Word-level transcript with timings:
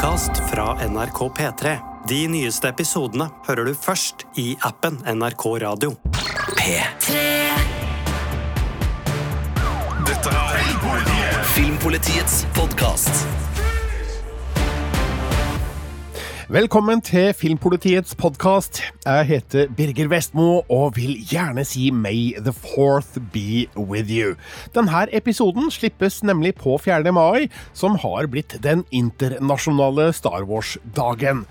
podkast 0.00 0.30
fra 0.50 0.88
NRK 0.88 1.18
P3. 1.18 1.78
De 2.08 2.28
nyeste 2.28 2.68
episodene 2.72 3.26
hører 3.44 3.68
du 3.68 3.74
først 3.76 4.22
i 4.40 4.54
appen 4.64 4.96
NRK 5.04 5.44
Radio. 5.60 5.90
P3. 6.56 7.18
Dette 10.08 10.32
er 10.32 11.44
Filmpolitiets 11.52 12.46
podkast. 12.56 13.12
Velkommen 16.50 16.98
til 16.98 17.28
Filmpolitiets 17.30 18.16
podkast. 18.18 18.80
Jeg 19.04 19.26
heter 19.28 19.68
Birger 19.76 20.08
Vestmo 20.10 20.64
og 20.66 20.96
vil 20.96 21.12
gjerne 21.30 21.62
si 21.62 21.92
May 21.94 22.32
the 22.42 22.50
fourth 22.50 23.20
be 23.30 23.68
with 23.78 24.10
you. 24.10 24.34
Denne 24.74 25.04
episoden 25.14 25.70
slippes 25.70 26.24
nemlig 26.26 26.56
på 26.58 26.74
4. 26.82 27.12
mai, 27.12 27.46
som 27.72 27.94
har 28.02 28.26
blitt 28.26 28.56
den 28.64 28.82
internasjonale 28.90 30.08
Star 30.12 30.42
Wars-dagen. 30.42 31.44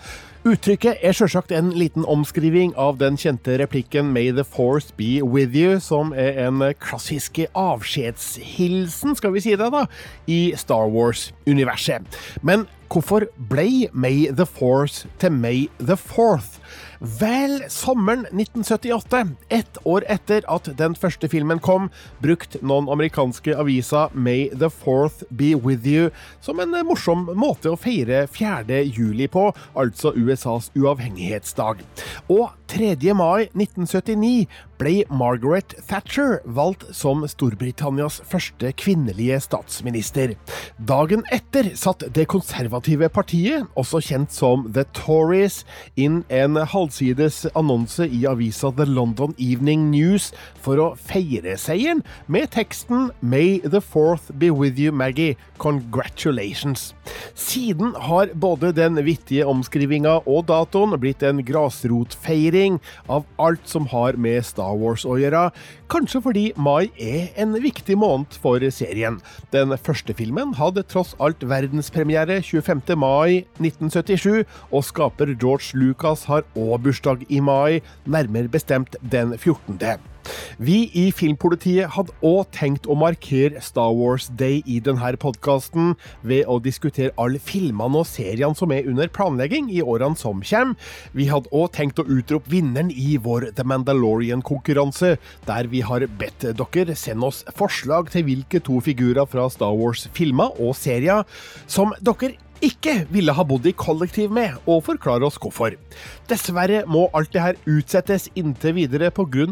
Uttrykket 0.44 1.00
er 1.00 1.16
selvsagt 1.16 1.54
en 1.56 1.72
liten 1.72 2.04
omskriving 2.04 2.74
av 2.76 2.98
den 3.00 3.16
kjente 3.16 3.56
replikken 3.60 4.12
'May 4.12 4.36
the 4.36 4.44
force 4.44 4.92
be 4.98 5.24
with 5.24 5.56
you', 5.56 5.80
som 5.80 6.12
er 6.12 6.48
en 6.48 6.74
klassisk 6.80 7.40
avskjedshilsen, 7.56 9.16
skal 9.16 9.32
vi 9.32 9.40
si 9.40 9.56
det, 9.56 9.72
da, 9.72 9.86
i 10.28 10.54
Star 10.56 10.92
Wars-universet. 10.92 12.04
Men 12.44 12.68
hvorfor 12.90 13.28
ble 13.50 13.90
May 13.94 14.28
the 14.34 14.46
Force 14.46 15.08
til 15.22 15.32
May 15.32 15.68
the 15.80 15.98
Fourth? 15.98 16.58
Vel, 17.00 17.62
sommeren 17.72 18.26
1978, 18.26 19.36
ett 19.50 19.78
år 19.88 20.04
etter 20.12 20.44
at 20.52 20.68
den 20.78 20.96
første 21.00 21.30
filmen 21.32 21.62
kom, 21.64 21.88
brukte 22.20 22.60
noen 22.66 22.90
amerikanske 22.92 23.56
aviser 23.56 24.12
May 24.14 24.50
the 24.50 24.72
Fourth 24.74 25.24
be 25.30 25.54
with 25.56 25.88
you 25.88 26.10
som 26.42 26.60
en 26.60 26.76
morsom 26.88 27.30
måte 27.40 27.72
å 27.72 27.80
feire 27.80 28.26
4. 28.28 28.82
juli 28.90 29.30
på, 29.32 29.48
altså 29.78 30.12
USAs 30.18 30.72
uavhengighetsdag. 30.76 31.86
Og 32.28 32.50
3. 32.70 32.98
mai 33.16 33.48
1979 33.54 34.50
ble 34.80 35.04
Margaret 35.12 35.74
Thatcher 35.90 36.40
valgt 36.48 36.86
som 36.96 37.26
Storbritannias 37.28 38.22
første 38.30 38.72
kvinnelige 38.80 39.40
statsminister. 39.44 40.36
Dagen 40.80 41.26
etter 41.36 41.72
satt 41.80 42.06
det 42.16 42.30
konservative 42.32 43.10
partiet, 43.12 43.68
også 43.80 44.02
kjent 44.04 44.34
som 44.34 44.68
The 44.74 44.86
Tories, 44.96 45.62
inn 46.00 46.22
en 46.32 46.56
halvsides 46.56 47.44
annonse 47.60 48.08
i 48.08 48.24
avisa 48.30 48.72
The 48.76 48.88
London 48.88 49.36
Evening 49.38 49.90
News 49.92 50.30
for 50.64 50.80
å 50.80 50.88
feire 50.96 51.58
seieren 51.60 52.04
med 52.32 52.52
teksten 52.56 53.10
May 53.22 53.60
the 53.66 53.82
fourth 53.84 54.32
be 54.40 54.50
with 54.54 54.80
you, 54.80 54.94
Maggie. 54.96 55.36
Congratulations. 55.60 56.94
Siden 57.36 57.96
har 57.96 58.32
både 58.34 58.72
den 58.76 59.00
vittige 59.04 59.48
omskrivinga 59.50 60.20
og 60.26 60.48
datoen 60.50 60.96
blitt 61.02 61.24
en 61.26 61.42
grasrotfeiring 61.46 62.80
av 63.12 63.28
alt 63.42 63.68
som 63.68 63.90
har 63.92 64.16
med 64.20 64.46
Star 64.70 64.78
Wars 64.78 65.06
å 65.06 65.18
gjøre, 65.20 65.50
kanskje 65.90 66.22
fordi 66.22 66.46
mai 66.58 66.90
er 67.02 67.34
en 67.42 67.58
viktig 67.62 67.98
måned 67.98 68.38
for 68.42 68.62
serien. 68.72 69.20
Den 69.54 69.74
første 69.78 70.14
filmen 70.14 70.54
hadde 70.60 70.86
tross 70.90 71.16
alt 71.20 71.42
verdenspremiere 71.42 72.42
25. 72.44 72.96
mai 72.98 73.46
1977, 73.60 74.46
og 74.72 74.86
skaper 74.86 75.34
George 75.36 75.74
Lucas 75.78 76.28
har 76.30 76.46
òg 76.56 76.86
bursdag 76.86 77.26
i 77.30 77.42
mai, 77.42 77.82
nærmere 78.06 78.52
bestemt 78.52 78.96
den 79.02 79.38
14. 79.38 80.09
Vi 80.60 80.90
i 80.98 81.06
Filmpolitiet 81.16 81.94
hadde 81.96 82.16
òg 82.26 82.50
tenkt 82.56 82.88
å 82.90 82.98
markere 83.00 83.62
Star 83.64 83.94
Wars 83.96 84.30
Day 84.40 84.62
i 84.66 84.80
denne 84.84 85.12
podkasten 85.20 85.94
ved 86.22 86.48
å 86.50 86.60
diskutere 86.64 87.14
alle 87.20 87.40
filmene 87.40 88.02
og 88.02 88.08
seriene 88.10 88.58
som 88.58 88.74
er 88.76 88.88
under 88.90 89.10
planlegging 89.14 89.70
i 89.72 89.82
årene 89.82 90.20
som 90.20 90.44
kommer. 90.44 90.76
Vi 91.16 91.30
hadde 91.32 91.52
òg 91.56 91.72
tenkt 91.78 92.02
å 92.02 92.08
utrope 92.08 92.52
vinneren 92.52 92.92
i 92.92 93.18
vår 93.22 93.50
The 93.58 93.66
Mandalorian-konkurranse, 93.68 95.16
der 95.48 95.72
vi 95.72 95.84
har 95.86 96.06
bedt 96.20 96.50
dere 96.60 96.98
sende 96.98 97.30
oss 97.30 97.44
forslag 97.56 98.12
til 98.14 98.28
hvilke 98.28 98.62
to 98.66 98.82
figurer 98.84 99.28
fra 99.30 99.48
Star 99.54 99.76
Wars-filmer 99.78 100.60
og 100.60 100.76
serier 100.78 101.26
som 101.68 101.96
dere 102.04 102.36
ikke 102.66 103.06
ville 103.14 103.34
ha 103.36 103.44
bodd 103.48 103.68
i 103.70 103.74
kollektiv 103.76 104.32
med, 104.36 104.58
og 104.68 104.84
forklare 104.88 105.28
oss 105.28 105.40
hvorfor. 105.42 105.76
Dessverre 106.30 106.84
må 106.88 107.08
alt 107.16 107.32
det 107.34 107.44
her 107.44 107.60
utsettes 107.70 108.30
inntil 108.36 108.76
videre 108.78 109.12
pga. 109.12 109.48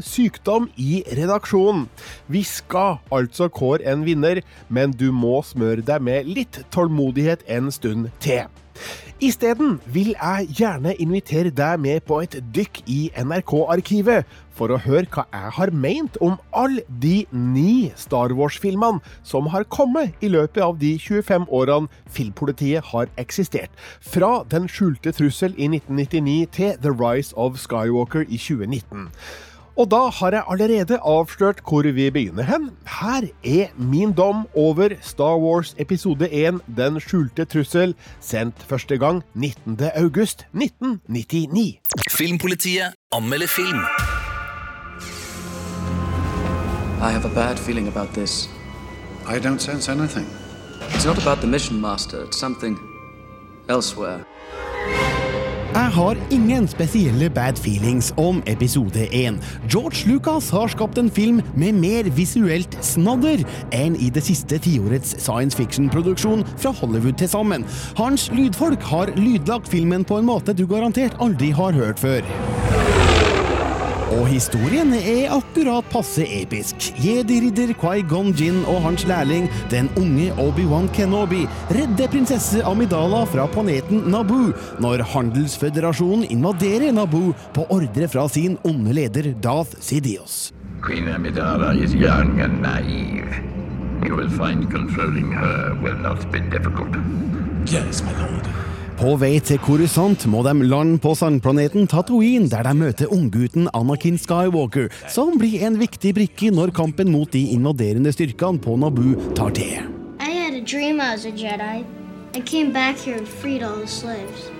sykdom 0.00 0.70
i 0.76 1.02
redaksjonen. 1.16 1.88
Vi 2.28 2.42
skal 2.42 2.98
altså 3.10 3.48
kåre 3.48 3.84
en 3.84 4.04
vinner, 4.04 4.42
men 4.68 4.92
du 4.92 5.10
må 5.12 5.42
smøre 5.42 5.82
deg 5.82 6.02
med 6.02 6.26
litt 6.26 6.64
tålmodighet 6.70 7.44
en 7.48 7.70
stund 7.70 8.10
til. 8.20 8.46
Isteden 9.20 9.78
vil 9.84 10.14
jeg 10.14 10.46
gjerne 10.56 10.94
invitere 10.96 11.50
deg 11.52 11.80
med 11.82 12.00
på 12.08 12.22
et 12.24 12.38
dykk 12.54 12.80
i 12.88 13.00
NRK-arkivet 13.20 14.28
for 14.56 14.72
å 14.72 14.78
høre 14.80 15.08
hva 15.12 15.26
jeg 15.28 15.52
har 15.56 15.72
meint 15.76 16.16
om 16.24 16.38
alle 16.56 16.84
de 17.02 17.26
ni 17.32 17.90
Star 18.00 18.32
Wars-filmene 18.36 19.02
som 19.26 19.50
har 19.52 19.68
kommet 19.72 20.16
i 20.24 20.30
løpet 20.32 20.62
av 20.64 20.80
de 20.80 20.94
25 21.00 21.48
årene 21.48 21.88
Filmpolitiet 22.10 22.92
har 22.94 23.12
eksistert. 23.20 23.70
Fra 24.00 24.40
Den 24.50 24.68
skjulte 24.72 25.12
trussel 25.12 25.52
i 25.56 25.68
1999 25.68 26.48
til 26.56 26.80
The 26.80 26.96
Rise 26.96 27.36
of 27.36 27.60
Skywalker 27.60 28.24
i 28.24 28.40
2019. 28.40 29.10
Og 29.80 29.86
da 29.88 30.00
har 30.12 30.34
jeg 30.36 30.44
allerede 30.52 30.98
avslørt 31.08 31.62
hvor 31.64 31.86
vi 31.96 32.10
begynner 32.12 32.44
hen. 32.44 32.66
Her 33.00 33.24
er 33.44 33.70
min 33.78 34.12
dom 34.12 34.42
over 34.54 34.88
Star 35.00 35.38
Wars 35.40 35.74
episode 35.78 36.28
1 36.28 36.60
Den 36.76 37.00
skjulte 37.00 37.44
trussel, 37.44 37.94
sendt 38.20 38.60
første 38.68 38.98
gang 38.98 39.22
19. 39.34 39.78
august 39.96 40.44
1999. 40.52 41.80
Filmpolitiet 42.10 42.92
anmelder 43.12 43.46
film. 43.46 43.80
I 47.00 47.10
have 47.16 47.24
a 47.24 47.34
bad 47.34 47.56
feeling 47.56 47.88
about 47.88 48.08
this. 48.12 48.50
I 49.26 49.38
don't 49.38 49.58
sense 49.58 49.92
anything. 49.92 50.26
It's 50.92 51.06
not 51.06 51.18
about 51.26 51.38
the 51.38 51.46
mission 51.46 51.80
master, 51.80 52.24
it's 52.24 52.38
something 52.38 52.78
elsewhere. 53.68 54.20
Jeg 55.70 55.90
har 55.94 56.18
ingen 56.34 56.64
spesielle 56.68 57.28
bad 57.30 57.58
feelings 57.62 58.08
om 58.18 58.40
episode 58.50 59.04
1. 59.14 59.36
George 59.70 60.02
Lucas 60.10 60.48
har 60.50 60.66
skapt 60.66 60.98
en 60.98 61.10
film 61.10 61.38
med 61.54 61.78
mer 61.78 62.10
visuelt 62.16 62.74
snadder 62.82 63.44
enn 63.70 63.94
i 63.94 64.10
det 64.10 64.24
siste 64.26 64.58
tiårets 64.58 65.14
science 65.22 65.54
fiction-produksjon 65.54 66.42
fra 66.56 66.74
Hollywood 66.74 67.20
til 67.22 67.30
sammen. 67.30 67.66
Hans 68.00 68.26
lydfolk 68.34 68.82
har 68.90 69.14
lydlagt 69.14 69.70
filmen 69.70 70.02
på 70.04 70.18
en 70.18 70.26
måte 70.26 70.58
du 70.58 70.66
garantert 70.66 71.14
aldri 71.22 71.54
har 71.54 71.78
hørt 71.78 72.02
før. 72.02 72.26
Og 74.10 74.24
historien 74.26 74.90
er 74.96 75.30
akkurat 75.30 75.86
passe 75.92 76.24
episk. 76.34 76.88
Jedi-ridder 76.98 77.70
Quai-Gon 77.78 78.32
Jinn 78.34 78.64
og 78.66 78.80
hans 78.82 79.04
lærling, 79.06 79.46
den 79.70 79.86
unge 80.00 80.32
Obi-Wan 80.42 80.88
Kenobi, 80.96 81.44
redder 81.70 82.10
prinsesse 82.10 82.64
Amidala 82.66 83.22
fra 83.30 83.46
planeten 83.54 84.08
Naboo 84.10 84.50
når 84.82 85.04
Handelsføderasjonen 85.12 86.26
invaderer 86.26 86.90
Naboo 86.96 87.36
på 87.54 87.68
ordre 87.70 88.08
fra 88.10 88.26
sin 88.28 88.58
onde 88.66 88.96
leder 88.98 89.30
Darth 89.44 89.78
Sidious. 89.78 90.50
Queen 90.82 91.06
Amidala 91.06 91.70
is 91.78 91.94
young 91.94 92.40
and 92.42 92.58
naive. 92.62 93.30
You 94.02 94.16
will 94.16 94.30
find 94.30 94.66
controlling 94.72 95.30
her 95.30 95.78
will 95.84 95.98
not 96.02 96.26
be 96.32 96.40
difficult. 96.50 96.96
Yes, 97.70 98.02
my 98.02 98.12
lord. 98.18 98.69
På 99.00 99.14
vei 99.16 99.38
til 99.40 99.56
Coruscant 99.64 100.26
må 100.28 100.42
de 100.44 100.52
lande 100.68 100.98
på 101.00 101.14
sandplaneten 101.16 101.86
Tatooine, 101.88 102.50
der 102.52 102.66
de 102.66 102.74
møter 102.76 103.08
unggutten 103.08 103.70
Anakin 103.72 104.18
Skywalker, 104.20 104.90
som 105.08 105.38
blir 105.40 105.62
en 105.64 105.78
viktig 105.80 106.12
brikke 106.18 106.50
når 106.52 106.74
kampen 106.76 107.08
mot 107.08 107.32
de 107.32 107.40
invaderende 107.54 108.12
styrkene 108.12 108.60
på 108.60 108.74
Naboo 108.76 109.14
tar 109.32 109.54
til. 109.56 109.88
I 110.20 110.28
had 110.36 110.52
a 110.52 110.60
dream 110.60 111.00
I 111.00 111.14
was 111.14 111.24
a 111.24 111.32
Jedi. 111.32 111.80
I 112.36 112.40
came 112.44 112.74
back 112.74 112.98
here 112.98 113.16
and 113.16 113.26
freed 113.26 113.62
all 113.62 113.80
the 113.80 113.88
slaves. 113.88 114.52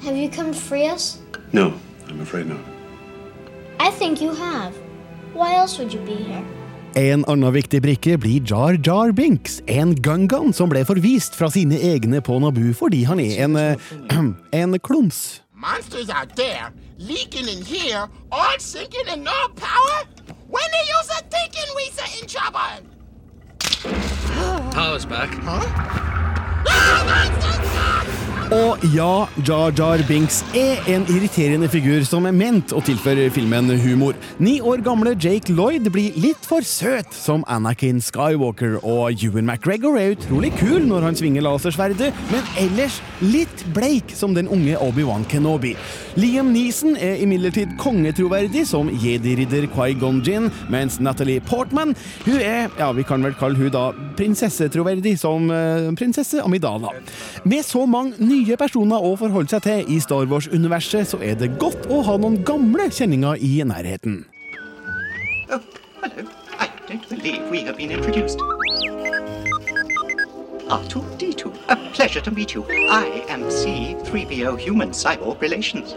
Have 0.00 0.16
you 0.16 0.30
come 0.30 0.54
to 0.54 0.58
free 0.58 0.88
us? 0.88 1.18
No, 1.52 1.74
I'm 2.08 2.22
afraid 2.22 2.46
not. 2.48 2.64
I 3.78 3.90
think 3.90 4.22
you 4.22 4.32
have. 4.32 4.72
Why 5.34 5.60
else 5.60 5.78
would 5.78 5.92
you 5.92 6.00
be 6.00 6.16
here? 6.24 6.61
En 6.94 7.24
annen 7.24 7.54
viktig 7.54 7.80
brikke 7.80 8.18
blir 8.20 8.42
Jar 8.44 8.76
Jar 8.84 9.12
Binks, 9.16 9.62
en 9.64 9.94
Gungan 10.04 10.52
som 10.52 10.68
ble 10.68 10.82
forvist 10.84 11.32
fra 11.38 11.48
sine 11.48 11.78
egne 11.80 12.20
på 12.20 12.36
Nabu 12.42 12.74
fordi 12.76 13.00
han 13.08 13.20
er 13.22 13.38
en 13.46 13.56
uh, 13.56 13.80
en 14.60 14.76
klums. 14.84 15.40
Monsters 15.56 16.10
out 16.10 16.36
there, 16.36 16.68
leaking 16.98 17.48
in 17.48 17.64
here, 17.64 18.10
all 18.30 18.58
sinking 18.58 19.08
and 19.08 19.24
no 19.24 19.48
power? 19.56 20.04
When 20.50 20.68
are 20.68 20.86
you 20.90 21.00
so 21.08 21.16
thinking 21.32 21.68
we 21.76 21.88
are 21.96 22.12
in 22.20 22.28
trouble? 22.28 22.84
Power's 24.72 25.06
back. 25.06 25.30
Ah, 25.46 25.64
monsters! 27.08 28.01
Og 28.52 28.82
ja, 28.92 29.24
Jar 29.46 29.72
Jar 29.72 30.02
Binks 30.04 30.42
er 30.52 30.82
en 30.92 31.06
irriterende 31.08 31.70
figur 31.72 32.02
som 32.04 32.26
er 32.28 32.34
ment 32.36 32.74
å 32.76 32.82
tilføre 32.84 33.30
filmen 33.32 33.70
humor. 33.80 34.18
Ni 34.42 34.58
år 34.60 34.82
gamle 34.84 35.14
Jake 35.16 35.54
Lloyd 35.56 35.86
blir 35.94 36.12
litt 36.20 36.44
for 36.44 36.66
søt 36.66 37.16
som 37.16 37.46
Anakin 37.48 38.02
Skywalker, 38.04 38.74
og 38.82 39.24
Ewan 39.24 39.48
McGregor 39.48 39.96
er 39.96 40.12
utrolig 40.18 40.50
kul 40.58 40.84
når 40.90 41.06
han 41.06 41.16
svinger 41.16 41.46
lasersverdet, 41.46 42.10
men 42.28 42.50
ellers 42.60 42.98
litt 43.24 43.64
bleik 43.72 44.12
som 44.12 44.36
den 44.36 44.50
unge 44.52 44.76
Obi-Wan 44.84 45.24
Kenobi. 45.32 45.72
Liam 46.20 46.52
Neeson 46.52 46.98
er 47.00 47.22
imidlertid 47.24 47.72
kongetroverdig 47.80 48.66
som 48.68 48.92
jedi-ridder 48.92 49.64
Qui-Gon 49.72 50.20
Jinn, 50.26 50.50
mens 50.68 51.00
Natalie 51.00 51.40
Portman 51.40 51.96
hun 52.26 52.36
er, 52.36 52.68
ja, 52.76 52.92
vi 52.92 53.06
kan 53.08 53.24
vel 53.24 53.38
kalle 53.40 53.56
hun 53.56 53.72
da 53.72 53.88
prinsessetroverdig 54.18 55.16
som 55.24 55.48
eh, 55.48 55.88
prinsesse 55.96 56.44
Amidala. 56.44 56.92
Med 57.48 57.64
så 57.64 57.86
mange 57.88 58.20
nye 58.20 58.41
personer 58.58 58.98
å 59.02 59.14
forholde 59.16 59.52
seg 59.52 59.64
til 59.66 59.90
i 59.92 59.98
Star 60.02 60.26
Wars-universet, 60.30 61.08
så 61.12 61.20
er 61.22 61.38
det 61.38 61.52
godt 61.62 61.88
å 61.92 62.02
ha 62.06 62.16
noen 62.20 62.40
gamle 62.46 62.88
kjenninger 62.90 63.40
i 63.40 63.54
nærheten. 63.66 64.24
Oh, 65.52 65.60
hello. 66.02 66.28
I 66.58 66.68
don't 66.88 67.08
believe 67.08 67.50
we 67.50 67.62
have 67.62 67.76
been 67.76 67.90
introduced. 67.90 68.38
R2D2, 70.72 71.52
a 71.68 71.76
pleasure 71.92 72.20
to 72.20 72.30
meet 72.30 72.54
you. 72.54 72.64
I 72.90 73.24
am 73.28 73.42
C3PO 73.44 74.58
Human 74.60 74.92
Cyborg 74.92 75.40
Relations. 75.40 75.94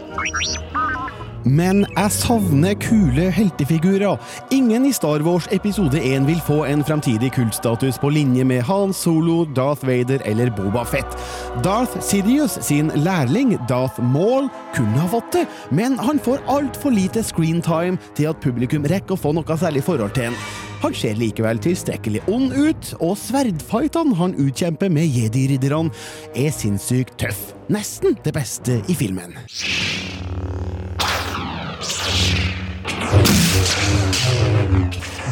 Men 1.46 1.84
jeg 1.92 2.10
savner 2.10 2.74
kule 2.82 3.28
heltefigurer. 3.30 4.18
Ingen 4.50 4.88
i 4.88 4.92
Star 4.94 5.22
Wars 5.22 5.46
episode 5.54 6.00
1 6.00 6.26
vil 6.26 6.40
få 6.42 6.64
en 6.66 6.82
fremtidig 6.84 7.30
kultstatus 7.36 8.00
på 8.02 8.10
linje 8.10 8.44
med 8.44 8.64
Han 8.66 8.94
Solo, 8.94 9.44
Darth 9.54 9.86
Vader 9.86 10.24
eller 10.26 10.50
Boba 10.50 10.82
Fett. 10.82 11.18
Darth 11.62 12.00
Sidious 12.02 12.58
sin 12.66 12.90
lærling 12.98 13.54
Darth 13.70 14.02
Maul 14.02 14.50
kunne 14.74 14.98
ha 14.98 15.06
fått 15.12 15.32
det, 15.38 15.44
men 15.70 15.94
han 16.02 16.18
får 16.18 16.42
altfor 16.50 16.90
lite 16.90 17.22
screentime 17.22 18.00
til 18.18 18.32
at 18.32 18.42
publikum 18.42 18.86
rekker 18.90 19.14
å 19.14 19.20
få 19.20 19.36
noe 19.36 19.58
særlig 19.60 19.84
forhold 19.86 20.16
til 20.18 20.32
han. 20.32 20.40
Han 20.82 20.94
ser 20.94 21.16
likevel 21.16 21.62
tilstrekkelig 21.62 22.24
ond 22.28 22.52
ut, 22.52 22.90
og 22.98 23.14
sverdfightene 23.22 24.18
han 24.18 24.34
utkjemper 24.42 24.90
med 24.92 25.08
jedi-ridderne, 25.08 25.94
er 26.34 26.52
sinnssykt 26.52 27.16
tøff. 27.22 27.52
Nesten 27.72 28.18
det 28.26 28.34
beste 28.36 28.82
i 28.90 28.98
filmen. 28.98 29.38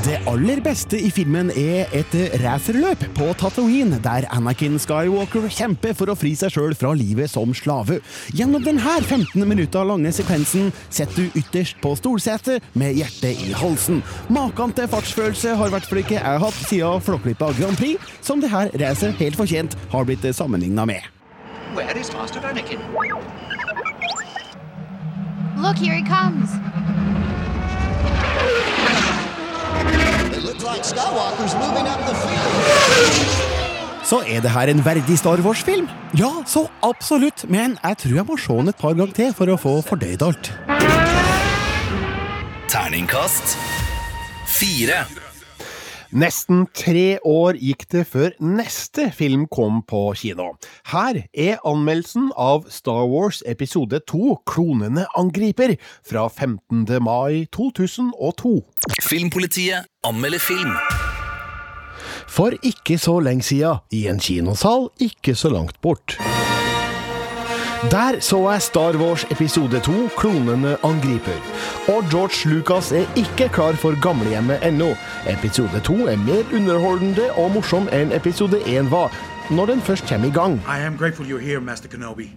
Det 0.05 0.19
aller 0.29 0.61
beste 0.61 0.99
i 1.01 1.09
filmen 1.09 1.49
er 1.57 1.89
et 1.97 2.13
racerløp 2.43 3.07
på 3.17 3.31
Tatooine, 3.41 3.97
der 4.05 4.27
Anakin 4.37 4.77
Skywalker 4.77 5.47
kjemper 5.49 5.95
for 5.97 6.13
å 6.13 6.17
fri 6.19 6.35
seg 6.37 6.53
sjøl 6.53 6.75
fra 6.77 6.91
livet 6.93 7.33
som 7.33 7.55
slave. 7.57 8.03
Gjennom 8.37 8.67
denne 8.67 8.99
15 9.01 9.41
minutter 9.49 9.89
lange 9.89 10.13
sekvensen 10.13 10.69
sitter 10.93 11.25
du 11.25 11.39
ytterst 11.41 11.81
på 11.81 11.95
stolsetet 11.97 12.61
med 12.77 12.99
hjertet 13.01 13.41
i 13.47 13.57
halsen. 13.57 14.03
Maken 14.29 14.77
til 14.77 14.93
fartsfølelse 14.93 15.57
har 15.57 15.73
vært 15.73 15.89
ikke 15.89 16.19
jeg 16.19 16.27
har 16.27 16.43
hatt 16.45 16.61
siden 16.69 17.01
Flåklypa 17.09 17.55
Grand 17.57 17.81
Prix, 17.81 17.97
som 18.21 18.45
det 18.45 18.53
her 18.53 18.69
racet 18.85 19.17
helt 19.25 19.41
fortjent 19.41 19.79
har 19.95 20.05
blitt 20.05 20.29
sammenligna 20.37 20.85
med. 20.85 21.01
Where 21.73 21.97
is 21.97 22.13
Master 22.13 22.45
Anakin? 22.45 22.79
Look, 25.57 25.79
here 25.79 25.95
he 25.95 26.03
comes. 26.05 26.51
It 26.53 26.61
looks 26.61 26.75
like 26.77 26.85
Skywalker's 26.85 26.93
moving 26.93 27.25
up 27.25 28.05
the 28.05 28.25
field. 28.25 28.34
Så 34.05 34.21
er 34.29 34.41
det 34.45 34.51
her 34.53 34.71
en 34.71 34.85
verdig 34.85 35.19
Star 35.19 35.41
Wars-film? 35.43 35.89
Ja, 36.19 36.31
så 36.47 36.67
absolutt, 36.83 37.47
men 37.49 37.79
jeg 37.83 37.99
tror 37.99 38.15
jeg 38.21 38.27
må 38.29 38.37
se 38.39 38.59
den 38.61 38.69
et 38.69 38.81
par 38.81 38.95
ganger 38.95 39.17
til 39.17 39.35
for 39.35 39.51
å 39.51 39.57
få 39.59 39.79
fordøyd 39.89 40.23
alt. 40.23 40.53
Terningkast 42.69 43.57
fire. 44.47 45.24
Nesten 46.15 46.69
tre 46.71 47.17
år 47.27 47.57
gikk 47.59 47.89
det 47.91 48.05
før 48.07 48.37
neste 48.39 49.09
film 49.11 49.49
kom 49.51 49.81
på 49.83 50.13
kino. 50.15 50.53
Her 50.93 51.25
er 51.35 51.59
anmeldelsen 51.67 52.29
av 52.39 52.69
Star 52.71 53.09
Wars 53.11 53.41
episode 53.51 53.99
2 54.07 54.37
Klonene 54.47 55.09
angriper 55.19 55.75
fra 56.07 56.29
15. 56.29 56.87
mai 57.03 57.49
2002. 57.51 58.55
Filmpolitiet 59.03 59.91
anmelder 60.07 60.39
film. 60.39 60.79
For 62.31 62.55
ikke 62.63 62.95
så 63.03 63.19
lenge 63.19 63.51
siden, 63.51 63.83
i 63.91 64.07
en 64.07 64.23
kinosal 64.23 64.93
ikke 65.03 65.35
så 65.35 65.51
langt 65.51 65.81
bort. 65.83 66.15
Der 67.91 68.21
så 68.21 68.51
jeg 68.51 68.63
Star 68.63 68.97
Wars 68.97 69.25
episode 69.31 69.81
2 69.81 69.93
Klonene 70.19 70.77
angriper. 70.85 71.39
Og 71.89 72.05
George 72.11 72.55
Lucas 72.55 72.93
er 72.93 73.07
ikke 73.17 73.49
klar 73.53 73.73
for 73.73 74.01
gamlehjemmet 74.03 74.59
ennå. 74.69 74.89
Episode 75.29 75.81
2 75.85 75.95
er 75.95 76.17
mer 76.17 76.43
underholdende 76.55 77.33
og 77.37 77.51
morsom 77.55 77.89
enn 77.93 78.13
episode 78.13 78.61
1 78.67 78.91
var, 78.91 79.13
når 79.51 79.67
den 79.67 79.81
først 79.81 80.09
kommer 80.09 80.29
i 80.29 80.31
gang. 80.31 80.55
I 80.55 80.81
am 80.87 80.97
grateful 80.99 81.27
you're 81.27 81.45
here, 81.51 81.61
Master 81.61 81.89
Kenobi. 81.89 82.31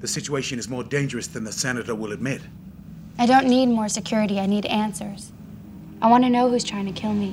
The 0.00 0.08
situation 0.08 0.58
is 0.58 0.68
more 0.70 0.84
dangerous 0.90 1.28
than 1.28 1.44
the 1.44 1.52
senator 1.52 1.94
will 1.94 2.12
admit. 2.12 2.40
I 3.18 3.26
don't 3.26 3.48
need 3.48 3.66
more 3.66 3.88
security, 3.88 4.34
I 4.38 4.46
need 4.46 4.66
answers. 4.66 5.32
I 6.02 6.06
want 6.10 6.24
to 6.24 6.30
know 6.30 6.48
who's 6.50 6.64
trying 6.64 6.86
to 6.94 7.00
kill 7.00 7.12
me. 7.12 7.32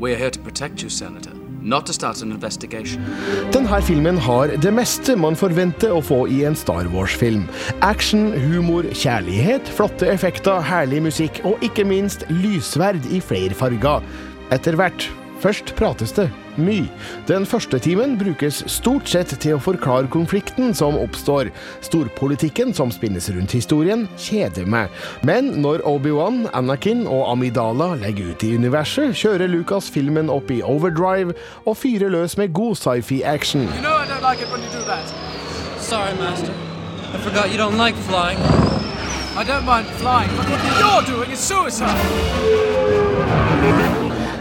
We're 0.00 0.16
here 0.18 0.30
to 0.30 0.40
protect 0.40 0.82
you, 0.82 0.88
Senator, 0.90 1.32
Denne 3.54 3.80
filmen 3.84 4.18
har 4.24 4.52
det 4.64 4.72
meste 4.72 5.16
man 5.20 5.36
forventer 5.38 5.92
å 5.92 6.00
få 6.04 6.22
i 6.32 6.42
en 6.48 6.56
Star 6.56 6.88
Wars-film. 6.94 7.44
Action, 7.84 8.30
humor, 8.32 8.88
kjærlighet, 8.96 9.68
flotte 9.76 10.08
effekter, 10.08 10.64
herlig 10.64 11.02
musikk 11.10 11.42
og 11.48 11.60
ikke 11.64 11.84
minst 11.88 12.24
lysverd 12.32 13.04
i 13.12 13.20
flere 13.20 13.56
farger. 13.56 14.04
Etter 14.54 14.78
hvert. 14.80 15.10
Først 15.38 15.74
prates 15.78 16.12
det 16.16 16.28
mye. 16.58 16.88
Den 17.28 17.46
første 17.46 17.78
timen 17.78 18.16
brukes 18.18 18.64
stort 18.66 19.06
sett 19.08 19.30
til 19.38 19.54
å 19.54 19.62
forklare 19.62 20.10
konflikten 20.10 20.74
som 20.74 20.98
oppstår. 20.98 21.52
Storpolitikken 21.86 22.74
som 22.74 22.90
spinnes 22.94 23.30
rundt 23.30 23.54
historien, 23.54 24.08
kjeder 24.18 24.66
meg. 24.66 24.90
Men 25.22 25.52
når 25.62 25.84
Obi-Wan, 25.86 26.48
Anakin 26.58 27.06
og 27.06 27.28
Amidala 27.32 27.92
legger 28.02 28.32
ut 28.32 28.42
i 28.42 28.54
universet, 28.58 29.14
kjører 29.14 29.50
Lucas 29.50 29.90
filmen 29.94 30.32
opp 30.32 30.50
i 30.50 30.62
overdrive 30.66 31.36
og 31.64 31.78
fyrer 31.78 32.10
løs 32.10 32.36
med 32.40 32.52
god 32.52 32.74
sci-fi-action. 32.82 33.68
You 33.68 33.82
know 33.82 33.98
like. 34.28 34.38
Sorry, 35.78 36.14
Master. 36.14 36.52
I 37.14 37.18
forgot 37.18 37.50
you 37.50 37.56
don't 37.56 37.78
like 37.78 37.94
flying. 37.94 38.38
I 39.36 39.44
don't 39.44 39.64
mind 39.64 39.86
flying, 39.86 40.28
but 40.36 40.46
what 40.50 41.06
you're 41.08 41.16
doing 41.16 41.30
is 41.30 41.38
suicide. 41.38 41.96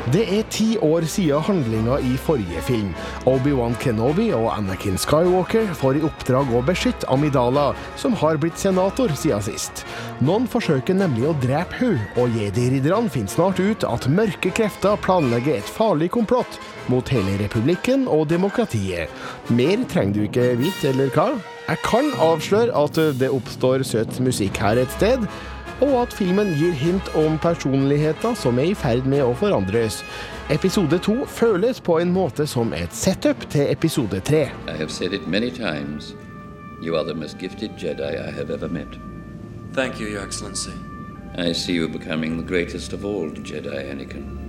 Det 0.07 0.21
er 0.31 0.45
ti 0.48 0.65
år 0.80 1.04
siden 1.12 1.44
handlinga 1.44 1.98
i 2.00 2.13
forrige 2.24 2.62
film. 2.63 2.94
Obi-Wan 3.27 3.74
Kenobi 3.81 4.30
og 4.31 4.45
Anakin 4.54 4.95
Skywalker 4.95 5.74
får 5.75 6.00
i 6.00 6.04
oppdrag 6.07 6.54
å 6.56 6.61
beskytte 6.64 7.09
Amidala, 7.11 7.73
som 7.99 8.16
har 8.21 8.40
blitt 8.40 8.56
senator 8.61 9.11
siden 9.19 9.44
sist. 9.44 9.83
Noen 10.23 10.47
forsøker 10.47 10.95
nemlig 10.95 11.28
å 11.28 11.33
drepe 11.44 11.81
hun, 11.81 11.99
og 12.16 12.40
jedi-ridderne 12.40 13.11
finner 13.11 13.33
snart 13.33 13.59
ut 13.59 13.83
at 13.83 14.07
mørke 14.07 14.54
krefter 14.56 14.95
planlegger 15.04 15.59
et 15.59 15.76
farlig 15.76 16.07
komplott 16.16 16.56
mot 16.87 17.11
hele 17.11 17.35
republikken 17.44 18.07
og 18.07 18.30
demokratiet. 18.31 19.11
Mer 19.52 19.83
trenger 19.92 20.16
du 20.16 20.23
ikke 20.30 20.54
vite, 20.64 20.94
eller 20.94 21.11
hva? 21.11 21.33
Jeg 21.68 21.83
kan 21.83 22.14
avsløre 22.23 22.71
at 22.80 22.95
det 23.19 23.28
oppstår 23.28 23.83
søt 23.83 24.21
musikk 24.23 24.64
her 24.64 24.80
et 24.80 24.95
sted 24.95 25.28
og 25.81 26.01
at 26.01 26.13
filmen 26.13 26.53
gir 26.57 26.71
hint 26.71 27.09
om 27.15 27.37
personligheter 27.41 28.33
som 28.35 28.59
er 28.59 28.71
i 28.71 28.77
ferd 28.77 29.05
med 29.09 29.23
å 29.25 29.33
forandres. 29.37 30.03
Episode 30.53 30.99
to 31.03 31.25
føles 31.25 31.81
på 31.81 31.99
en 32.01 32.13
måte 32.13 32.47
som 32.47 32.73
et 32.73 32.93
setup 32.95 33.47
til 33.51 33.67
episode 33.71 34.19
tre. 34.19 34.47
I 34.67 34.77
have 34.77 34.91
said 34.91 35.13
it 35.13 35.27
many 35.27 35.51
times. 35.51 36.15
You 36.81 36.95
are 36.95 37.03
the 37.03 37.13
most 37.13 37.37
gifted 37.39 37.71
Jedi 37.77 38.15
I 38.15 38.31
have 38.31 38.51
ever 38.53 38.69
met. 38.69 38.99
Thank 39.73 39.99
you, 39.99 40.07
Your 40.07 40.23
Excellency. 40.23 40.73
I 41.37 41.53
see 41.53 41.73
you 41.73 41.87
becoming 41.87 42.37
the 42.37 42.47
greatest 42.47 42.93
of 42.93 43.05
all 43.05 43.29
Jedi, 43.29 43.91
Anakin. 43.91 44.46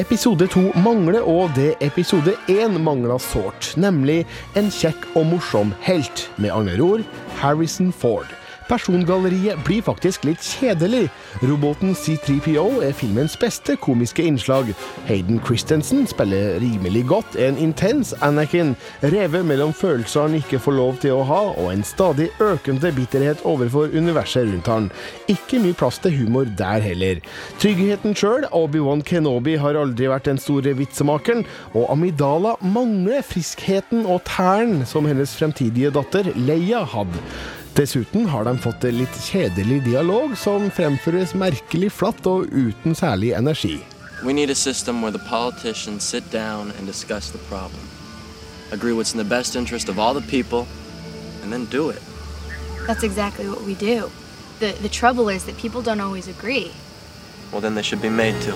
Episode 0.00 0.48
to 0.48 0.62
mangler 0.80 1.20
og 1.28 1.52
det 1.56 1.74
episode 1.84 2.34
én 2.48 2.78
mangla 2.80 3.18
sårt, 3.20 3.74
nemlig 3.76 4.22
en 4.56 4.72
kjekk 4.72 5.10
og 5.14 5.28
morsom 5.34 5.74
helt, 5.84 6.28
med 6.40 6.54
andre 6.56 6.80
ord 6.80 7.08
Harrison 7.42 7.92
Ford. 7.92 8.39
Persongalleriet 8.70 9.58
blir 9.66 9.82
faktisk 9.82 10.22
litt 10.28 10.44
kjedelig. 10.46 11.08
Roboten 11.42 11.96
C3PO 11.98 12.84
er 12.86 12.94
filmens 12.94 13.34
beste 13.40 13.74
komiske 13.82 14.22
innslag. 14.22 14.70
Hayden 15.08 15.40
Christensen 15.42 16.06
spiller 16.06 16.60
rimelig 16.62 17.02
godt 17.10 17.34
en 17.42 17.58
intens 17.58 18.12
Anakin, 18.22 18.76
revet 19.02 19.42
mellom 19.48 19.74
følelser 19.74 20.28
han 20.28 20.38
ikke 20.38 20.60
får 20.62 20.76
lov 20.78 21.00
til 21.02 21.16
å 21.18 21.26
ha, 21.26 21.40
og 21.58 21.72
en 21.72 21.82
stadig 21.86 22.28
økende 22.38 22.92
bitterhet 22.94 23.42
overfor 23.48 23.90
universet 23.90 24.46
rundt 24.52 24.70
han. 24.70 24.90
Ikke 25.32 25.58
mye 25.58 25.74
plass 25.74 25.98
til 25.98 26.14
humor 26.20 26.46
der 26.60 26.84
heller. 26.84 27.18
Tryggheten 27.58 28.14
sjøl, 28.14 28.46
Obi-Wan 28.54 29.02
Kenobi, 29.02 29.58
har 29.58 29.78
aldri 29.82 30.06
vært 30.12 30.30
den 30.30 30.38
store 30.38 30.76
vitsemakeren, 30.78 31.42
og 31.74 31.90
Amidala 31.90 32.54
mangler 32.62 33.26
friskheten 33.26 34.06
og 34.06 34.22
tæren 34.30 34.84
som 34.86 35.10
hennes 35.10 35.34
fremtidige 35.34 35.90
datter 35.98 36.30
Leia 36.38 36.86
hadde. 36.94 37.18
Dessuten 37.74 38.26
har 38.26 38.44
de 38.44 38.58
fått 38.58 38.84
en 38.84 38.96
litt 38.98 39.16
kjedelig 39.22 39.84
dialog 39.84 40.32
som 40.38 40.66
fremføres 40.74 41.36
merkelig 41.38 41.92
flatt 41.94 42.26
og 42.26 42.50
uten 42.50 42.96
særlig 42.98 43.30
energi. 43.38 43.78
We 44.24 44.32
need 44.32 44.50
a 44.50 44.54
system 44.54 45.00
where 45.02 45.12
the 45.12 45.24
politicians 45.30 46.04
sit 46.04 46.24
down 46.32 46.72
and 46.76 46.86
discuss 46.86 47.30
the 47.30 47.38
problem, 47.48 47.80
agree 48.72 48.92
what's 48.92 49.14
in 49.14 49.18
the 49.18 49.36
best 49.36 49.56
interest 49.56 49.88
of 49.88 49.98
all 49.98 50.14
the 50.14 50.26
people, 50.28 50.66
and 51.42 51.52
then 51.52 51.64
do 51.66 51.90
it. 51.90 52.02
That's 52.86 53.04
exactly 53.04 53.48
what 53.48 53.62
we 53.62 53.74
do. 53.74 54.10
The, 54.58 54.72
the 54.82 54.88
trouble 54.88 55.28
is 55.28 55.44
that 55.44 55.56
people 55.56 55.80
don't 55.80 56.00
always 56.00 56.28
agree. 56.28 56.72
Well, 57.52 57.60
then 57.62 57.74
they 57.74 57.82
should 57.82 58.02
be 58.02 58.10
made 58.10 58.34
to. 58.42 58.54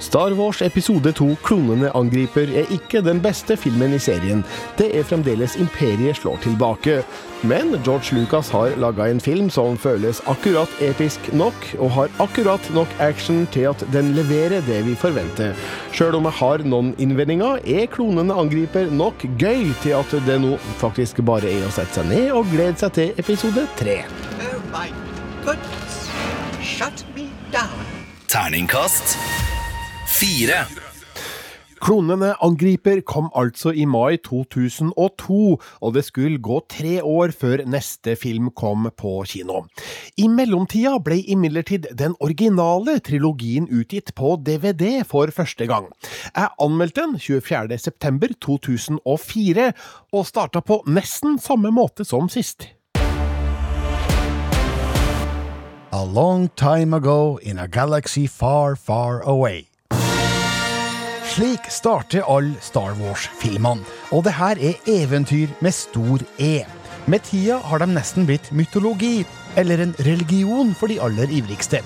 Star 0.00 0.32
Wars 0.32 0.62
episode 0.62 1.12
2 1.12 1.34
Klonene 1.44 1.90
angriper 1.96 2.48
er 2.56 2.70
ikke 2.72 3.02
den 3.04 3.18
beste 3.20 3.56
filmen 3.60 3.92
i 3.92 3.98
serien. 4.00 4.40
Det 4.78 4.88
er 4.96 5.04
fremdeles 5.04 5.58
Imperiet 5.60 6.16
slår 6.16 6.40
tilbake. 6.40 7.02
Men 7.44 7.74
George 7.84 8.16
Lucas 8.16 8.48
har 8.52 8.72
laga 8.80 9.10
en 9.10 9.20
film 9.20 9.50
som 9.52 9.76
føles 9.80 10.22
akkurat 10.28 10.72
episk 10.84 11.28
nok, 11.36 11.68
og 11.78 11.92
har 11.98 12.16
akkurat 12.20 12.72
nok 12.76 12.88
action 13.00 13.44
til 13.52 13.68
at 13.70 13.84
den 13.92 14.14
leverer 14.16 14.64
det 14.64 14.80
vi 14.88 14.96
forventer. 14.96 15.52
Sjøl 15.92 16.16
om 16.16 16.28
jeg 16.30 16.38
har 16.40 16.64
noen 16.64 16.94
innvendinger, 16.96 17.60
er 17.68 17.88
Klonene 17.92 18.36
angriper 18.40 18.88
nok 18.88 19.28
gøy 19.40 19.68
til 19.84 19.98
at 20.00 20.16
det 20.26 20.40
nå 20.40 20.56
faktisk 20.80 21.20
bare 21.28 21.52
er 21.52 21.68
å 21.68 21.72
sette 21.76 22.00
seg 22.00 22.08
ned 22.08 22.32
og 22.32 22.48
glede 22.52 22.80
seg 22.80 22.96
til 22.96 23.20
episode 23.20 23.68
3. 23.84 24.00
Oh 24.48 24.60
my 24.72 24.88
goodness. 25.44 26.06
Shut 26.64 27.04
me 27.12 27.28
down. 27.52 27.88
Terningkast 28.30 29.18
fire. 30.20 30.66
Klonene 31.80 32.34
angriper 32.44 33.00
kom 33.08 33.30
altså 33.32 33.72
i 33.72 33.88
mai 33.88 34.20
2002, 34.20 35.56
og 35.56 35.94
det 35.94 36.02
skulle 36.04 36.36
gå 36.44 36.60
tre 36.68 37.00
år 37.00 37.32
før 37.32 37.64
neste 37.64 38.12
film 38.20 38.52
kom 38.52 38.92
på 39.00 39.24
kino. 39.30 39.64
I 40.20 40.28
mellomtida 40.28 40.98
ble 41.00 41.24
imidlertid 41.24 41.96
den 41.96 42.12
originale 42.20 43.00
trilogien 43.00 43.64
utgitt 43.72 44.12
på 44.18 44.36
DVD 44.44 45.00
for 45.08 45.32
første 45.32 45.64
gang. 45.70 45.88
Jeg 46.34 46.48
anmeldte 46.60 47.00
den 47.06 47.16
24.9.2004, 47.16 49.72
og 50.12 50.26
starta 50.28 50.60
på 50.60 50.84
nesten 50.84 51.40
samme 51.40 51.72
måte 51.72 52.04
som 52.04 52.28
sist. 52.28 52.68
A 55.90 56.04
long 56.04 56.48
time 56.56 56.96
ago 56.96 57.38
in 57.42 57.58
a 57.58 57.66
galaxy 57.66 58.28
far, 58.28 58.76
far 58.76 59.20
away. 59.24 59.69
Slik 61.30 61.68
starter 61.70 62.24
alle 62.26 62.58
Star 62.58 62.96
Wars-filmene, 62.98 63.84
og 64.10 64.24
det 64.26 64.32
her 64.34 64.58
er 64.58 64.88
eventyr 64.90 65.52
med 65.62 65.70
stor 65.76 66.24
E. 66.42 66.64
Med 67.06 67.22
tida 67.28 67.60
har 67.70 67.78
de 67.78 67.86
nesten 67.86 68.26
blitt 68.26 68.48
mytologi, 68.50 69.22
eller 69.54 69.78
en 69.78 69.94
religion 70.02 70.72
for 70.74 70.90
de 70.90 70.98
aller 70.98 71.30
ivrigste. 71.30 71.84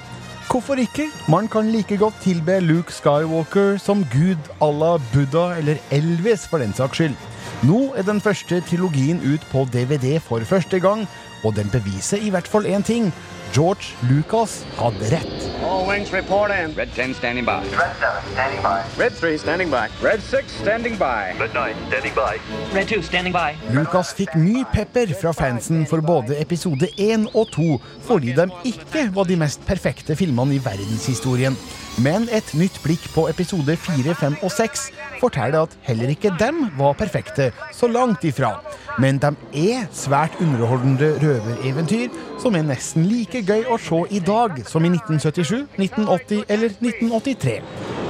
Hvorfor 0.48 0.80
ikke? 0.80 1.10
Man 1.28 1.50
kan 1.52 1.68
like 1.74 1.98
godt 2.00 2.16
tilbe 2.24 2.56
Luke 2.64 2.92
Skywalker 2.92 3.76
som 3.76 4.06
gud 4.14 4.48
la 4.62 4.96
Buddha 5.12 5.58
eller 5.58 5.76
Elvis, 5.92 6.48
for 6.48 6.64
den 6.64 6.72
saks 6.72 6.96
skyld. 6.96 7.20
Nå 7.68 7.92
er 8.00 8.08
den 8.08 8.24
første 8.24 8.62
trilogien 8.64 9.20
ut 9.28 9.44
på 9.52 9.68
DVD 9.68 10.16
for 10.24 10.40
første 10.40 10.80
gang, 10.80 11.04
og 11.44 11.56
den 11.56 11.68
beviser 11.68 12.16
i 12.16 12.32
hvert 12.32 12.48
fall 12.48 12.64
én 12.64 12.82
ting. 12.82 13.12
George 13.52 13.94
Lucas 14.08 14.64
hadde 14.76 15.10
rett. 15.10 15.50
All 15.62 15.86
wings 15.86 16.12
report 16.12 16.50
in. 16.50 16.74
Red 16.74 16.88
10 16.94 17.14
standing 17.14 17.44
by. 17.44 17.62
Red 17.70 17.96
7 18.00 18.22
standing 18.32 18.62
by. 18.62 18.82
Red 18.98 19.12
3 19.12 19.38
standing 19.38 19.70
by. 19.70 19.88
Red 20.02 20.20
6 20.22 20.52
standing 20.62 20.96
by. 20.98 21.34
Red 21.38 21.54
9 21.54 21.74
standing 21.88 22.14
by. 22.14 22.40
Red 22.74 22.88
2 22.88 23.02
standing 23.02 23.32
by. 23.32 23.54
Lucas 23.70 24.12
fikk 24.14 24.34
mye 24.34 24.64
pepper 24.72 25.14
fra 25.20 25.32
fansen 25.32 25.86
for 25.86 26.02
både 26.02 26.40
episode 26.40 26.88
1 26.98 27.28
og 27.34 27.48
2 27.54 27.80
fordi 28.08 28.34
de 28.36 28.48
ikke 28.64 29.08
var 29.14 29.24
de 29.30 29.36
mest 29.36 29.66
perfekte 29.66 30.16
filmene 30.16 30.54
i 30.54 30.62
verdenshistorien. 30.64 31.56
Men 32.02 32.24
et 32.34 32.48
nytt 32.58 32.80
blikk 32.82 33.04
på 33.14 33.28
episode 33.30 33.76
4, 33.78 34.14
5 34.18 34.36
og 34.42 34.50
6 34.50 34.88
forteller 35.20 35.62
at 35.62 35.76
heller 35.86 36.10
ikke 36.10 36.32
dem 36.40 36.64
var 36.74 36.96
perfekte, 36.98 37.52
så 37.70 37.86
langt 37.86 38.24
ifra. 38.26 38.56
Men 38.98 39.20
de 39.22 39.30
er 39.54 39.86
svært 39.94 40.34
underholdende 40.42 41.12
røvereventyr 41.22 42.10
som 42.42 42.58
er 42.58 42.66
nesten 42.66 43.06
like 43.06 43.44
gøy 43.46 43.62
å 43.70 43.78
se 43.78 44.00
i 44.10 44.18
dag 44.26 44.58
som 44.66 44.82
i 44.82 44.90
1977, 44.90 45.68
1980 45.78 46.42
eller 46.48 46.74
1983. 46.82 47.56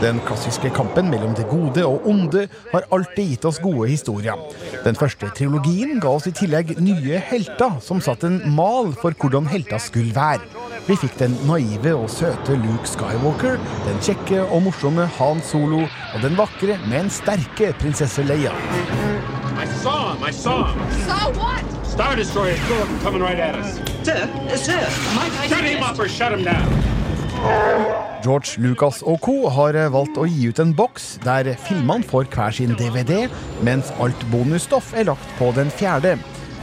Den 0.00 0.20
klassiske 0.24 0.72
kampen 0.74 1.12
mellom 1.12 1.36
det 1.36 1.44
gode 1.52 1.84
og 1.84 2.08
onde 2.08 2.48
har 2.72 2.88
alltid 2.92 3.34
gitt 3.34 3.48
oss 3.48 3.60
gode 3.60 3.90
historier. 3.92 4.40
Den 4.84 4.96
første 4.96 5.28
trilogien 5.36 6.00
ga 6.00 6.16
oss 6.16 6.28
i 6.28 6.34
tillegg 6.36 6.78
nye 6.80 7.20
helter 7.20 7.78
som 7.84 8.00
satte 8.04 8.32
en 8.32 8.40
mal 8.56 8.94
for 8.96 9.12
hvordan 9.12 9.52
helter 9.52 9.80
skulle 9.80 10.16
være. 10.16 10.64
Vi 10.84 10.96
fikk 11.00 11.14
den 11.16 11.32
naive 11.48 11.94
og 11.96 12.10
søte 12.12 12.58
Luke 12.60 12.84
Skywalker, 12.84 13.54
den 13.86 14.00
kjekke 14.04 14.42
og 14.44 14.66
morsomme 14.66 15.06
Han 15.16 15.38
Solo 15.40 15.86
og 15.86 16.18
den 16.20 16.36
vakre, 16.36 16.76
men 16.90 17.08
sterke 17.08 17.70
prinsesse 17.80 18.20
Leia. 18.28 18.52
I 19.56 19.64
saw 19.80 20.12
him. 20.12 20.26
I 20.28 20.32
saw 20.32 20.66
him. 20.68 20.82
Saw 21.06 21.30
what? 21.40 21.64
Star 21.88 22.16
Destroyer 22.16 22.56
coming 23.02 23.22
right 23.22 23.40
at 23.40 23.56
us. 23.56 23.78
Sir, 24.04 24.28
sir, 24.56 24.84
Shut 25.48 25.64
him 25.64 25.82
up 25.82 25.98
or 25.98 26.08
shut 26.08 26.32
him 26.32 26.44
down. 26.44 26.68
George 28.22 28.58
Lucas 28.58 29.02
og 29.02 29.20
co. 29.20 29.48
har 29.48 29.76
valgt 29.92 30.20
å 30.20 30.28
gi 30.28 30.48
ut 30.48 30.60
en 30.60 30.76
boks 30.76 31.14
der 31.24 31.54
filmene 31.64 32.04
får 32.04 32.28
hver 32.32 32.52
sin 32.56 32.76
DVD, 32.76 33.26
mens 33.64 33.92
alt 34.00 34.28
bonusstoff 34.32 34.92
er 34.96 35.08
lagt 35.08 35.36
på 35.40 35.50
den 35.56 35.72
fjerde. 35.72 36.18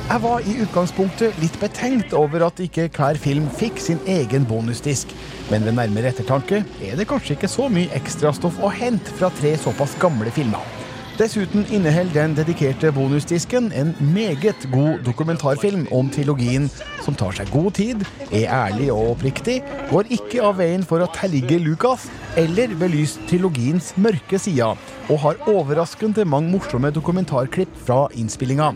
Jeg 0.10 0.22
var 0.24 0.44
i 0.44 0.58
utgangspunktet 0.64 1.38
litt 1.40 1.56
betenkt 1.62 2.16
over 2.18 2.48
at 2.48 2.60
ikke 2.64 2.90
hver 2.98 3.20
film 3.22 3.48
fikk 3.60 3.80
sin 3.80 4.02
egen 4.10 4.48
bonusdisk, 4.50 5.14
men 5.52 5.64
ved 5.68 5.78
nærmere 5.78 6.12
ettertanke 6.12 6.64
er 6.84 7.00
det 7.00 7.08
kanskje 7.12 7.38
ikke 7.38 7.52
så 7.52 7.70
mye 7.72 7.92
ekstrastoff 7.96 8.60
å 8.60 8.74
hente 8.76 9.14
fra 9.20 9.32
tre 9.40 9.54
såpass 9.62 9.96
gamle 10.02 10.34
filmer. 10.36 10.81
Dessuten 11.20 11.66
inneholder 11.70 12.14
den 12.14 12.36
dedikerte 12.38 12.92
bonusdisken 12.96 13.72
en 13.76 13.96
meget 14.00 14.68
god 14.72 15.04
dokumentarfilm 15.06 15.88
om 15.92 16.10
trilogien, 16.10 16.70
som 17.04 17.16
tar 17.16 17.36
seg 17.36 17.52
god 17.52 17.72
tid, 17.78 18.06
er 18.32 18.48
ærlig 18.48 18.88
og 18.94 19.12
oppriktig, 19.16 19.60
går 19.92 20.08
ikke 20.16 20.42
av 20.48 20.58
veien 20.62 20.86
for 20.88 21.04
å 21.04 21.10
tellige 21.14 21.60
Lucas 21.62 22.08
eller 22.40 22.72
belyse 22.80 23.20
trilogiens 23.30 23.92
mørke 24.00 24.40
sider, 24.40 24.80
og 25.12 25.22
har 25.26 25.42
overraskende 25.52 26.26
mange 26.26 26.54
morsomme 26.54 26.94
dokumentarklipp 26.96 27.74
fra 27.86 28.06
innspillinga. 28.16 28.72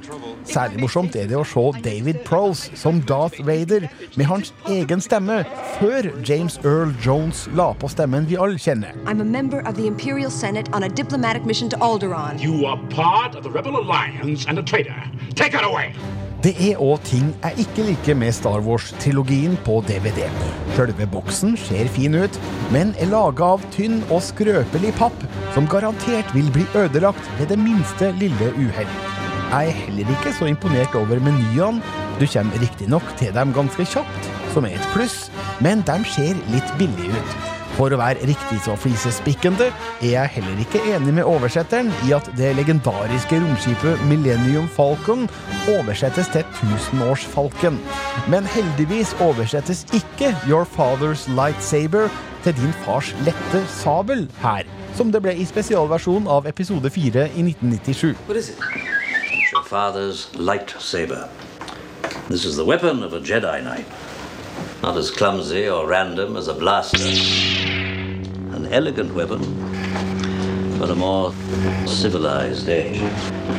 Særlig 0.46 0.84
morsomt 0.84 1.15
er 1.18 1.30
det 1.32 1.39
å 1.39 1.46
se 1.48 1.63
David 1.86 2.20
Prose 2.27 2.75
som 2.77 3.00
Darth 3.10 3.39
Vader 3.48 3.88
med 4.20 4.27
hans 4.30 4.51
egen 4.70 5.01
stemme, 5.01 5.42
før 5.80 6.12
James 6.27 6.60
Earl 6.63 6.94
Jones 7.06 7.48
la 7.58 7.72
på 7.80 7.89
stemmen 7.89 8.27
vi 8.30 8.38
alle 8.38 8.60
kjenner. 8.62 8.94
I'm 9.06 9.22
a 9.22 9.25
member 9.25 9.63
of 9.65 9.80
Imperial 9.80 10.32
Senate 10.32 10.70
on 10.74 10.84
a 10.84 10.89
diplomatic 10.89 11.46
mission 11.46 11.70
to 11.70 11.77
Alderaan. 11.77 12.25
You 12.34 12.65
are 12.65 12.79
part 12.89 13.36
of 13.36 13.44
the 13.44 13.50
Rebel 13.50 13.77
Alliance 13.77 14.46
and 14.48 14.58
a 14.58 14.63
traitor. 14.63 14.96
Take 15.36 15.53
her 15.53 15.63
away. 15.63 15.94
Det 16.44 16.53
er 16.62 16.82
òg 16.82 17.03
ting 17.05 17.27
jeg 17.44 17.65
ikke 17.65 17.86
liker 17.88 18.17
med 18.17 18.34
Star 18.34 18.62
Wars-trilogien 18.65 19.55
på 19.65 19.79
DVD. 19.88 20.25
Sjølve 20.75 21.08
boksen 21.13 21.55
ser 21.58 21.89
fin 21.94 22.17
ut, 22.17 22.39
men 22.74 22.94
er 23.01 23.10
laga 23.13 23.51
av 23.55 23.65
tynn 23.74 24.01
og 24.10 24.22
skrøpelig 24.25 24.94
papp, 25.00 25.25
som 25.53 25.70
garantert 25.70 26.34
vil 26.36 26.50
bli 26.53 26.65
ødelagt 26.77 27.29
ved 27.39 27.53
det 27.53 27.62
minste 27.62 28.12
lille 28.22 28.51
uhell. 28.58 28.94
Jeg 29.50 29.72
er 29.72 29.82
heller 29.86 30.13
ikke 30.17 30.34
så 30.38 30.50
imponert 30.50 30.98
over 30.98 31.22
menyene. 31.22 31.82
Du 32.20 32.25
kommer 32.25 32.62
riktignok 32.62 33.17
til 33.22 33.34
dem 33.38 33.53
ganske 33.53 33.86
kjapt, 33.96 34.32
som 34.53 34.65
er 34.65 34.79
et 34.79 34.94
pluss, 34.94 35.27
men 35.62 35.86
de 35.86 36.01
ser 36.13 36.41
litt 36.53 36.79
billige 36.82 37.22
ut. 37.22 37.55
For 37.75 37.91
å 37.91 38.00
være 38.00 38.24
riktig 38.29 38.62
så 38.63 38.77
flisespikkende 38.79 39.67
er 40.00 40.08
jeg 40.08 40.32
heller 40.38 40.62
ikke 40.63 40.84
enig 40.96 41.17
med 41.17 41.27
oversetteren 41.27 41.89
i 42.08 42.13
at 42.15 42.29
det 42.39 42.53
legendariske 42.55 43.41
romskipet 43.44 44.05
Millennium 44.08 44.70
Falcon 44.72 45.25
oversettes 45.74 46.32
til 46.32 46.46
Tusenårsfalken. 46.62 47.82
Men 48.32 48.48
heldigvis 48.55 49.12
oversettes 49.24 49.84
ikke 49.98 50.32
Your 50.48 50.63
Father's 50.63 51.27
Lightsaber 51.36 52.08
til 52.46 52.55
din 52.62 52.74
fars 52.86 53.12
lette 53.25 53.65
sabel 53.67 54.27
her, 54.39 54.63
som 54.96 55.12
det 55.12 55.24
ble 55.25 55.36
i 55.36 55.48
spesialversjon 55.50 56.29
av 56.32 56.48
episode 56.48 56.89
4 56.94 57.27
i 57.36 57.46
1997. 57.50 58.13
What 58.29 58.38
is 58.38 58.53
it? 58.53 58.60
Your 59.51 59.63
father's 59.63 60.29
lightsaber. 60.36 61.27
This 62.29 62.46
is 62.46 62.55
the 62.55 62.65
weapon 62.65 63.03
of 63.03 63.13
a 63.13 63.20
Jedi 63.20 63.62
Knight. 63.63 64.05
Not 64.84 64.98
as 64.98 65.10
clumsy 65.10 65.67
or 65.67 65.88
random 65.88 66.38
as 66.38 66.48
a 66.48 66.53
blaster. 66.53 66.98
An 68.53 68.67
elegant 68.72 69.13
weapon. 69.15 69.41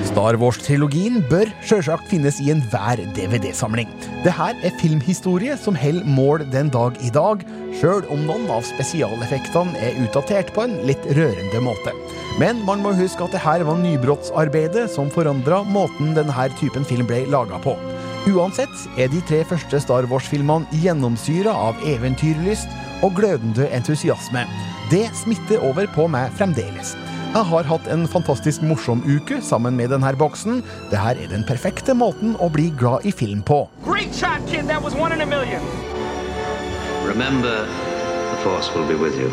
Star 0.04 0.36
Wars-trilogien 0.36 1.22
bør 1.30 1.48
sjølsagt 1.64 2.10
finnes 2.10 2.36
i 2.44 2.50
enhver 2.52 3.00
DVD-samling. 3.16 3.88
Det 4.22 4.34
her 4.36 4.52
er 4.60 4.76
filmhistorie 4.82 5.56
som 5.58 5.78
holder 5.80 6.04
mål 6.18 6.44
den 6.52 6.68
dag 6.74 7.00
i 7.00 7.10
dag, 7.14 7.40
sjøl 7.80 8.04
om 8.12 8.28
noen 8.28 8.44
av 8.52 8.68
spesialeffektene 8.68 9.80
er 9.80 9.96
utdatert 10.04 10.52
på 10.52 10.66
en 10.68 10.76
litt 10.86 11.08
rørende 11.16 11.64
måte. 11.64 11.96
Men 12.36 12.60
man 12.68 12.84
må 12.84 12.92
huske 13.00 13.24
at 13.24 13.32
det 13.32 13.40
her 13.46 13.64
var 13.64 13.80
nybrottsarbeidet 13.80 14.90
som 14.92 15.08
forandra 15.10 15.64
måten 15.64 16.12
denne 16.18 16.50
typen 16.60 16.84
film 16.84 17.08
ble 17.08 17.24
laga 17.32 17.58
på. 17.64 17.78
Uansett 18.26 18.88
er 18.98 19.06
de 19.06 19.20
tre 19.22 19.44
første 19.46 19.78
Star 19.78 20.06
Wars-filmene 20.10 20.66
gjennomsyra 20.82 21.52
av 21.68 21.78
eventyrlyst 21.86 22.72
og 23.06 23.14
glødende 23.14 23.68
entusiasme. 23.70 24.42
Det 24.90 25.04
smitter 25.14 25.62
over 25.62 25.86
på 25.94 26.08
meg 26.10 26.34
fremdeles. 26.34 26.96
Jeg 27.36 27.46
har 27.52 27.68
hatt 27.68 27.86
en 27.92 28.02
fantastisk 28.10 28.64
morsom 28.66 29.04
uke 29.06 29.38
sammen 29.46 29.78
med 29.78 29.92
denne 29.94 30.10
boksen. 30.18 30.58
Dette 30.90 31.14
er 31.22 31.30
den 31.30 31.46
perfekte 31.46 31.94
måten 31.94 32.34
å 32.42 32.50
bli 32.50 32.72
glad 32.74 33.06
i 33.06 33.14
film 33.14 33.44
på. 33.46 33.68
Shot, 34.16 34.42
kid. 34.50 34.66
That 34.66 34.82
was 34.82 34.94
one 34.94 35.12
in 35.12 35.20
a 35.20 35.26
million. 35.26 35.62
Remember, 37.06 37.62
the 37.62 38.36
Force 38.42 38.74
will 38.74 38.88
be 38.88 38.96
with 38.98 39.14
you, 39.20 39.30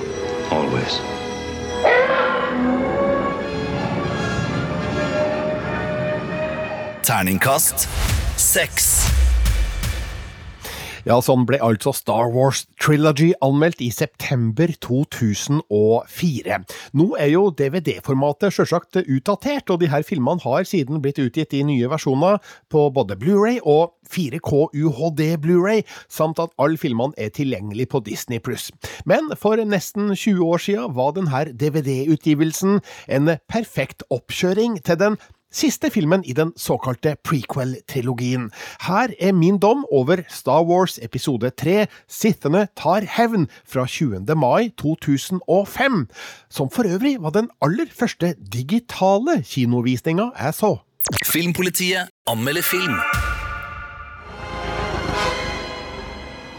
always. 0.51 1.01
Terningkast 7.03 7.87
seks. 8.43 8.93
Ja, 11.03 11.17
sånn 11.19 11.43
ble 11.43 11.57
altså 11.59 11.91
Star 11.95 12.29
Wars 12.31 12.61
Trilogy 12.79 13.33
anmeldt 13.43 13.81
i 13.83 13.89
september 13.91 14.71
2004. 14.85 16.59
Nå 16.95 17.07
er 17.19 17.31
jo 17.33 17.41
DVD-formatet 17.59 18.55
sjølsagt 18.55 19.01
utdatert, 19.01 19.67
og 19.67 19.81
de 19.81 19.89
her 19.91 20.05
filmene 20.07 20.43
har 20.45 20.63
siden 20.67 21.01
blitt 21.03 21.19
utgitt 21.19 21.55
i 21.55 21.65
nye 21.67 21.91
versjoner 21.91 22.39
på 22.71 22.85
både 22.95 23.19
Blu-ray 23.19 23.59
og 23.67 23.97
4K 24.15 24.71
UHD 24.79 25.25
Blu-ray, 25.43 25.83
samt 26.07 26.39
at 26.39 26.55
alle 26.55 26.79
filmene 26.79 27.15
er 27.19 27.35
tilgjengelig 27.35 27.89
på 27.91 28.03
Disney. 28.07 28.39
Men 29.03 29.27
for 29.39 29.59
nesten 29.59 30.15
20 30.15 30.43
år 30.47 30.63
siden 30.63 30.95
var 30.95 31.15
denne 31.19 31.45
DVD-utgivelsen 31.51 32.79
en 33.11 33.35
perfekt 33.51 34.07
oppkjøring 34.07 34.79
til 34.87 35.03
den 35.03 35.23
Siste 35.53 35.91
filmen 35.93 36.23
i 36.25 36.33
den 36.33 36.49
såkalte 36.57 37.13
prequel-trilogien. 37.23 38.49
Her 38.81 39.13
er 39.19 39.35
min 39.37 39.59
dom 39.61 39.85
over 39.91 40.23
Star 40.29 40.63
Wars 40.65 40.97
episode 41.01 41.51
3 41.61 41.85
Sithene 42.09 42.67
tar 42.75 43.05
hevn 43.05 43.45
fra 43.61 43.85
20. 43.85 44.25
mai 44.35 44.71
2005, 44.81 46.07
som 46.49 46.71
for 46.73 46.89
øvrig 46.89 47.19
var 47.21 47.37
den 47.37 47.51
aller 47.61 47.85
første 47.93 48.33
digitale 48.53 49.43
kinovisninga 49.45 50.31
jeg 50.39 50.53
så. 50.53 50.77
Filmpolitiet 51.25 52.09
anmelder 52.27 52.65
film. 52.65 52.97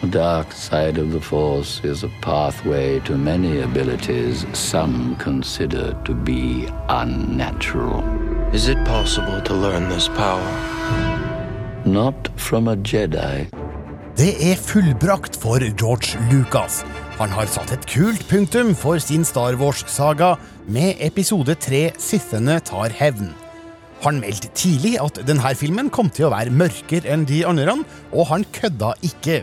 The 0.05 0.11
dark 0.11 0.53
side 0.53 0.99
of 0.99 1.11
the 1.11 1.21
Force 1.21 1.81
is 1.83 2.05
a 2.05 2.11
pathway 2.23 3.01
to 3.01 3.17
many 3.17 3.63
abilities 3.63 4.47
some 4.53 5.17
consider 5.17 5.97
to 6.05 6.15
be 6.15 6.69
unnatural. 6.89 8.24
Is 8.55 8.69
it 8.69 8.79
possible 8.85 9.41
to 9.41 9.55
learn 9.55 9.89
this 9.89 10.07
power? 10.07 10.51
Not 11.85 12.29
from 12.37 12.69
a 12.69 12.77
Jedi. 12.77 13.49
Det 14.15 14.31
er 14.47 14.55
fullbrakt 14.55 15.35
for 15.43 15.59
George 15.59 16.15
Lucas. 16.31 16.85
Han 17.19 17.35
har 17.35 17.51
satt 17.51 17.73
et 17.75 17.89
kult 17.91 18.23
punktum 18.31 18.71
for 18.79 19.03
sin 19.03 19.27
Star 19.27 19.59
Wars-saga 19.59 20.37
med 20.71 21.03
episode 21.03 21.59
tre 21.59 21.83
Sithene 21.99 22.61
tar 22.63 22.95
hevn. 22.95 23.33
Han 24.07 24.23
meldte 24.23 24.53
tidlig 24.55 25.01
at 25.03 25.19
denne 25.27 25.55
filmen 25.59 25.91
kom 25.91 26.07
til 26.15 26.29
å 26.29 26.35
være 26.37 26.55
mørkere 26.55 27.11
enn 27.11 27.27
de 27.27 27.43
andre, 27.51 27.81
og 28.15 28.31
han 28.31 28.47
kødda 28.55 28.95
ikke. 29.03 29.43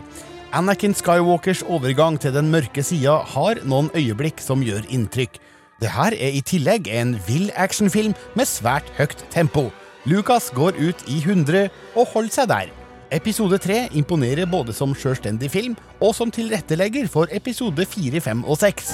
Anakin 0.56 0.96
Skywalkers 0.96 1.66
overgang 1.68 2.16
til 2.16 2.32
den 2.32 2.48
mørke 2.48 2.80
sida 2.80 3.20
har 3.36 3.60
noen 3.68 3.92
øyeblikk 3.92 4.40
som 4.40 4.64
gjør 4.64 4.88
inntrykk. 4.88 5.36
Det 5.82 5.90
her 5.90 6.14
er 6.14 6.36
i 6.38 6.40
tillegg 6.46 6.86
en 6.94 7.16
vill 7.26 7.48
actionfilm 7.58 8.12
med 8.38 8.46
svært 8.46 8.86
høyt 8.94 9.24
tempo. 9.34 9.64
Lucas 10.06 10.52
går 10.54 10.76
ut 10.78 11.00
i 11.10 11.16
100 11.18 11.64
og 11.98 12.06
holder 12.12 12.34
seg 12.36 12.50
der. 12.52 12.68
Episode 13.10 13.58
3 13.58 13.88
imponerer 13.98 14.46
både 14.46 14.72
som 14.72 14.94
selvstendig 14.94 15.50
film 15.50 15.74
og 15.98 16.14
som 16.14 16.30
tilrettelegger 16.30 17.10
for 17.10 17.26
episode 17.34 17.86
4, 17.96 18.22
5 18.22 18.44
og 18.44 18.60
6. 18.62 18.92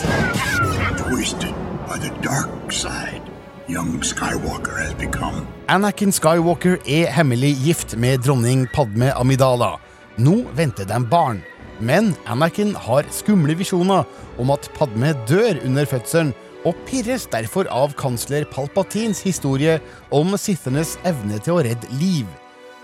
Twisted 1.02 1.52
by 1.84 2.00
the 2.00 2.14
dark 2.24 2.72
side, 2.72 3.20
young 3.68 4.00
Skywalker 4.00 4.80
has 4.80 4.96
become. 4.96 5.44
Anakin 5.68 6.12
Skywalker 6.12 6.80
er 6.88 7.12
hemmelig 7.12 7.52
gift 7.66 7.96
med 8.00 8.24
dronning 8.24 8.64
Padme 8.72 9.12
Amidala. 9.12 9.74
Nå 10.16 10.40
venter 10.56 10.88
de 10.88 11.04
barn. 11.04 11.44
Men 11.80 12.14
Anakin 12.26 12.72
har 12.74 13.06
skumle 13.12 13.54
visjoner 13.60 14.08
om 14.40 14.50
at 14.50 14.72
Padme 14.74 15.12
dør 15.28 15.60
under 15.66 15.84
fødselen, 15.84 16.32
og 16.66 16.76
pirres 16.88 17.28
derfor 17.30 17.68
av 17.70 17.94
kansler 17.98 18.46
Palpatins 18.50 19.20
historie 19.26 19.78
om 20.14 20.34
sithenes 20.40 20.96
evne 21.08 21.38
til 21.44 21.58
å 21.58 21.64
redde 21.66 21.90
liv. 22.00 22.26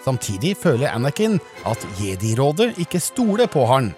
Samtidig 0.04 0.54
føler 0.60 0.92
Anakin 0.92 1.38
at 1.66 1.80
Jedi-rådet 1.98 2.74
ikke 2.82 3.00
stoler 3.00 3.48
på 3.50 3.64
han. 3.70 3.94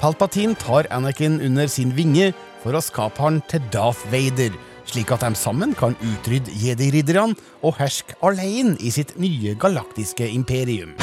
Palpatin 0.00 0.56
tar 0.58 0.88
Anakin 0.90 1.40
under 1.40 1.70
sin 1.70 1.94
vinge 1.96 2.32
for 2.64 2.76
å 2.76 2.82
skape 2.84 3.22
han 3.22 3.38
til 3.48 3.62
Darth 3.72 4.02
Vader, 4.12 4.52
slik 4.90 5.12
at 5.14 5.22
de 5.24 5.32
sammen 5.38 5.72
kan 5.78 5.96
utrydde 6.02 6.52
jedi-ridderne 6.60 7.38
og 7.62 7.78
herske 7.80 8.18
alene 8.26 8.76
i 8.82 8.92
sitt 8.94 9.16
nye 9.22 9.54
galaktiske 9.58 10.28
imperium. 10.34 10.96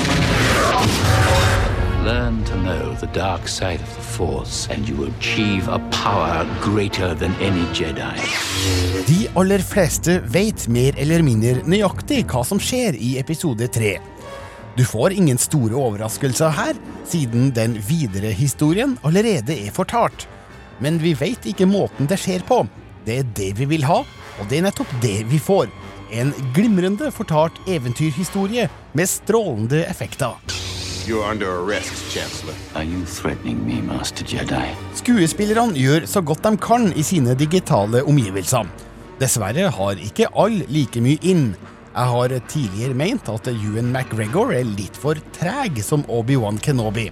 Learn 2.04 2.44
to 2.44 2.56
know 2.56 2.96
the 3.00 3.08
dark 3.14 3.48
side 3.48 3.80
of 3.80 3.96
the 3.96 4.02
Force, 4.02 4.68
and 4.74 4.90
you 4.90 5.06
achieve 5.08 5.70
a 5.70 5.80
power 5.92 6.46
greater 6.62 7.16
than 7.16 7.32
any 7.40 7.64
Jedi. 7.74 8.18
De 9.08 9.30
aller 9.40 9.60
fleste 9.64 10.18
vet 10.28 10.66
mer 10.68 10.98
eller 11.00 11.24
mindre 11.24 11.62
nøyaktig 11.64 12.26
hva 12.28 12.42
som 12.44 12.60
skjer 12.60 12.98
i 13.00 13.14
episode 13.22 13.70
tre. 13.72 13.94
Du 14.76 14.84
får 14.84 15.16
ingen 15.16 15.40
store 15.40 15.80
overraskelser 15.80 16.52
her, 16.58 16.82
siden 17.08 17.54
den 17.56 17.78
videre 17.88 18.34
historien 18.36 18.98
allerede 19.08 19.56
er 19.56 19.72
fortalt. 19.72 20.28
Men 20.84 21.00
vi 21.00 21.14
vet 21.16 21.48
ikke 21.54 21.70
måten 21.72 22.10
det 22.12 22.20
skjer 22.20 22.44
på. 22.44 22.66
Det 23.08 23.22
er 23.22 23.32
det 23.38 23.54
vi 23.62 23.70
vil 23.78 23.88
ha, 23.88 24.02
og 24.04 24.52
det 24.52 24.60
er 24.60 24.68
nettopp 24.68 24.92
det 25.06 25.22
vi 25.32 25.40
får. 25.40 25.72
En 26.12 26.36
glimrende 26.52 27.14
fortalt 27.16 27.64
eventyrhistorie 27.64 28.68
med 28.92 29.10
strålende 29.10 29.86
effekter. 29.88 30.36
You're 31.06 31.26
under 31.26 31.60
arrest, 31.60 32.14
Chancellor. 32.14 32.54
Are 32.76 32.84
you 32.84 33.04
threatening 33.04 33.66
me, 33.68 33.82
Master 33.82 34.24
Jedi? 34.24 34.70
Skuespillerne 34.96 35.76
gjør 35.76 36.06
så 36.08 36.22
godt 36.24 36.46
de 36.46 36.56
kan 36.64 36.94
i 36.96 37.04
sine 37.04 37.36
digitale 37.36 38.06
omgivelser. 38.08 38.70
Dessverre 39.20 39.68
har 39.68 40.00
ikke 40.00 40.30
alle 40.32 40.64
like 40.72 41.04
mye 41.04 41.20
inn. 41.20 41.50
Jeg 41.92 42.12
har 42.14 42.38
tidligere 42.48 42.96
ment 42.96 43.28
at 43.28 43.52
Ewan 43.52 43.92
McGregor 43.92 44.56
er 44.56 44.64
litt 44.64 44.96
for 44.96 45.20
treg 45.36 45.84
som 45.84 46.08
Obi-Wan 46.08 46.62
Kenobi. 46.64 47.10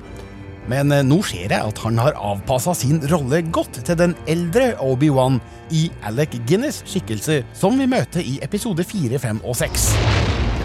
Men 0.71 0.95
nå 1.09 1.19
ser 1.27 1.51
jeg 1.51 1.59
at 1.59 1.81
han 1.83 1.99
har 1.99 2.15
avpassa 2.15 2.77
sin 2.77 3.03
rolle 3.11 3.43
godt 3.51 3.81
til 3.83 3.99
den 3.99 4.15
eldre 4.31 4.71
Obi-Wan 4.79 5.41
i 5.75 5.89
Alec 6.07 6.39
Guinness' 6.47 6.85
skikkelse, 6.87 7.41
som 7.51 7.75
vi 7.75 7.91
møter 7.91 8.23
i 8.23 8.39
episode 8.39 8.87
4, 8.87 9.19
5 9.19 9.43
og 9.43 9.59
6. 9.65 9.91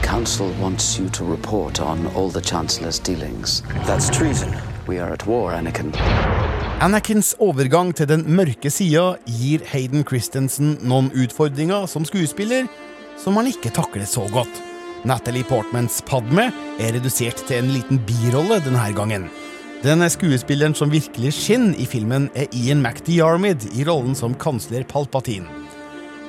Council 0.06 0.52
wants 0.60 1.00
you 1.00 1.08
to 1.08 1.24
report 1.24 1.80
on 1.80 2.06
all 2.14 2.30
the 2.30 2.40
Chancellor's 2.40 3.00
dealings. 3.00 3.62
That's 3.86 4.08
treason. 4.08 4.54
We 4.86 5.00
are 5.00 5.12
at 5.12 5.26
war, 5.26 5.52
Anakin. 5.52 5.90
Anakins 6.80 7.34
overgang 7.42 7.90
til 7.96 8.06
den 8.06 8.22
mørke 8.36 8.70
sida 8.70 9.16
gir 9.26 9.64
Hayden 9.72 10.06
Christensen 10.06 10.76
noen 10.86 11.10
utfordringer 11.10 11.88
som 11.90 12.06
skuespiller 12.06 12.70
som 13.18 13.34
han 13.40 13.50
ikke 13.50 13.74
takler 13.74 14.06
så 14.06 14.28
godt. 14.30 14.62
Natalie 15.02 15.42
Portmans 15.42 15.98
Padme 16.06 16.52
er 16.78 16.94
redusert 16.94 17.42
til 17.48 17.64
en 17.64 17.74
liten 17.74 17.98
birolle 18.06 18.62
denne 18.62 18.86
gangen. 18.94 19.26
Den 19.82 20.06
skuespilleren 20.06 20.78
som 20.78 20.94
virkelig 20.94 21.34
skinner 21.34 21.74
i 21.82 21.84
filmen, 21.84 22.30
er 22.34 22.46
Ian 22.54 22.78
McDiarmid 22.78 23.72
i 23.74 23.82
rollen 23.84 24.14
som 24.14 24.38
kansler 24.38 24.86
Palpatine. 24.86 25.65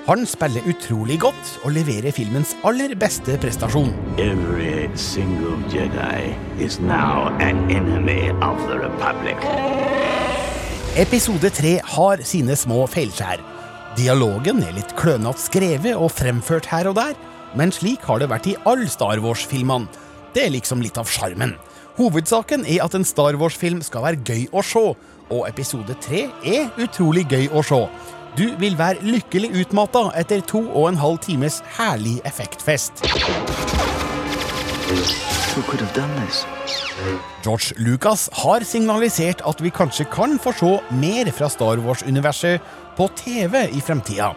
Han 0.08 0.22
spiller 0.24 0.64
utrolig 0.72 1.18
godt 1.20 1.50
og 1.68 1.74
leverer 1.76 2.14
filmens 2.16 2.54
aller 2.64 2.94
beste 2.96 3.34
prestasjon. 3.44 3.90
Every 4.24 4.88
single 4.96 5.58
Jedi 5.68 6.32
is 6.64 6.78
now 6.80 7.28
an 7.44 7.60
enemy 7.68 8.30
of 8.40 8.56
the 8.70 8.78
Republic. 8.80 9.36
Episode 10.96 11.52
3 11.52 11.74
har 11.98 12.24
sine 12.24 12.56
små 12.56 12.86
feilskjær. 12.88 13.44
Dialogen 14.00 14.64
er 14.64 14.78
litt 14.80 14.96
klønete 14.96 15.44
skrevet 15.44 16.00
og 16.00 16.14
fremført 16.16 16.72
her 16.72 16.88
og 16.88 16.96
der, 17.02 17.14
men 17.60 17.76
slik 17.76 18.08
har 18.08 18.24
det 18.24 18.32
vært 18.32 18.48
i 18.48 18.56
alle 18.64 18.88
Star 18.88 19.20
Wars-filmene. 19.20 19.92
Det 20.32 20.48
er 20.48 20.56
liksom 20.56 20.80
litt 20.88 20.96
av 21.04 21.12
sjarmen. 21.12 21.58
Hovedsaken 22.00 22.64
er 22.64 22.86
at 22.88 22.96
en 22.96 23.04
Star 23.04 23.36
Wars-film 23.36 23.84
skal 23.84 24.08
være 24.08 24.24
gøy 24.24 24.48
å 24.56 24.64
se, 24.64 24.90
og 25.28 25.48
episode 25.50 26.00
tre 26.00 26.30
er 26.48 26.72
utrolig 26.80 27.28
gøy 27.28 27.50
å 27.52 27.60
se. 27.76 27.88
Du 28.36 28.50
vil 28.60 28.76
være 28.78 29.02
lykkelig 29.06 29.50
utmatta 29.62 30.08
etter 30.20 30.42
to 30.46 30.60
og 30.68 30.90
en 30.90 31.00
halv 31.00 31.18
times 31.24 31.62
herlig 31.78 32.18
effektfest. 32.28 33.04
George 37.46 37.74
Lucas 37.78 38.28
har 38.44 38.66
signalisert 38.68 39.42
at 39.48 39.64
vi 39.64 39.72
kanskje 39.74 40.06
kan 40.14 40.38
få 40.42 40.54
se 40.60 40.74
mer 40.92 41.32
fra 41.32 41.50
Star 41.50 41.82
Wars-universet 41.82 42.62
på 42.98 43.10
TV 43.16 43.68
i 43.72 43.82
fremtida. 43.82 44.34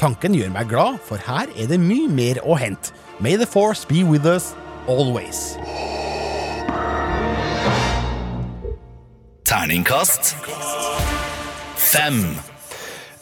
Tanken 0.00 0.34
gjør 0.36 0.50
meg 0.52 0.68
glad, 0.68 0.98
for 1.04 1.20
her 1.28 1.48
er 1.56 1.70
det 1.70 1.80
mye 1.80 2.08
mer 2.08 2.42
å 2.44 2.58
hente. 2.58 2.92
May 3.20 3.36
the 3.36 3.46
force 3.46 3.86
be 3.88 4.04
with 4.04 4.26
us 4.26 4.54
always. 4.88 5.56
Terningkast 9.46 10.34
fem. 11.76 12.55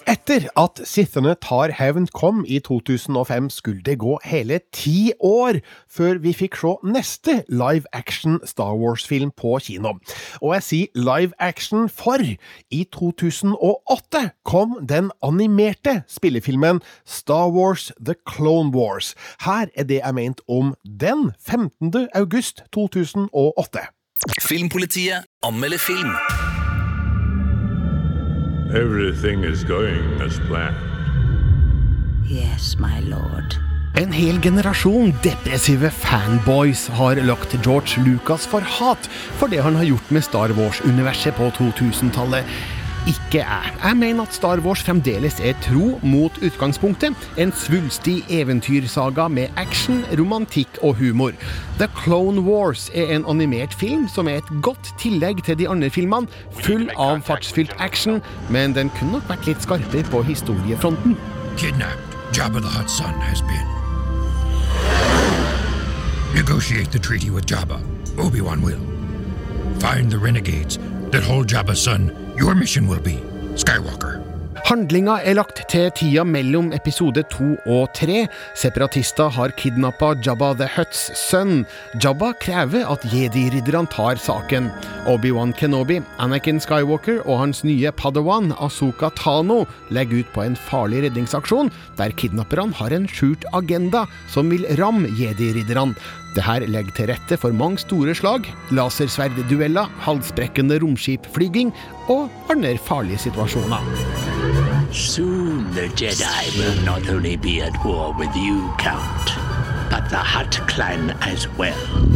Etter 0.05 0.51
at 0.61 0.81
Sithene 0.85 1.33
tar 1.41 1.73
hevn 1.79 2.05
kom 2.13 2.43
i 2.45 2.59
2005, 2.61 3.49
skulle 3.51 3.81
det 3.87 3.99
gå 4.03 4.19
hele 4.25 4.59
ti 4.73 5.13
år 5.21 5.61
før 5.89 6.21
vi 6.21 6.35
fikk 6.37 6.59
se 6.61 6.75
neste 6.85 7.39
live 7.49 7.89
action 7.97 8.37
Star 8.45 8.77
Wars-film 8.77 9.33
på 9.33 9.57
kino. 9.65 9.95
Og 10.43 10.55
jeg 10.55 10.67
sier 10.69 11.01
live 11.01 11.33
action, 11.39 11.89
for 11.89 12.21
i 12.21 12.85
2008 12.93 14.25
kom 14.45 14.77
den 14.85 15.11
animerte 15.25 16.03
spillefilmen 16.09 16.83
Star 17.07 17.49
Wars 17.49 17.91
The 17.97 18.15
Clone 18.29 18.77
Wars. 18.77 19.15
Her 19.41 19.73
er 19.75 19.89
det 19.89 20.03
jeg 20.05 20.15
mente 20.15 20.43
om 20.49 20.75
den 20.85 21.31
15. 21.41 22.09
august 22.15 22.63
2008. 22.73 23.89
Filmpolitiet 24.41 25.25
anmelder 25.43 25.79
film. 25.79 26.13
Everything 28.73 29.45
is 29.45 29.63
going 29.63 30.21
as 30.23 30.39
planned. 30.49 30.77
Yes, 32.27 32.77
my 32.79 33.01
lord. 33.01 33.59
En 33.95 34.11
hel 34.11 34.41
generasjon 34.41 35.13
depressive 35.23 35.91
fanboys 35.91 36.89
har 36.89 37.21
lagt 37.23 37.55
George 37.63 38.01
Lucas 38.07 38.47
for 38.47 38.61
hat 38.61 39.07
for 39.39 39.53
det 39.53 39.61
han 39.63 39.77
har 39.77 39.85
gjort 39.85 40.11
med 40.11 40.25
Star 40.25 40.55
Wars-universet 40.57 41.37
på 41.37 41.51
2000-tallet. 41.61 42.49
Ikke 43.05 43.43
jeg. 43.43 43.73
Jeg 43.85 43.97
mener 43.97 44.23
at 44.23 44.35
Star 44.35 44.61
Wars 44.65 44.83
fremdeles 44.83 45.37
er 45.41 45.53
tro 45.63 45.99
mot 46.03 46.33
utgangspunktet. 46.43 47.13
En 47.39 47.53
svulstig 47.53 48.25
eventyrsaga 48.33 49.29
med 49.29 49.49
action, 49.61 50.05
romantikk 50.19 50.79
og 50.83 50.95
humor. 50.95 51.37
The 51.79 51.89
Clone 52.05 52.41
Wars 52.41 52.91
er 52.95 53.13
en 53.17 53.25
animert 53.29 53.75
film 53.75 54.09
som 54.09 54.29
er 54.29 54.41
et 54.41 54.51
godt 54.63 54.95
tillegg 54.99 55.45
til 55.45 55.59
de 55.59 55.69
andre 55.69 55.91
filmene. 55.91 56.33
Full 56.65 56.89
av 56.97 57.21
fartsfylt 57.29 57.77
action, 57.79 58.23
men 58.49 58.73
den 58.73 58.93
kunne 58.97 59.19
nok 59.19 59.29
vært 59.29 59.53
litt 59.53 59.63
skarpere 59.63 60.09
på 60.09 60.25
historiefronten. 60.25 61.19
Kidnapped. 61.61 62.11
Jabba 62.33 62.61
the 62.61 62.69
Hutt's 62.69 62.97
son 62.97 63.15
has 63.21 63.43
been. 63.43 63.69
Negotiate 66.35 66.91
the 66.91 66.99
treaty 66.99 67.31
with 67.31 67.47
Jabba. 67.47 67.79
Obi-Wan 68.19 68.63
will. 68.63 68.81
Find 69.79 70.11
the 70.11 70.19
renegades 70.19 70.79
that 71.13 71.23
hold 71.23 71.47
Jabba's 71.47 71.83
son. 71.83 72.24
Your 72.37 72.55
mission 72.55 72.89
will 72.89 73.01
be 73.01 73.21
Skywalker. 73.55 74.19
Handlinga 74.65 75.19
er 75.23 75.37
lagt 75.37 75.61
til 75.71 75.91
tida 75.95 76.25
mellom 76.27 76.73
episode 76.75 77.23
to 77.31 77.53
og 77.71 77.93
tre. 77.95 78.25
Separatister 78.59 79.29
har 79.31 79.53
kidnappa 79.59 80.15
Jabba 80.25 80.49
the 80.59 80.67
Hutts 80.75 81.13
sønn. 81.21 81.63
Jabba 82.03 82.33
krever 82.43 82.89
at 82.91 83.05
jedi-ridderne 83.13 83.91
tar 83.93 84.19
saken. 84.19 84.71
Obi-Wan 85.07 85.53
Kenobi, 85.55 86.01
Anakin 86.19 86.59
Skywalker 86.59 87.21
og 87.27 87.43
hans 87.45 87.63
nye 87.63 87.93
padawan 87.93 88.51
Azuka 88.59 89.13
Tano 89.15 89.63
legger 89.95 90.25
ut 90.25 90.35
på 90.35 90.43
en 90.43 90.57
farlig 90.57 91.05
redningsaksjon, 91.05 91.71
der 92.01 92.17
kidnapperne 92.17 92.75
har 92.75 92.97
en 92.97 93.07
skjult 93.07 93.47
agenda 93.55 94.07
som 94.33 94.51
vil 94.51 94.67
ramme 94.81 95.13
jedi-ridderne. 95.21 95.95
Dette 96.35 96.67
legger 96.67 96.95
til 96.97 97.11
rette 97.13 97.37
for 97.39 97.55
mange 97.55 97.79
store 97.85 98.15
slag, 98.19 98.49
lasersverddueller, 98.75 99.91
halsbrekkende 100.03 100.81
romskipflyging 100.83 101.71
og 102.11 102.27
andre 102.51 102.75
farlige 102.79 103.19
situasjoner. 103.29 103.79
Soon 104.91 105.67
the 105.75 105.89
Jedi 105.99 106.59
will 106.59 106.85
not 106.85 107.09
only 107.09 107.37
be 107.37 107.61
at 107.61 107.75
war 107.85 108.13
with 108.19 108.35
you, 108.37 108.71
Count, 108.79 109.39
but 109.91 110.09
the 110.11 110.19
Hutt 110.19 110.61
clan 110.69 111.11
as 111.23 111.49
well. 111.59 112.14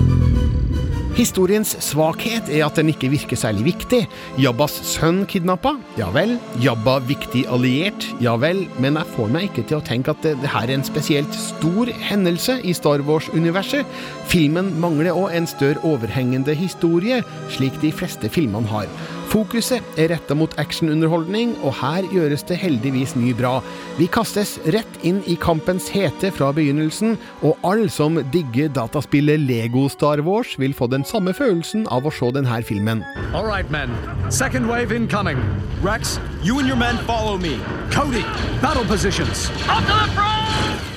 Historiens 1.19 1.73
svakhet 1.83 2.47
er 2.47 2.63
at 2.69 2.77
den 2.79 2.93
ikke 2.93 3.09
virker 3.11 3.39
særlig 3.39 3.65
viktig. 3.73 4.05
Jabbas 4.39 4.77
sønn 4.87 5.25
kidnappa? 5.27 5.73
Ja 5.99 6.13
vel. 6.15 6.37
Jabba 6.63 7.01
viktig 7.09 7.43
alliert? 7.51 8.07
Ja 8.23 8.37
vel. 8.39 8.69
Men 8.79 9.01
jeg 9.01 9.11
får 9.17 9.33
meg 9.35 9.49
ikke 9.49 9.67
til 9.67 9.81
å 9.81 9.83
tenke 9.83 10.15
at 10.15 10.23
dette 10.23 10.39
det 10.47 10.55
er 10.55 10.71
en 10.77 10.87
spesielt 10.87 11.35
stor 11.35 11.91
hendelse 12.07 12.61
i 12.63 12.77
Star 12.77 13.03
Wars-universet. 13.03 13.83
Filmen 14.31 14.71
mangler 14.79 15.11
òg 15.11 15.35
en 15.35 15.51
større 15.51 15.83
overhengende 15.83 16.55
historie, 16.55 17.25
slik 17.51 17.83
de 17.83 17.91
fleste 17.91 18.31
filmene 18.31 18.71
har. 18.71 18.87
Fokuset 19.29 19.85
er 20.01 20.09
retta 20.09 20.33
mot 20.33 20.55
actionunderholdning, 20.61 21.51
og 21.61 21.75
her 21.83 22.07
gjøres 22.09 22.47
det 22.49 22.57
heldigvis 22.63 23.13
mye 23.19 23.37
bra. 23.37 23.59
Vi 23.99 24.07
kastes 24.09 24.55
rett 24.73 25.05
inn 25.05 25.21
i 25.29 25.37
kampens 25.41 25.91
hete 25.93 26.31
fra 26.33 26.49
begynnelsen, 26.57 27.19
og 27.45 27.61
alle 27.69 27.91
som 27.93 28.17
digger 28.33 28.73
dataspillet 28.73 29.45
Lego 29.45 29.85
Star 29.93 30.25
Wars, 30.25 30.57
vil 30.59 30.73
få 30.73 30.89
den 30.89 31.05
samme 31.05 31.37
følelsen 31.37 31.85
av 31.93 32.09
å 32.09 32.15
se 32.15 32.33
denne 32.33 32.63
filmen. 32.65 33.05
All 33.35 33.45
right, 33.45 33.69
men. 33.71 33.93
Second 34.33 34.67
wave 34.67 34.97
incoming. 34.97 35.45
Rex, 35.85 36.19
you 36.43 36.59
and 36.59 36.67
your 36.67 36.81
men 36.81 36.97
follow 37.05 37.37
me. 37.37 37.61
Cody, 37.93 38.25
battle 38.65 38.85
positions. 38.85 39.51
Up 39.69 39.85
to 39.85 39.93
the 39.93 40.09
front! 40.17 40.48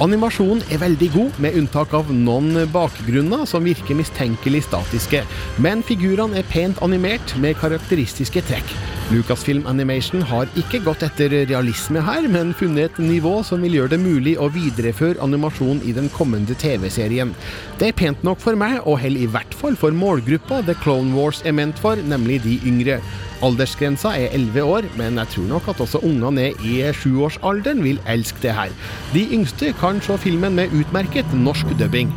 Animasjonen 0.02 0.64
er 0.74 0.80
veldig 0.82 1.08
god, 1.14 1.36
med 1.44 1.58
unntak 1.60 1.92
av 1.94 2.08
noen 2.10 2.64
bakgrunner 2.74 3.44
som 3.46 3.68
virker 3.68 4.00
mistenkelig 4.00 4.64
statiske. 4.66 5.22
Men 5.62 5.84
figurene 5.86 6.40
er 6.42 6.48
pent 6.50 6.82
animert, 6.82 7.36
med 7.38 7.60
karakteristiske 7.62 8.42
trekk. 8.48 8.74
Lucasfilm 9.12 9.68
Animation 9.70 10.24
har 10.26 10.50
ikke 10.58 10.82
gått 10.86 11.04
etter 11.06 11.34
realisme 11.46 12.02
her, 12.08 12.26
men 12.32 12.56
funnet 12.58 12.96
et 12.96 13.02
nivå 13.04 13.42
som 13.46 13.62
vil 13.62 13.78
gjøre 13.78 13.94
det 13.94 14.02
mulig 14.02 14.38
å 14.42 14.50
videreføre 14.50 15.22
animasjon 15.22 15.84
i 15.86 15.94
den 15.94 16.10
kommende 16.16 16.58
TV-serien. 16.58 17.36
Det 17.78 17.92
er 17.92 18.00
pent 18.02 18.24
nok 18.26 18.42
for 18.42 18.58
meg, 18.58 18.80
og 18.88 19.02
heller 19.04 19.28
i 19.28 19.30
hvert 19.30 19.54
fall 19.54 19.78
for 19.78 19.94
målgruppa 19.94 20.64
The 20.66 20.80
Clone 20.82 21.14
Wars 21.14 21.44
er 21.46 21.54
ment 21.60 21.78
for, 21.82 22.00
nemlig 22.02 22.42
de 22.48 22.58
yngre. 22.66 23.02
Aldersgrensa 23.44 24.14
er 24.16 24.34
11 24.38 24.64
år, 24.64 24.90
men 24.98 25.18
jeg 25.18 25.28
tror 25.34 25.48
nok 25.50 25.70
at 25.74 25.82
også 25.82 26.02
unger 26.06 26.32
ned 26.32 26.66
i 26.66 26.82
sjuårsalderen 26.94 27.84
vil 27.84 28.02
elske 28.10 28.38
det 28.42 28.54
her. 28.58 28.74
De 29.14 29.28
yngste 29.34 29.74
kan 29.80 30.02
se 30.02 30.18
filmen 30.18 30.56
med 30.56 30.76
utmerket 30.78 31.34
norsk 31.34 31.74
dubbing. 31.80 32.14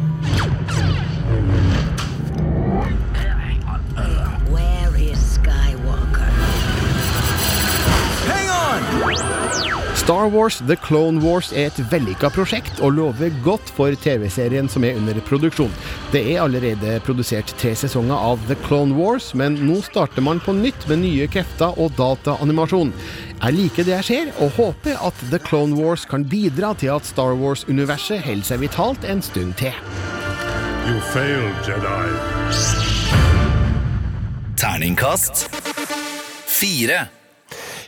Star 10.04 10.28
Wars 10.28 10.58
The 10.58 10.76
Clone 10.76 11.22
Wars 11.24 11.46
er 11.56 11.70
et 11.70 11.78
vellykka 11.88 12.28
prosjekt 12.34 12.80
og 12.84 12.92
lover 12.98 13.32
godt 13.40 13.70
for 13.72 13.94
TV-serien 14.04 14.68
som 14.68 14.84
er 14.84 14.98
under 15.00 15.16
produksjon. 15.24 15.72
Det 16.12 16.20
er 16.34 16.42
allerede 16.42 16.98
produsert 17.06 17.54
tre 17.56 17.72
sesonger 17.72 18.12
av 18.12 18.42
The 18.50 18.58
Clone 18.66 18.92
Wars, 18.98 19.30
men 19.32 19.56
nå 19.64 19.78
starter 19.86 20.20
man 20.26 20.44
på 20.44 20.52
nytt 20.58 20.84
med 20.92 21.00
nye 21.06 21.24
krefter 21.32 21.80
og 21.80 21.96
dataanimasjon. 21.96 22.92
Jeg 23.38 23.56
liker 23.56 23.88
det 23.88 23.96
jeg 23.96 24.08
ser, 24.10 24.34
og 24.44 24.52
håper 24.60 25.00
at 25.08 25.24
The 25.32 25.40
Clone 25.40 25.80
Wars 25.80 26.04
kan 26.04 26.28
bidra 26.28 26.74
til 26.76 26.92
at 26.98 27.08
Star 27.08 27.32
Wars-universet 27.40 28.20
holder 28.28 28.52
seg 28.52 28.60
vitalt 28.66 29.08
en 29.08 29.24
stund 29.24 29.56
til. 29.56 29.72
You 30.84 31.00
failed, 31.16 31.64
Jedi. 31.64 32.04
Terningkast 34.60 35.48
fire. 36.44 37.06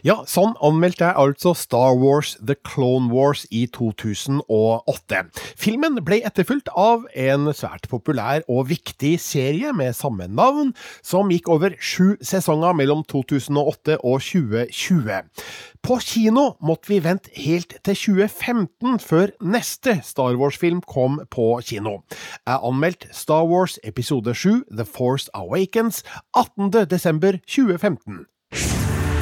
Ja, 0.06 0.20
sånn 0.30 0.52
anmeldte 0.62 1.02
jeg 1.02 1.18
altså 1.18 1.50
Star 1.58 1.96
Wars 1.98 2.36
The 2.38 2.54
Clone 2.68 3.08
Wars 3.10 3.40
i 3.50 3.64
2008. 3.74 5.22
Filmen 5.58 5.96
ble 6.06 6.20
etterfulgt 6.28 6.70
av 6.78 7.08
en 7.18 7.48
svært 7.50 7.88
populær 7.90 8.44
og 8.46 8.68
viktig 8.68 9.16
serie 9.18 9.72
med 9.74 9.96
samme 9.98 10.28
navn, 10.30 10.70
som 11.02 11.32
gikk 11.34 11.50
over 11.50 11.74
sju 11.82 12.14
sesonger 12.22 12.76
mellom 12.78 13.02
2008 13.10 13.96
og 13.96 14.22
2020. 14.22 15.42
På 15.82 15.98
kino 15.98 16.46
måtte 16.62 16.92
vi 16.92 17.00
vente 17.02 17.34
helt 17.42 17.74
til 17.82 17.98
2015 18.04 19.02
før 19.02 19.34
neste 19.42 19.96
Star 20.06 20.38
Wars-film 20.38 20.84
kom 20.86 21.18
på 21.34 21.48
kino. 21.66 21.98
Jeg 22.46 22.62
anmeldte 22.62 23.10
Star 23.10 23.50
Wars 23.50 23.74
episode 23.82 24.38
7 24.38 24.70
The 24.70 24.86
Force 24.86 25.26
Awakens 25.34 26.04
18. 26.30 26.70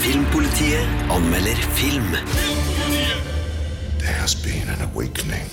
desember 0.04 0.44
2015. 0.44 0.44
Filmpolitiet 0.44 0.86
anmelder 1.10 1.54
film. 1.54 2.10
There 3.98 4.20
has 4.20 4.34
been 4.34 4.68
an 4.68 4.90
awakening. 4.92 5.46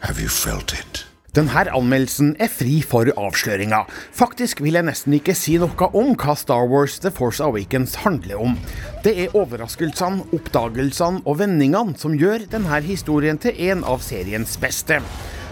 Have 0.00 0.20
you 0.20 0.28
felt 0.28 0.72
it? 0.72 1.06
Denne 1.34 1.66
anmeldelsen 1.72 2.34
er 2.40 2.48
fri 2.48 2.82
for 2.82 3.08
avsløringer. 3.16 3.84
Faktisk 4.12 4.62
vil 4.64 4.76
jeg 4.78 4.86
nesten 4.88 5.16
ikke 5.16 5.34
si 5.36 5.58
noe 5.60 5.88
om 5.92 6.14
hva 6.16 6.36
Star 6.36 6.68
Wars 6.68 6.98
The 7.00 7.10
Force 7.10 7.44
Awakens 7.44 7.98
handler 8.04 8.40
om. 8.40 8.58
Det 9.04 9.16
er 9.24 9.36
overraskelsene, 9.36 10.28
oppdagelsene 10.32 11.24
og 11.24 11.40
vendingene 11.40 11.96
som 12.00 12.16
gjør 12.16 12.48
denne 12.52 12.80
historien 12.84 13.40
til 13.40 13.56
en 13.70 13.84
av 13.84 14.04
seriens 14.04 14.56
beste. 14.60 15.00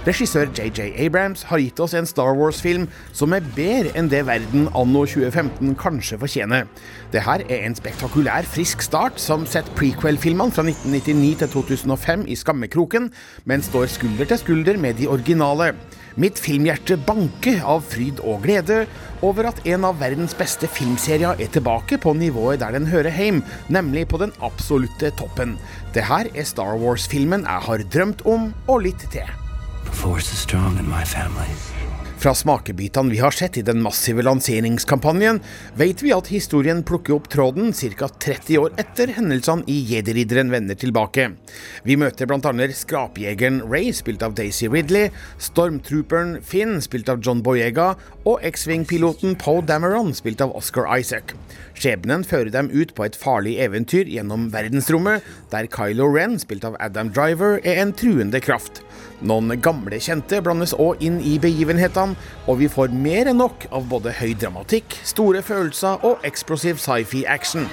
Regissør 0.04 0.50
JJ 0.52 0.90
Abrams 1.00 1.46
har 1.48 1.62
gitt 1.62 1.80
oss 1.80 1.94
en 1.96 2.04
Star 2.04 2.34
Wars-film 2.36 2.82
som 3.16 3.32
er 3.32 3.44
bedre 3.56 3.94
enn 3.96 4.10
det 4.12 4.20
verden 4.28 4.66
anno 4.76 5.06
2015 5.08 5.70
kanskje 5.80 6.18
fortjener. 6.20 6.66
Det 7.08 7.22
her 7.24 7.40
er 7.48 7.62
en 7.64 7.76
spektakulær, 7.78 8.44
frisk 8.44 8.84
start 8.84 9.16
som 9.22 9.46
setter 9.48 9.72
prequel-filmene 9.78 10.52
fra 10.52 10.66
1999 10.66 11.38
til 11.40 11.52
2005 11.54 12.26
i 12.28 12.36
skammekroken, 12.36 13.08
men 13.48 13.64
står 13.64 13.88
skulder 13.94 14.28
til 14.28 14.42
skulder 14.42 14.80
med 14.82 15.00
de 15.00 15.08
originale. 15.08 15.70
Mitt 16.20 16.36
filmhjerte 16.38 16.98
banker 17.08 17.64
av 17.64 17.80
fryd 17.88 18.20
og 18.22 18.44
glede 18.44 18.82
over 19.24 19.48
at 19.48 19.62
en 19.66 19.86
av 19.88 19.96
verdens 20.02 20.36
beste 20.36 20.68
filmserier 20.70 21.40
er 21.40 21.48
tilbake 21.54 21.96
på 22.02 22.12
nivået 22.18 22.60
der 22.60 22.76
den 22.76 22.90
hører 22.92 23.16
hjem, 23.16 23.40
nemlig 23.72 24.04
på 24.12 24.20
den 24.20 24.36
absolutte 24.44 25.14
toppen. 25.16 25.56
Det 25.96 26.04
her 26.06 26.28
er 26.34 26.44
Star 26.44 26.76
Wars-filmen 26.76 27.48
jeg 27.48 27.66
har 27.70 27.86
drømt 27.96 28.22
om, 28.28 28.52
og 28.68 28.84
litt 28.84 29.08
til. 29.08 29.43
Fra 32.24 32.32
smakebitene 32.34 33.10
vi 33.12 33.18
har 33.18 33.34
sett 33.36 33.58
i 33.58 33.62
den 33.62 33.82
massive 33.84 34.22
lanseringskampanjen, 34.24 35.42
vet 35.76 36.02
vi 36.02 36.12
at 36.16 36.30
historien 36.32 36.78
plukker 36.86 37.18
opp 37.18 37.26
tråden 37.28 37.74
ca. 37.76 38.08
30 38.08 38.56
år 38.62 38.78
etter 38.80 39.12
hendelsene 39.12 39.66
i 39.68 39.74
Jedi-ridderen 39.90 40.48
vender 40.48 40.78
tilbake. 40.80 41.26
Vi 41.84 41.98
møter 42.00 42.24
bl.a. 42.30 42.68
skrapjegeren 42.72 43.60
Ray, 43.68 43.90
spilt 43.92 44.24
av 44.24 44.32
Daisy 44.38 44.70
Ridley, 44.72 45.10
stormtrooperen 45.36 46.38
Finn, 46.40 46.78
spilt 46.80 47.12
av 47.12 47.20
John 47.20 47.44
Boyega, 47.44 47.90
og 48.24 48.40
X-Wing-piloten 48.40 49.36
Poe 49.36 49.60
Dameron, 49.60 50.14
spilt 50.16 50.40
av 50.40 50.56
Oscar 50.56 50.88
Isaac. 50.96 51.36
Skjebnen 51.76 52.24
fører 52.24 52.54
dem 52.54 52.72
ut 52.72 52.96
på 52.96 53.04
et 53.04 53.20
farlig 53.20 53.58
eventyr 53.60 54.08
gjennom 54.08 54.48
verdensrommet, 54.54 55.20
der 55.52 55.68
Kylo 55.68 56.08
Ren, 56.14 56.40
spilt 56.40 56.64
av 56.64 56.80
Adam 56.80 57.12
Driver, 57.12 57.60
er 57.68 57.84
en 57.84 57.92
truende 57.92 58.40
kraft. 58.40 58.80
Noen 59.24 59.54
gamle 59.62 60.00
kjente 60.02 60.40
blandes 60.44 60.74
òg 60.76 61.02
inn 61.04 61.20
i 61.22 61.36
begivenhetene, 61.40 62.16
og 62.48 62.58
vi 62.60 62.68
får 62.68 62.92
mer 62.92 63.30
enn 63.30 63.40
nok 63.40 63.68
av 63.74 63.86
både 63.88 64.12
høy 64.18 64.34
dramatikk, 64.40 64.98
store 65.06 65.42
følelser 65.44 66.04
og 66.04 66.24
eksplosiv 66.28 66.80
sci-fi-action. 66.82 67.68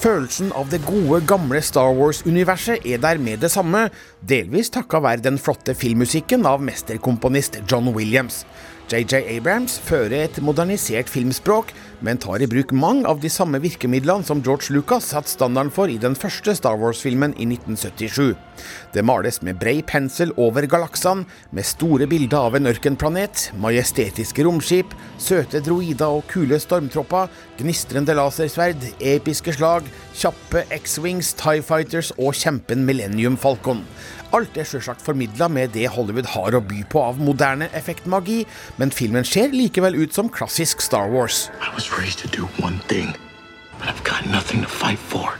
Følelsen 0.00 0.48
av 0.56 0.70
det 0.72 0.80
gode, 0.86 1.18
gamle 1.28 1.60
Star 1.60 1.90
Wars-universet 1.92 2.86
er 2.88 3.00
der 3.02 3.20
med 3.20 3.42
det 3.44 3.50
samme, 3.52 3.90
delvis 4.24 4.72
takka 4.72 5.02
være 5.04 5.26
den 5.26 5.36
flotte 5.36 5.74
filmmusikken 5.76 6.46
av 6.48 6.62
mesterkomponist 6.64 7.58
John 7.68 7.92
Williams. 7.92 8.46
JJ 8.90 9.20
Abrams 9.36 9.76
fører 9.86 10.24
et 10.24 10.38
modernisert 10.42 11.06
filmspråk, 11.12 11.68
men 12.02 12.18
tar 12.18 12.42
i 12.42 12.48
bruk 12.50 12.72
mange 12.74 13.06
av 13.06 13.20
de 13.22 13.28
samme 13.30 13.60
virkemidlene 13.62 14.26
som 14.26 14.40
George 14.42 14.74
Lucas 14.74 15.12
satte 15.12 15.30
standarden 15.30 15.70
for 15.70 15.92
i 15.92 15.98
den 16.00 16.16
første 16.18 16.56
Star 16.58 16.74
Wars-filmen 16.80 17.36
i 17.38 17.46
1977. 17.46 18.34
Det 18.90 19.04
males 19.06 19.38
med 19.46 19.60
brei 19.62 19.76
pensel 19.86 20.34
over 20.34 20.66
galaksene, 20.66 21.22
med 21.54 21.68
store 21.68 22.08
bilder 22.10 22.50
av 22.50 22.58
en 22.58 22.66
ørkenplanet, 22.72 23.46
majestetiske 23.62 24.42
romskip, 24.48 24.90
søte 25.22 25.62
droider 25.62 26.18
og 26.18 26.26
kule 26.32 26.58
stormtropper, 26.58 27.30
gnistrende 27.60 28.16
lasersverd, 28.18 28.90
episke 28.98 29.54
slag, 29.54 29.86
kjappe 30.18 30.66
X-Wings, 30.80 31.36
Tie 31.38 31.62
Fighters 31.62 32.10
og 32.18 32.34
kjempen 32.34 32.82
Millennium 32.88 33.38
Falcon. 33.38 33.84
Alt 34.36 34.54
er 34.54 34.66
sjølsagt 34.68 35.02
formidla 35.02 35.48
med 35.50 35.72
det 35.74 35.88
Hollywood 35.90 36.28
har 36.36 36.54
å 36.54 36.60
by 36.62 36.84
på 36.92 37.02
av 37.02 37.18
moderne 37.18 37.66
effektmagi, 37.74 38.44
men 38.78 38.94
filmen 38.94 39.26
ser 39.26 39.50
likevel 39.50 39.98
ut 39.98 40.14
som 40.14 40.30
klassisk 40.30 40.84
Star 40.84 41.10
Wars. 41.10 41.48
I 41.58 41.74
was 41.74 41.90
raised 41.98 42.22
to 42.22 42.30
do 42.30 42.46
one 42.62 42.78
thing, 42.86 43.10
but 43.78 43.88
I've 43.90 44.04
got 44.06 44.26
nothing 44.30 44.62
to 44.62 44.68
fight 44.68 45.02
for. 45.10 45.34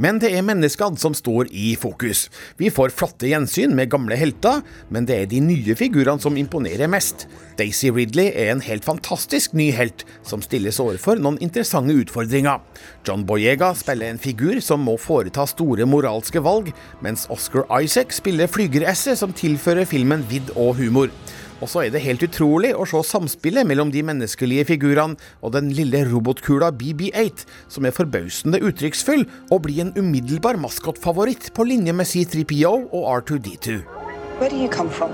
Men 0.00 0.16
det 0.16 0.30
er 0.32 0.44
menneskene 0.46 0.96
som 0.96 1.12
står 1.16 1.50
i 1.52 1.74
fokus. 1.76 2.28
Vi 2.56 2.70
får 2.72 2.94
flotte 2.96 3.28
gjensyn 3.28 3.74
med 3.76 3.90
gamle 3.92 4.16
helter, 4.16 4.62
men 4.88 5.04
det 5.04 5.18
er 5.18 5.26
de 5.28 5.42
nye 5.44 5.76
figurene 5.76 6.22
som 6.22 6.38
imponerer 6.40 6.88
mest. 6.88 7.26
Daisy 7.58 7.90
Ridley 7.92 8.30
er 8.32 8.54
en 8.54 8.64
helt 8.64 8.86
fantastisk 8.88 9.52
ny 9.52 9.68
helt, 9.76 10.06
som 10.24 10.40
stilles 10.40 10.80
overfor 10.80 11.20
noen 11.20 11.36
interessante 11.44 11.92
utfordringer. 12.00 12.62
John 13.04 13.26
Boyega 13.28 13.74
spiller 13.76 14.08
en 14.08 14.22
figur 14.22 14.62
som 14.64 14.80
må 14.88 14.96
foreta 14.96 15.44
store 15.50 15.84
moralske 15.84 16.40
valg, 16.40 16.72
mens 17.04 17.26
Oscar 17.28 17.68
Isaac 17.82 18.16
spiller 18.16 18.48
flygeresset 18.48 19.20
som 19.20 19.36
tilfører 19.36 19.88
filmen 19.90 20.24
vidd 20.32 20.48
og 20.56 20.78
humor. 20.80 21.12
Og 21.60 21.68
så 21.68 21.84
er 21.84 21.92
det 21.92 22.00
helt 22.04 22.22
utrolig 22.24 22.72
å 22.72 22.86
se 22.88 23.02
samspillet 23.04 23.68
mellom 23.68 23.90
de 23.92 24.02
menneskelige 24.06 24.64
figurene 24.72 25.18
og 25.44 25.52
den 25.56 25.68
lille 25.76 26.02
robotkula 26.08 26.70
BB8, 26.72 27.44
som 27.68 27.84
er 27.84 27.96
forbausende 27.96 28.62
uttrykksfull 28.64 29.26
og 29.50 29.66
blir 29.66 29.84
en 29.84 29.92
umiddelbar 29.98 30.56
maskotfavoritt 30.60 31.50
på 31.56 31.68
linje 31.68 31.92
med 31.92 32.08
C3PO 32.08 32.72
og 32.88 33.04
R2D2. 33.20 33.82
Where 34.40 34.48
do 34.48 34.56
you 34.56 34.68
come 34.72 34.88
from? 34.88 35.12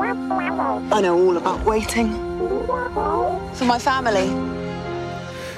I 0.00 1.00
know 1.02 1.18
all 1.18 1.36
about 1.36 1.66
waiting. 1.66 2.14
For 3.54 3.66
my 3.66 3.78
family. 3.78 4.30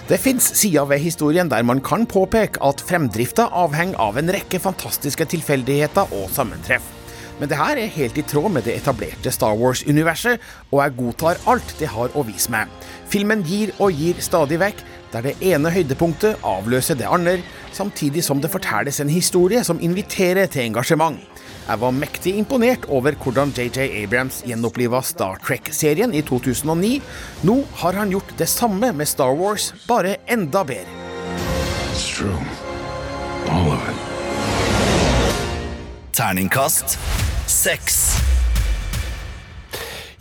Det 0.09 0.19
fins 0.21 0.45
sider 0.59 0.85
ved 0.85 0.99
historien 0.99 1.49
der 1.49 1.63
man 1.63 1.81
kan 1.81 2.07
påpeke 2.07 2.61
at 2.65 2.83
fremdrifta 2.89 3.47
avhenger 3.53 4.01
av 4.01 4.19
en 4.19 4.33
rekke 4.35 4.59
fantastiske 4.61 5.29
tilfeldigheter 5.37 6.11
og 6.17 6.27
sammentreff. 6.35 7.02
Men 7.41 7.51
det 7.51 7.59
her 7.59 7.79
er 7.81 7.95
helt 7.97 8.19
i 8.19 8.25
tråd 8.29 8.53
med 8.55 8.67
det 8.69 8.77
etablerte 8.79 9.33
Star 9.35 9.57
Wars-universet, 9.59 10.43
og 10.71 10.83
jeg 10.83 10.97
godtar 10.99 11.41
alt 11.51 11.75
det 11.81 11.91
har 11.95 12.13
å 12.15 12.25
vise 12.29 12.53
meg. 12.53 12.71
Filmen 13.11 13.43
gir 13.47 13.73
og 13.79 13.97
gir 13.97 14.21
stadig 14.23 14.61
vekk, 14.63 14.83
der 15.13 15.27
det 15.27 15.35
ene 15.45 15.73
høydepunktet 15.73 16.45
avløser 16.47 16.97
det 16.97 17.09
andre, 17.09 17.41
samtidig 17.75 18.25
som 18.25 18.41
det 18.41 18.53
fortelles 18.53 19.01
en 19.03 19.13
historie 19.13 19.65
som 19.65 19.81
inviterer 19.81 20.49
til 20.53 20.71
engasjement. 20.71 21.21
Jeg 21.63 21.79
var 21.79 21.95
mektig 21.95 22.33
imponert 22.41 22.89
over 22.91 23.15
hvordan 23.23 23.53
JJ 23.55 23.85
Abrams 24.03 24.41
gjenoppliva 24.47 25.03
Star 25.07 25.39
Trek-serien 25.45 26.15
i 26.15 26.23
2009. 26.27 26.97
Nå 27.47 27.57
har 27.85 28.01
han 28.01 28.11
gjort 28.11 28.35
det 28.39 28.51
samme 28.51 28.91
med 28.97 29.09
Star 29.09 29.37
Wars, 29.39 29.71
bare 29.87 30.17
enda 30.27 30.65
bedre. 30.67 30.99
It's 31.93 32.09
true. 32.09 32.35
All 33.49 33.71
of 33.71 33.89
it. 33.89 33.97
Terningkast 36.13 36.99
seks. 37.53 38.32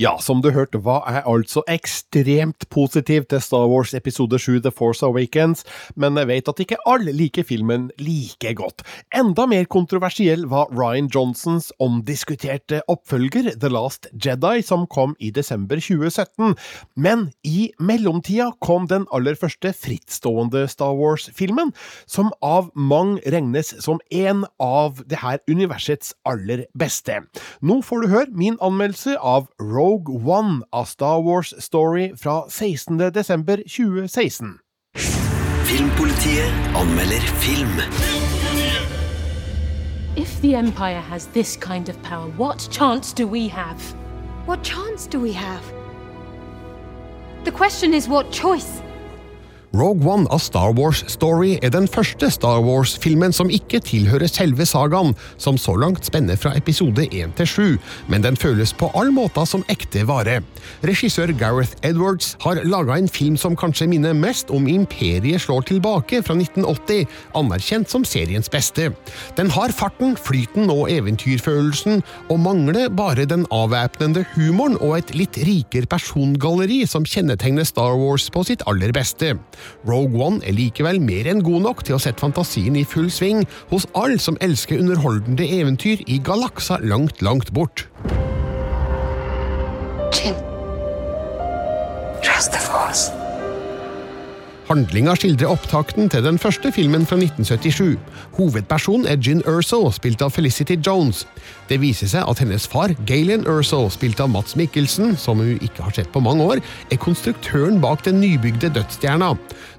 Ja, 0.02 0.16
som 0.18 0.40
du 0.42 0.48
hørte 0.50 0.80
hva 0.82 0.96
er 1.06 1.28
altså 1.30 1.62
ekstremt 1.70 2.64
positiv 2.74 3.28
til 3.30 3.42
Star 3.44 3.68
Wars 3.70 3.92
episode 3.94 4.40
7 4.42 4.64
The 4.66 4.72
Force 4.74 5.06
Awakens, 5.06 5.60
men 5.94 6.16
jeg 6.18 6.26
vet 6.26 6.48
at 6.50 6.62
ikke 6.64 6.80
alle 6.90 7.14
liker 7.14 7.46
filmen 7.46 7.84
like 8.02 8.50
godt. 8.58 8.82
Enda 9.14 9.46
mer 9.46 9.68
kontroversiell 9.70 10.48
var 10.50 10.72
Ryan 10.74 11.06
Johnsons 11.14 11.70
omdiskuterte 11.78 12.80
oppfølger 12.90 13.52
The 13.62 13.70
Last 13.70 14.08
Jedi, 14.16 14.64
som 14.66 14.88
kom 14.90 15.14
i 15.22 15.30
desember 15.30 15.78
2017. 15.78 16.58
Men 16.98 17.28
i 17.46 17.70
mellomtida 17.78 18.50
kom 18.66 18.90
den 18.90 19.06
aller 19.14 19.38
første 19.38 19.70
frittstående 19.84 20.66
Star 20.72 20.98
Wars-filmen, 20.98 21.76
som 22.10 22.34
av 22.42 22.74
mange 22.74 23.22
regnes 23.30 23.76
som 23.86 24.02
en 24.10 24.48
av 24.58 25.06
det 25.06 25.22
her 25.22 25.38
universets 25.46 26.16
aller 26.26 26.66
beste. 26.74 27.22
Nå 27.62 27.84
får 27.86 28.02
du 28.02 28.12
høre 28.16 28.34
min 28.34 28.58
anmeldelse 28.66 29.20
av 29.22 29.46
Rogue 29.62 29.91
One 30.00 30.64
av 30.72 30.86
Star 30.86 31.22
Wars 31.22 31.54
Story 31.60 32.16
fra 32.16 32.50
16. 32.50 32.98
desember 33.14 33.58
2016. 33.58 34.60
Filmpolitiet 35.66 36.54
anmelder 36.76 37.20
film. 37.20 37.82
If 40.16 40.42
the 40.42 40.56
Empire 40.56 41.02
has 41.02 41.28
this 41.34 41.58
kind 41.58 41.90
of 41.90 42.02
power, 42.04 42.32
what 42.38 42.70
chance 42.72 43.14
do 43.14 43.28
we 43.28 43.50
have? 43.50 43.96
What 44.46 44.64
chance 44.64 45.10
do 45.12 45.20
we 45.20 45.34
have? 45.34 45.64
The 47.44 47.52
question 47.52 47.94
is 47.94 48.08
what 48.08 48.32
choice? 48.32 48.82
Rogue 49.74 50.04
One 50.04 50.28
av 50.28 50.42
Star 50.44 50.74
Wars 50.76 51.00
Story 51.08 51.54
er 51.64 51.72
den 51.72 51.86
første 51.88 52.28
Star 52.34 52.60
Wars-filmen 52.60 53.32
som 53.32 53.48
ikke 53.48 53.80
tilhører 53.88 54.28
selve 54.28 54.66
sagaen, 54.68 55.14
som 55.40 55.56
så 55.56 55.78
langt 55.80 56.04
spenner 56.04 56.36
fra 56.36 56.52
episode 56.60 57.06
1 57.08 57.32
til 57.38 57.48
7, 57.48 57.62
men 58.12 58.26
den 58.26 58.36
føles 58.36 58.74
på 58.76 58.90
all 59.00 59.14
måte 59.16 59.46
som 59.48 59.64
ekte 59.72 60.04
vare. 60.10 60.42
Regissør 60.84 61.32
Gareth 61.40 61.80
Edwards 61.88 62.34
har 62.44 62.60
laga 62.68 62.98
en 63.00 63.08
film 63.08 63.38
som 63.40 63.56
kanskje 63.56 63.88
minner 63.94 64.12
mest 64.18 64.52
om 64.52 64.68
Imperiet 64.68 65.46
slår 65.46 65.64
tilbake 65.70 66.20
fra 66.20 66.36
1980, 66.36 67.08
anerkjent 67.40 67.96
som 67.96 68.04
seriens 68.04 68.52
beste. 68.52 68.90
Den 69.40 69.54
har 69.56 69.72
farten, 69.72 70.18
flyten 70.20 70.68
og 70.74 70.92
eventyrfølelsen, 70.92 72.04
og 72.28 72.44
mangler 72.44 72.92
bare 72.92 73.24
den 73.24 73.48
avvæpnende 73.56 74.28
humoren 74.36 74.76
og 74.82 74.98
et 75.00 75.16
litt 75.16 75.40
rikere 75.48 75.88
persongalleri 75.88 76.84
som 76.84 77.08
kjennetegner 77.08 77.64
Star 77.64 77.96
Wars 77.96 78.28
på 78.28 78.44
sitt 78.52 78.68
aller 78.68 78.92
beste. 78.92 79.38
Rogue 79.88 80.18
One 80.18 80.42
er 80.46 80.56
likevel 80.58 81.02
mer 81.04 81.30
enn 81.32 81.44
god 81.46 81.66
nok 81.68 81.86
til 81.88 81.98
å 81.98 82.02
sette 82.02 82.24
fantasien 82.24 82.78
i 82.80 82.86
full 82.88 83.12
sving 83.14 83.46
hos 83.72 83.88
alle 83.98 84.20
som 84.22 84.40
elsker 84.42 84.82
underholdende 84.82 85.48
eventyr 85.62 86.04
i 86.08 86.20
galakser 86.24 86.84
langt, 86.86 87.22
langt 87.22 87.54
bort. 87.54 87.88
Jin. 90.12 90.36
Trust 92.22 92.52
the 92.52 92.60
Force. 92.60 93.21
Handlinga 94.72 95.18
skildrer 95.20 95.50
opptakten 95.52 96.08
til 96.08 96.22
den 96.24 96.38
første 96.40 96.70
filmen 96.72 97.04
fra 97.04 97.18
1977. 97.20 97.98
Hovedpersonen 98.38 99.04
er 99.10 99.18
Gin 99.20 99.42
Erso, 99.44 99.82
spilt 99.92 100.22
av 100.24 100.32
Felicity 100.32 100.78
Jones. 100.80 101.26
Det 101.68 101.82
viser 101.82 102.08
seg 102.08 102.24
at 102.24 102.40
hennes 102.40 102.70
far, 102.72 102.94
Galen 103.10 103.44
Erso, 103.52 103.82
spilt 103.92 104.22
av 104.24 104.30
Mats 104.32 104.56
Mikkelsen, 104.56 105.18
som 105.20 105.42
hun 105.44 105.60
ikke 105.60 105.84
har 105.84 105.98
sett 105.98 106.12
på 106.14 106.22
mange 106.24 106.46
år, 106.54 106.62
er 106.88 107.02
konstruktøren 107.04 107.82
bak 107.84 108.06
den 108.06 108.22
nybygde 108.24 108.70
dødsstjerna. 108.78 109.34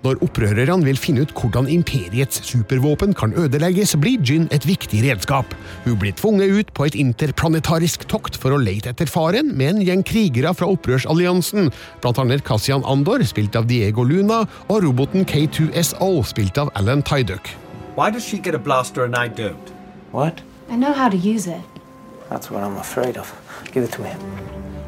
Når 0.05 0.21
opprørerne 0.27 0.85
vil 0.85 1.01
finne 1.01 1.25
ut 1.25 1.33
hvordan 1.39 1.71
imperiets 1.73 2.43
supervåpen 2.51 3.17
kan 3.17 3.33
ødelegges, 3.39 3.95
blir 4.03 4.21
Gin 4.21 4.45
et 4.53 4.69
viktig 4.69 5.01
redskap. 5.07 5.57
Hun 5.87 5.97
blir 6.03 6.13
tvunget 6.21 6.53
ut 6.53 6.75
på 6.77 6.91
et 6.91 7.01
interplanetarisk 7.01 8.05
tokt 8.13 8.37
for 8.37 8.53
å 8.53 8.61
lete 8.61 8.93
etter 8.93 9.09
faren 9.09 9.55
med 9.57 9.79
en 9.79 9.83
gjeng 9.89 10.05
krigere 10.05 10.53
fra 10.59 10.69
opprørsalliansen, 10.75 11.73
blant 12.05 12.21
annet 12.21 12.45
Cassian 12.45 12.85
Andor, 12.85 13.25
spilt 13.25 13.57
av 13.57 13.71
Diego 13.73 14.05
Luna, 14.05 14.43
og 14.69 14.82
roboten 14.83 15.25
K2SO, 15.25 16.23
spilt 16.25 16.59
av 16.59 16.71
Alan 16.75 17.03
Tyduck. 17.03 17.49
Why 17.97 18.11
does 18.11 18.25
she 18.25 18.39
get 18.39 18.55
a 18.55 18.59
blaster 18.59 19.05
and 19.05 19.15
I 19.17 19.29
don't? 19.29 19.73
What? 20.13 20.43
I 20.71 20.77
know 20.77 20.93
how 20.93 21.09
to 21.09 21.17
use 21.17 21.47
it. 21.47 21.63
That's 22.31 22.51
what 22.51 22.63
I'm 22.63 22.77
afraid 22.79 23.17
of. 23.17 23.33
Give 23.73 23.85
it 23.85 23.93
to 23.93 24.03
me. 24.03 24.11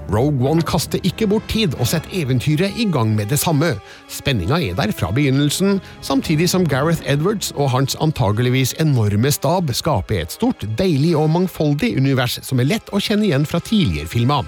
Rogue 0.09 0.41
One 0.41 0.63
kaster 0.63 1.01
ikke 1.03 1.27
bort 1.29 1.47
tid 1.49 1.75
og 1.81 1.89
setter 1.89 2.13
eventyret 2.13 2.77
i 2.77 2.85
gang 2.93 3.15
med 3.17 3.31
det 3.33 3.39
samme. 3.41 3.75
Spenninga 4.09 4.59
er 4.61 4.77
der 4.77 4.93
fra 4.93 5.11
begynnelsen, 5.15 5.81
samtidig 6.05 6.51
som 6.51 6.67
Gareth 6.69 7.03
Edwards 7.07 7.53
og 7.57 7.71
hans 7.71 7.97
antageligvis 8.01 8.75
enorme 8.81 9.33
stab 9.33 9.73
skaper 9.73 10.21
et 10.23 10.33
stort, 10.33 10.67
deilig 10.79 11.15
og 11.17 11.31
mangfoldig 11.31 11.95
univers 11.97 12.39
som 12.45 12.61
er 12.61 12.69
lett 12.75 12.93
å 12.93 13.01
kjenne 13.01 13.31
igjen 13.31 13.49
fra 13.49 13.63
tidligere 13.65 14.13
filmer. 14.13 14.45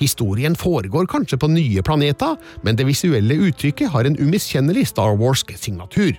Historien 0.00 0.56
foregår 0.58 1.08
kanskje 1.10 1.38
på 1.40 1.50
nye 1.52 1.82
planeter, 1.86 2.36
men 2.62 2.78
det 2.78 2.86
visuelle 2.88 3.38
uttrykket 3.48 3.92
har 3.94 4.08
en 4.08 4.18
umiskjennelig 4.20 4.88
Star 4.92 5.16
Warsk 5.20 5.54
signatur. 5.58 6.14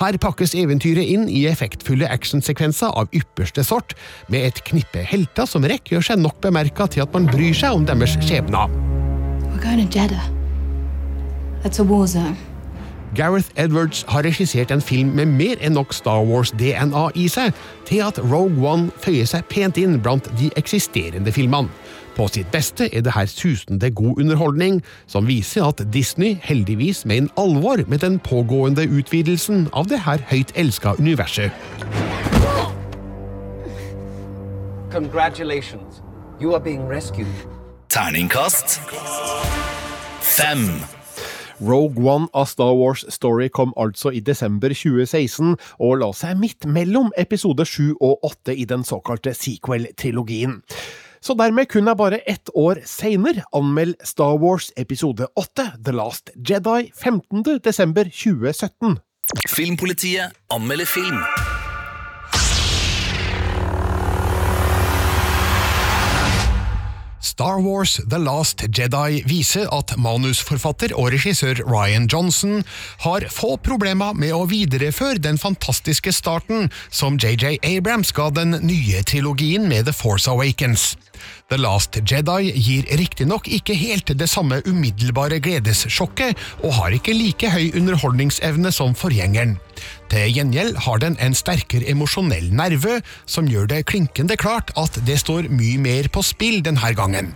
Her 0.00 0.18
pakkes 0.22 0.54
eventyret 0.58 1.06
inn 1.06 1.28
i 1.28 1.44
effektfulle 1.50 2.08
actionsekvenser 2.08 2.94
av 2.96 3.12
ypperste 3.16 3.64
sort, 3.66 3.96
med 4.32 4.48
et 4.48 4.64
knippe 4.68 5.04
helter 5.06 5.48
som 5.50 5.66
rekker 5.66 6.04
seg 6.04 6.20
nok 6.22 6.40
bemerka 6.44 6.88
til 6.90 7.04
at 7.06 7.14
man 7.16 7.28
bryr 7.30 7.54
seg 7.56 7.76
om 7.76 7.86
deres 7.88 8.18
skjebner. 8.22 8.70
Gareth 13.16 13.48
Edwards 13.56 14.04
har 14.08 14.22
regissert 14.26 14.70
en 14.70 14.82
film 14.82 15.14
med 15.16 15.30
mer 15.38 15.60
enn 15.64 15.76
nok 15.78 15.94
Star 15.94 16.24
Wars-DNA 16.26 17.06
i 17.16 17.28
seg 17.32 17.54
til 17.88 18.02
at 18.04 18.18
Rogue 18.20 18.60
One 18.60 18.90
føyer 19.02 19.28
seg 19.30 19.46
pent 19.52 19.78
inn 19.80 20.00
blant 20.02 20.28
de 20.40 20.50
eksisterende 20.60 21.32
filmene. 21.32 21.70
På 22.16 22.28
sitt 22.32 22.48
beste 22.52 22.88
er 22.96 23.02
det 23.04 23.12
her 23.12 23.26
susende 23.26 23.90
god 23.90 24.20
underholdning, 24.20 24.82
som 25.06 25.26
viser 25.28 25.64
at 25.68 25.82
Disney 25.92 26.36
heldigvis 26.42 27.04
mener 27.04 27.28
alvor 27.36 27.76
med 27.88 27.98
den 27.98 28.18
pågående 28.18 28.88
utvidelsen 28.88 29.68
av 29.72 29.90
det 29.92 30.00
her 30.00 30.18
høyt 30.30 30.52
elska 30.56 30.96
universet. 30.98 31.50
Congratulations. 34.90 36.02
You 36.40 36.54
are 36.54 36.64
being 36.64 36.88
rescued. 36.88 37.36
Terningkast 37.88 38.80
fem. 40.36 40.58
Rogue 41.60 42.04
One 42.04 42.28
av 42.34 42.44
Star 42.44 42.74
Wars 42.76 43.04
Story 43.08 43.48
kom 43.48 43.72
altså 43.76 44.10
i 44.10 44.20
desember 44.20 44.68
2016 44.68 45.56
og 45.78 45.98
la 46.02 46.10
seg 46.12 46.36
midt 46.40 46.66
mellom 46.68 47.08
episode 47.16 47.64
7 47.64 47.94
og 48.00 48.24
8 48.24 48.52
i 48.52 48.64
den 48.68 48.84
såkalte 48.84 49.32
sequel-trilogien. 49.34 50.60
Så 51.26 51.34
dermed 51.34 51.66
kun 51.66 51.88
er 51.90 51.96
bare 51.98 52.20
ett 52.30 52.52
år 52.54 52.78
seinere 52.86 53.42
anmeld 53.56 53.96
Star 54.06 54.36
Wars 54.38 54.68
episode 54.78 55.26
8, 55.34 55.72
The 55.82 55.94
Last 55.96 56.30
Jedi, 56.38 56.92
15. 56.94 57.42
desember 57.64 58.06
2017. 58.06 59.00
Filmpolitiet 59.50 60.38
anmelder 60.54 60.86
film. 60.86 61.18
Star 67.26 67.58
Wars 67.58 67.96
The 68.06 68.18
Last 68.22 68.62
Jedi 68.70 69.22
viser 69.26 69.66
at 69.74 69.96
manusforfatter 69.98 70.92
og 70.94 71.10
regissør 71.14 71.58
Ryan 71.66 72.06
Johnson 72.12 72.60
har 73.02 73.26
få 73.34 73.56
problemer 73.66 74.14
med 74.14 74.34
å 74.36 74.44
videreføre 74.46 75.18
den 75.24 75.40
fantastiske 75.42 76.14
starten 76.14 76.70
som 76.86 77.18
JJ 77.18 77.58
Abrams 77.66 78.14
ga 78.14 78.28
den 78.30 78.60
nye 78.62 79.02
trilogien 79.02 79.66
med 79.66 79.90
The 79.90 79.96
Force 79.96 80.30
Awakens. 80.30 80.92
The 81.46 81.60
Last 81.62 81.94
Jedi 82.02 82.48
gir 82.58 82.88
riktignok 82.98 83.46
ikke 83.46 83.74
helt 83.78 84.10
det 84.18 84.26
samme 84.26 84.56
umiddelbare 84.66 85.38
gledessjokket, 85.38 86.34
og 86.66 86.74
har 86.74 86.96
ikke 86.96 87.14
like 87.14 87.50
høy 87.52 87.68
underholdningsevne 87.78 88.72
som 88.74 88.96
forgjengeren. 88.98 89.52
Til 90.10 90.32
gjengjeld 90.34 90.80
har 90.88 90.98
den 91.04 91.14
en 91.22 91.38
sterkere 91.38 91.86
emosjonell 91.92 92.48
nerve, 92.50 92.98
som 93.30 93.46
gjør 93.46 93.70
det 93.70 93.84
klinkende 93.86 94.34
klart 94.34 94.74
at 94.74 94.98
det 95.06 95.20
står 95.22 95.46
mye 95.54 95.78
mer 95.78 96.10
på 96.10 96.24
spill 96.26 96.64
denne 96.66 96.90
gangen. 96.98 97.30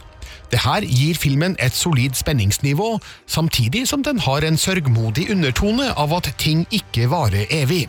Det 0.50 0.64
her 0.64 0.82
gir 0.82 1.14
filmen 1.14 1.54
et 1.62 1.78
solid 1.78 2.18
spenningsnivå, 2.18 2.96
samtidig 3.30 3.86
som 3.86 4.02
den 4.02 4.18
har 4.26 4.42
en 4.42 4.58
sørgmodig 4.58 5.30
undertone 5.30 5.86
av 5.94 6.18
at 6.18 6.34
ting 6.42 6.66
ikke 6.74 7.06
varer 7.14 7.46
evig. 7.62 7.86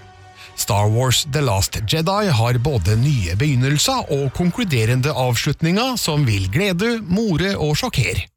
Star 0.62 0.90
Wars 0.94 1.24
The 1.34 1.42
Last 1.42 1.80
Jedi 1.90 2.30
har 2.38 2.58
både 2.62 2.94
nye 3.02 3.34
begynnelser 3.40 4.12
og 4.14 4.28
konkluderende 4.38 5.10
avslutninger 5.10 5.96
som 5.98 6.28
vil 6.28 6.46
glede, 6.54 7.00
more 7.02 7.56
og 7.58 7.74
sjokkere. 7.82 8.28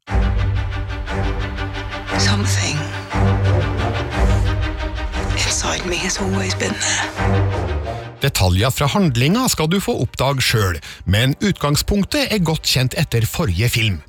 Something 2.17 2.79
inside 5.37 5.85
me 5.85 5.95
has 6.01 6.17
always 6.17 6.55
been 6.55 6.73
there. 6.73 7.55
Detaljer 8.25 8.73
fra 8.73 8.87
handlinga 8.89 9.45
skal 9.51 9.69
du 9.69 9.77
få 9.83 9.93
oppdage 10.01 10.41
sjøl, 10.41 10.79
men 11.05 11.35
utgangspunktet 11.45 12.33
er 12.33 12.41
godt 12.41 12.65
kjent 12.65 12.97
etter 12.97 13.27
forrige 13.29 13.69
film. 13.69 14.01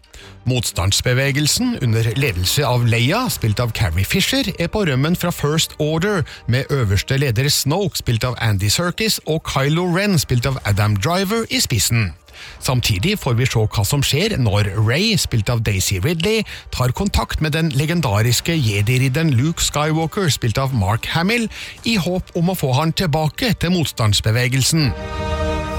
Motstandsbevegelsen, 0.47 1.79
under 1.83 2.11
ledelse 2.17 2.67
av 2.67 2.87
Leia, 2.87 3.25
spilt 3.31 3.61
av 3.61 3.73
Carrie 3.75 4.07
Fisher, 4.07 4.47
er 4.59 4.71
på 4.71 4.85
rømmen 4.87 5.17
fra 5.19 5.33
First 5.35 5.75
Order, 5.79 6.23
med 6.47 6.71
øverste 6.71 7.19
leder 7.19 7.49
Snoke, 7.51 7.99
spilt 7.99 8.25
av 8.25 8.37
Andy 8.39 8.71
Serkis, 8.71 9.19
og 9.27 9.43
Kylo 9.51 9.89
Ren, 9.97 10.19
spilt 10.19 10.47
av 10.47 10.61
Adam 10.65 10.97
Driver, 10.97 11.45
i 11.51 11.61
spissen. 11.61 12.13
Samtidig 12.61 13.19
får 13.19 13.37
vi 13.39 13.47
se 13.49 13.65
hva 13.65 13.85
som 13.87 14.03
skjer 14.05 14.37
når 14.41 14.71
Ray, 14.77 15.17
spilt 15.21 15.51
av 15.53 15.63
Daisy 15.67 15.99
Ridley, 16.05 16.45
tar 16.75 16.95
kontakt 16.97 17.41
med 17.41 17.57
den 17.57 17.71
legendariske 17.75 18.55
jedi-ridderen 18.55 19.35
Luke 19.39 19.65
Skywalker, 19.65 20.31
spilt 20.33 20.59
av 20.59 20.75
Mark 20.77 21.09
Hamill, 21.15 21.49
i 21.85 21.97
håp 21.97 22.35
om 22.37 22.53
å 22.53 22.59
få 22.59 22.73
han 22.77 22.93
tilbake 22.93 23.55
til 23.61 23.75
motstandsbevegelsen. 23.77 24.91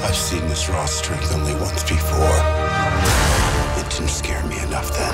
I've 0.07 0.15
seen 0.15 0.47
this 0.47 0.69
raw 0.69 0.85
strength 0.85 1.35
only 1.35 1.53
once 1.53 1.83
before. 1.83 2.66
Didn't 3.97 4.11
scare 4.11 4.43
me 4.43 4.59
enough 4.61 4.91
then. 4.93 5.13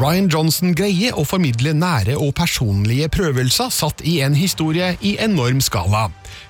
Ryan 0.00 0.30
Johnson 0.32 0.70
greier 0.72 1.12
å 1.20 1.26
formidle 1.28 1.74
nære 1.76 2.14
og 2.16 2.30
personlige 2.38 3.10
prøvelser 3.12 3.68
satt 3.68 4.00
i 4.08 4.14
en 4.24 4.32
historie 4.32 4.94
i 5.04 5.10
enorm 5.20 5.60
skala. 5.60 6.06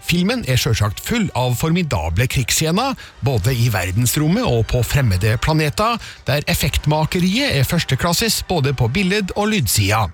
Filmen 0.07 0.45
er 0.47 0.61
sjølsagt 0.61 1.03
full 1.03 1.27
av 1.35 1.57
formidable 1.59 2.29
krigsscener, 2.31 2.95
både 3.27 3.57
i 3.59 3.67
verdensrommet 3.75 4.47
og 4.47 4.69
på 4.71 4.85
fremmede 4.87 5.35
planeter, 5.43 5.99
der 6.31 6.47
effektmakeriet 6.47 7.59
er 7.59 7.67
førsteklasses 7.67 8.45
både 8.47 8.71
på 8.71 8.87
billed- 8.95 9.35
og 9.35 9.51
lydsida. 9.51 10.05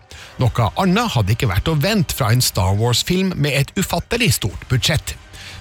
Noe 0.40 0.72
annet 0.80 1.12
hadde 1.18 1.36
ikke 1.36 1.52
vært 1.52 1.68
å 1.68 1.76
vente 1.76 2.16
fra 2.16 2.32
en 2.32 2.40
Star 2.40 2.72
Wars-film 2.80 3.36
med 3.36 3.52
et 3.52 3.76
ufattelig 3.76 4.32
stort 4.40 4.64
budsjett. 4.72 5.12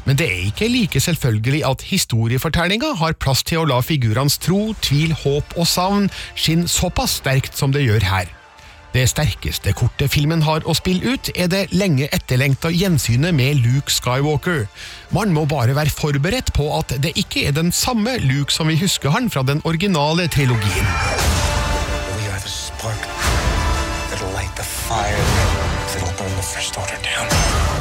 Men 0.05 0.17
det 0.19 0.29
er 0.29 0.47
ikke 0.47 0.69
like 0.69 1.01
selvfølgelig 1.01 1.63
at 1.65 1.83
historiefortellinga 1.89 2.93
har 3.01 3.17
plass 3.17 3.43
til 3.43 3.63
å 3.63 3.67
la 3.69 3.81
figurenes 3.81 4.37
tro, 4.41 4.75
tvil, 4.85 5.15
håp 5.25 5.57
og 5.57 5.67
savn 5.69 6.09
skinne 6.37 6.69
såpass 6.69 7.19
sterkt 7.21 7.57
som 7.57 7.73
det 7.73 7.85
gjør 7.87 8.05
her. 8.05 8.29
Det 8.95 9.09
sterkeste 9.11 9.73
kortet 9.75 10.13
filmen 10.13 10.45
har 10.45 10.63
å 10.63 10.73
spille 10.77 11.17
ut, 11.17 11.27
er 11.35 11.49
det 11.51 11.65
lenge 11.75 12.07
etterlengta 12.15 12.69
gjensynet 12.71 13.35
med 13.35 13.59
Luke 13.59 13.91
Skywalker. 13.91 14.69
Man 15.11 15.33
må 15.35 15.43
bare 15.51 15.75
være 15.75 15.91
forberedt 15.91 16.53
på 16.55 16.69
at 16.77 16.95
det 17.03 17.11
ikke 17.19 17.43
er 17.49 17.57
den 17.57 17.73
samme 17.75 18.15
Luke 18.23 18.55
som 18.55 18.71
vi 18.71 18.77
husker 18.79 19.11
han 19.11 19.27
fra 19.33 19.43
den 19.43 19.59
originale 19.67 20.29
trilogien. 20.31 20.87
We 22.15 22.31
are 22.31 22.39
the 22.39 22.53
spark 22.53 23.03
that'll 24.13 24.31
light 24.31 24.55
the 24.55 24.63
fire 24.63 25.27
that'll 25.91 26.15
burn 26.15 26.31
the 26.39 26.47
First 26.53 26.79
Order 26.79 27.01
down. 27.03 27.74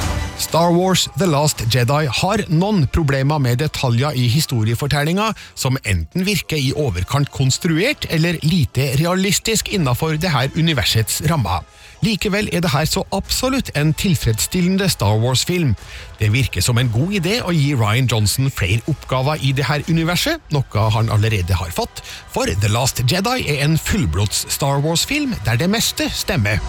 Star 0.55 0.71
Wars 0.71 1.09
The 1.19 1.27
Last 1.27 1.65
Jedi 1.75 2.05
har 2.07 2.43
noen 2.47 2.85
problemer 2.95 3.41
med 3.43 3.59
detaljer 3.59 4.15
i 4.15 4.29
historiefortellinga 4.31 5.33
som 5.59 5.75
enten 5.83 6.23
virker 6.23 6.61
i 6.63 6.69
overkant 6.79 7.33
konstruert 7.35 8.05
eller 8.15 8.37
lite 8.47 8.85
realistisk 9.01 9.73
innenfor 9.75 10.15
det 10.23 10.31
her 10.31 10.53
universets 10.55 11.25
rammer. 11.27 11.65
Likevel 12.07 12.53
er 12.55 12.63
det 12.63 12.71
her 12.71 12.87
så 12.87 13.03
absolutt 13.11 13.73
en 13.75 13.91
tilfredsstillende 13.99 14.87
Star 14.95 15.19
Wars-film. 15.25 15.73
Det 16.21 16.31
virker 16.31 16.63
som 16.63 16.79
en 16.79 16.93
god 16.95 17.17
idé 17.19 17.41
å 17.43 17.51
gi 17.51 17.73
Ryan 17.75 18.07
Johnson 18.13 18.47
flere 18.47 18.85
oppgaver 18.87 19.43
i 19.43 19.51
det 19.59 19.67
her 19.67 19.83
universet, 19.89 20.39
noe 20.55 20.85
han 20.95 21.11
allerede 21.11 21.59
har 21.59 21.75
fått, 21.75 22.05
for 22.31 22.47
The 22.47 22.71
Last 22.71 23.03
Jedi 23.03 23.41
er 23.57 23.65
en 23.67 23.75
fullblods 23.75 24.47
Star 24.55 24.79
Wars-film 24.87 25.35
der 25.51 25.59
det 25.59 25.67
meste 25.75 26.07
stemmer. 26.15 26.63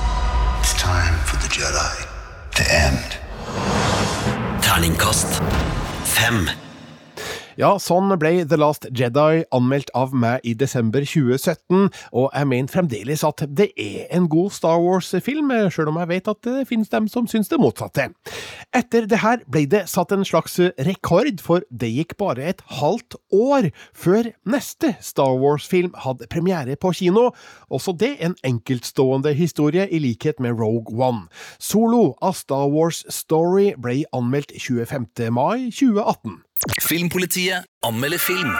It's 0.63 0.73
time 0.81 1.21
for 1.29 1.37
the 1.37 1.53
Jedi 1.53 2.09
to 2.57 2.65
end. 2.65 3.24
Terningkast 4.65 5.41
fem. 6.05 6.49
Ja, 7.55 7.69
sånn 7.79 8.09
ble 8.19 8.41
The 8.43 8.57
Last 8.59 8.83
Jedi 8.91 9.45
anmeldt 9.55 9.87
av 9.95 10.11
meg 10.11 10.43
i 10.43 10.51
desember 10.59 11.05
2017, 11.07 11.85
og 12.11 12.25
jeg 12.35 12.47
mener 12.51 12.71
fremdeles 12.73 13.21
at 13.23 13.45
det 13.47 13.69
er 13.79 14.09
en 14.17 14.25
god 14.27 14.51
Star 14.51 14.81
Wars-film, 14.83 15.53
sjøl 15.71 15.87
om 15.87 15.99
jeg 16.01 16.09
vet 16.09 16.27
at 16.27 16.41
det 16.43 16.65
finnes 16.67 16.91
dem 16.91 17.07
som 17.07 17.29
syns 17.31 17.47
det 17.47 17.61
motsatte. 17.63 18.09
Etter 18.75 19.07
det 19.07 19.21
her 19.21 19.45
ble 19.47 19.63
det 19.71 19.85
satt 19.87 20.11
en 20.11 20.27
slags 20.27 20.57
rekord, 20.83 21.39
for 21.39 21.63
det 21.71 21.93
gikk 21.93 22.17
bare 22.19 22.43
et 22.51 22.63
halvt 22.81 23.15
år 23.31 23.69
før 23.95 24.33
neste 24.43 24.91
Star 24.99 25.39
Wars-film 25.39 25.95
hadde 26.03 26.27
premiere 26.27 26.75
på 26.75 26.91
kino, 26.99 27.29
også 27.71 27.95
det 27.95 28.17
en 28.19 28.35
enkeltstående 28.43 29.31
historie 29.37 29.87
i 29.87 30.01
likhet 30.03 30.43
med 30.43 30.59
Rogue 30.59 30.91
One. 30.91 31.29
Solo 31.55 32.17
av 32.19 32.35
Star 32.35 32.67
Wars 32.67 33.05
Story 33.07 33.71
ble 33.79 34.01
anmeldt 34.11 34.51
25. 34.59 35.07
mai 35.31 35.71
2018. 35.71 36.41
Filmpolitiet 36.73 37.63
anmelder 37.83 38.19
film. 38.19 38.55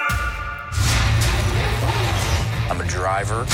I'm 2.70 2.82
a 2.82 2.86
driver, 2.88 3.46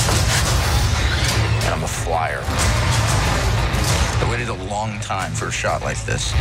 and 1.64 1.74
I'm 1.74 1.82
a 1.82 1.88
flyer. 1.88 2.42
I 4.20 4.28
waited 4.30 4.48
a 4.48 4.54
long 4.70 5.00
time 5.00 5.32
for 5.32 5.48
a 5.48 5.52
shot 5.52 5.82
like 5.82 6.02
this. 6.04 6.32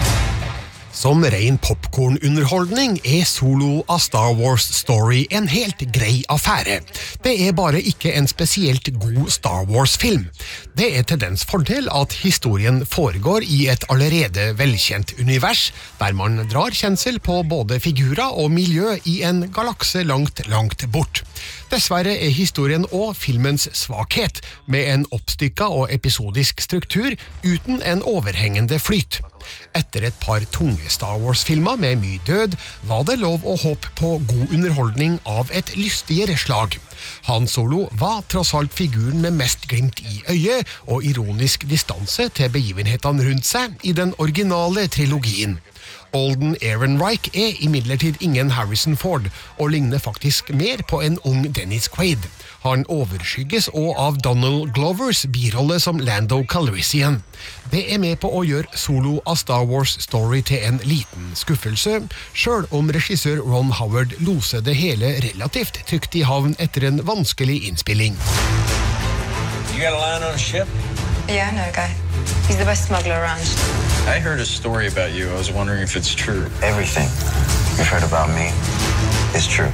Som 0.92 1.24
ren 1.24 1.56
popkornunderholdning 1.64 2.98
er 3.08 3.24
Solo 3.26 3.86
av 3.88 4.02
Star 4.04 4.34
Wars 4.36 4.66
Story 4.76 5.22
en 5.32 5.48
helt 5.48 5.80
grei 5.96 6.20
affære. 6.30 6.82
Det 7.24 7.32
er 7.46 7.56
bare 7.56 7.80
ikke 7.80 8.12
en 8.20 8.28
spesielt 8.28 8.90
god 9.00 9.32
Star 9.32 9.64
Wars-film. 9.72 10.28
Det 10.76 10.90
er 11.00 11.08
til 11.08 11.22
dens 11.24 11.46
fordel 11.48 11.88
at 11.96 12.18
historien 12.26 12.84
foregår 12.86 13.48
i 13.48 13.64
et 13.72 13.88
allerede 13.90 14.52
velkjent 14.60 15.16
univers, 15.20 15.70
der 16.00 16.12
man 16.14 16.44
drar 16.52 16.76
kjensel 16.76 17.22
på 17.24 17.40
både 17.48 17.80
figurer 17.80 18.36
og 18.36 18.52
miljø 18.52 18.98
i 19.08 19.22
en 19.24 19.46
galakse 19.48 20.04
langt, 20.04 20.44
langt 20.52 20.86
bort. 20.92 21.24
Dessverre 21.72 22.18
er 22.20 22.36
historien 22.36 22.84
òg 22.92 23.16
filmens 23.16 23.70
svakhet, 23.80 24.44
med 24.68 24.92
en 24.92 25.06
oppstykka 25.16 25.72
og 25.72 25.88
episodisk 25.94 26.60
struktur 26.62 27.16
uten 27.48 27.80
en 27.80 28.04
overhengende 28.04 28.80
flyt. 28.80 29.22
Etter 29.78 30.08
et 30.08 30.18
par 30.24 30.44
tunge 30.54 30.90
Star 30.92 31.18
Wars-filmer 31.22 31.80
med 31.82 32.00
mye 32.02 32.22
død, 32.28 32.58
var 32.90 33.06
det 33.08 33.20
lov 33.22 33.46
å 33.48 33.58
håpe 33.64 33.94
på 34.00 34.14
god 34.30 34.54
underholdning 34.56 35.20
av 35.26 35.52
et 35.56 35.74
lystigere 35.78 36.38
slag. 36.38 36.78
Han 37.30 37.48
Solo 37.48 37.88
var 37.98 38.22
tross 38.30 38.54
alt 38.58 38.74
figuren 38.74 39.22
med 39.24 39.38
mest 39.40 39.68
glimt 39.72 40.02
i 40.06 40.22
øyet 40.30 40.70
og 40.88 41.06
ironisk 41.08 41.66
distanse 41.70 42.30
til 42.38 42.54
begivenhetene 42.54 43.26
rundt 43.30 43.48
seg 43.48 43.78
i 43.84 43.96
den 43.98 44.16
originale 44.22 44.88
trilogien. 44.92 45.60
Olden 46.14 46.58
Ehrenreich 46.62 47.30
er 47.34 47.56
imidlertid 47.64 48.20
ingen 48.20 48.52
Harrison 48.52 48.98
Ford, 48.98 49.30
og 49.58 49.70
ligner 49.72 49.98
faktisk 49.98 50.50
mer 50.54 50.84
på 50.88 51.00
en 51.02 51.20
ung 51.24 51.56
Dennis 51.56 51.88
Quaid. 51.88 52.28
Han 52.62 52.84
overskygges 52.94 53.72
òg 53.74 53.96
av 53.98 54.20
Donald 54.22 54.70
Glovers 54.76 55.24
birolle 55.34 55.80
som 55.82 55.98
Lando 55.98 56.44
Calrissian. 56.46 57.24
Det 57.74 57.82
er 57.90 57.98
med 57.98 58.20
på 58.22 58.30
å 58.30 58.44
gjøre 58.46 58.70
solo 58.78 59.16
av 59.26 59.40
Star 59.42 59.66
Wars 59.66 59.96
Story 60.04 60.44
til 60.46 60.62
en 60.68 60.78
liten 60.86 61.32
skuffelse, 61.34 62.04
sjøl 62.38 62.68
om 62.70 62.94
regissør 62.94 63.42
Ron 63.42 63.74
Howard 63.80 64.14
loser 64.22 64.62
det 64.62 64.78
hele 64.78 65.16
relativt 65.26 65.82
trygt 65.90 66.20
i 66.20 66.22
havn 66.22 66.54
etter 66.62 66.86
en 66.92 67.02
vanskelig 67.08 67.64
innspilling. 67.72 68.20
You 69.74 69.82
got 69.82 69.98
a 69.98 70.02
line 70.02 70.22
on 70.22 70.36
a 70.36 70.38
ship? 70.38 70.70
Yeah, 71.28 71.50
I 71.50 71.56
know 71.56 71.66
a 71.66 71.74
guy. 71.74 71.90
He's 72.46 72.58
the 72.58 72.66
best 72.66 72.86
smuggler 72.88 73.18
around. 73.18 73.42
I 74.06 74.20
heard 74.20 74.40
a 74.40 74.46
story 74.46 74.86
about 74.86 75.14
you. 75.18 75.30
I 75.30 75.34
was 75.34 75.50
wondering 75.50 75.82
if 75.82 75.96
it's 75.96 76.14
true. 76.14 76.46
Everything 76.62 77.10
you've 77.78 77.90
heard 77.90 78.04
about 78.04 78.30
me 78.30 78.54
is 79.34 79.48
true. 79.48 79.72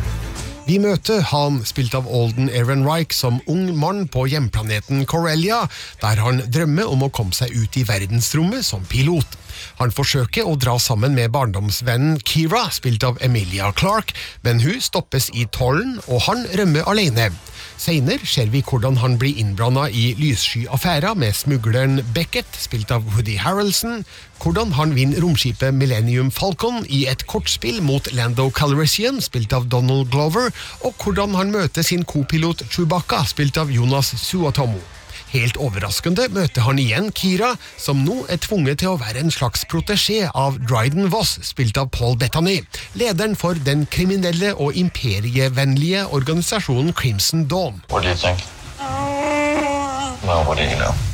Vi 0.68 0.82
møter 0.84 1.22
han, 1.30 1.62
spilt 1.64 1.94
av 1.96 2.10
Alden 2.12 2.50
Ehrenreich, 2.52 3.14
som 3.16 3.38
ung 3.48 3.70
mann 3.80 4.02
på 4.12 4.26
hjemplaneten 4.28 5.06
Corellia, 5.08 5.62
der 6.02 6.20
han 6.20 6.42
drømmer 6.52 6.90
om 6.92 7.06
å 7.06 7.10
komme 7.16 7.32
seg 7.32 7.54
ut 7.56 7.78
i 7.80 7.86
verdensrommet 7.88 8.68
som 8.68 8.84
pilot. 8.92 9.38
Han 9.80 9.96
forsøker 9.96 10.44
å 10.44 10.58
dra 10.60 10.76
sammen 10.76 11.16
med 11.16 11.32
barndomsvennen 11.32 12.20
Kira, 12.20 12.66
spilt 12.76 13.08
av 13.08 13.16
Emilia 13.24 13.72
Clark, 13.80 14.12
men 14.44 14.60
hun 14.60 14.84
stoppes 14.84 15.30
i 15.32 15.48
tollen, 15.56 16.02
og 16.12 16.26
han 16.28 16.44
rømmer 16.60 16.84
alene. 16.92 17.30
Senere 17.78 18.26
ser 18.26 18.50
vi 18.50 18.64
hvordan 18.66 18.98
han 18.98 19.20
blir 19.22 19.38
innblanda 19.38 19.84
i 19.94 20.16
lyssky 20.18 20.64
affærer 20.74 21.14
med 21.14 21.36
smugleren 21.38 22.02
Beckett, 22.16 22.58
spilt 22.58 22.90
av 22.92 23.06
Woody 23.14 23.38
Harrelson, 23.38 24.02
hvordan 24.42 24.74
han 24.74 24.96
vinner 24.98 25.22
romskipet 25.22 25.78
Millennium 25.78 26.34
Falcon 26.34 26.82
i 26.90 27.06
et 27.12 27.28
kortspill 27.30 27.80
mot 27.86 28.10
Lando 28.18 28.50
Calrissian, 28.50 29.22
spilt 29.22 29.54
av 29.54 29.70
Donald 29.70 30.10
Glover, 30.10 30.50
og 30.82 30.98
hvordan 30.98 31.38
han 31.38 31.54
møter 31.54 31.86
sin 31.86 32.06
kopilot 32.06 32.66
Chewbacca, 32.66 33.22
spilt 33.30 33.62
av 33.62 33.70
Jonas 33.74 34.16
Suatomo. 34.26 34.97
Helt 35.32 35.58
overraskende 35.60 36.30
møter 36.32 36.64
han 36.64 36.80
igjen 36.80 37.10
Kira, 37.16 37.54
som 37.78 38.04
nå 38.06 38.22
er 38.32 38.40
tvunget 38.44 38.82
til 38.84 38.94
å 38.94 39.00
være 39.02 39.26
en 39.26 39.34
slags 39.34 39.66
protesjé 39.68 40.30
av 40.32 40.60
Dryden 40.64 41.10
Voss, 41.12 41.38
spilt 41.44 41.80
av 41.82 41.92
Paul 41.96 42.16
Bettany, 42.20 42.62
lederen 43.00 43.36
for 43.36 43.60
den 43.68 43.86
kriminelle 43.92 44.54
og 44.56 44.78
imperievennlige 44.80 46.08
organisasjonen 46.16 46.96
Crimson 46.96 47.48
Dawn. 47.52 47.84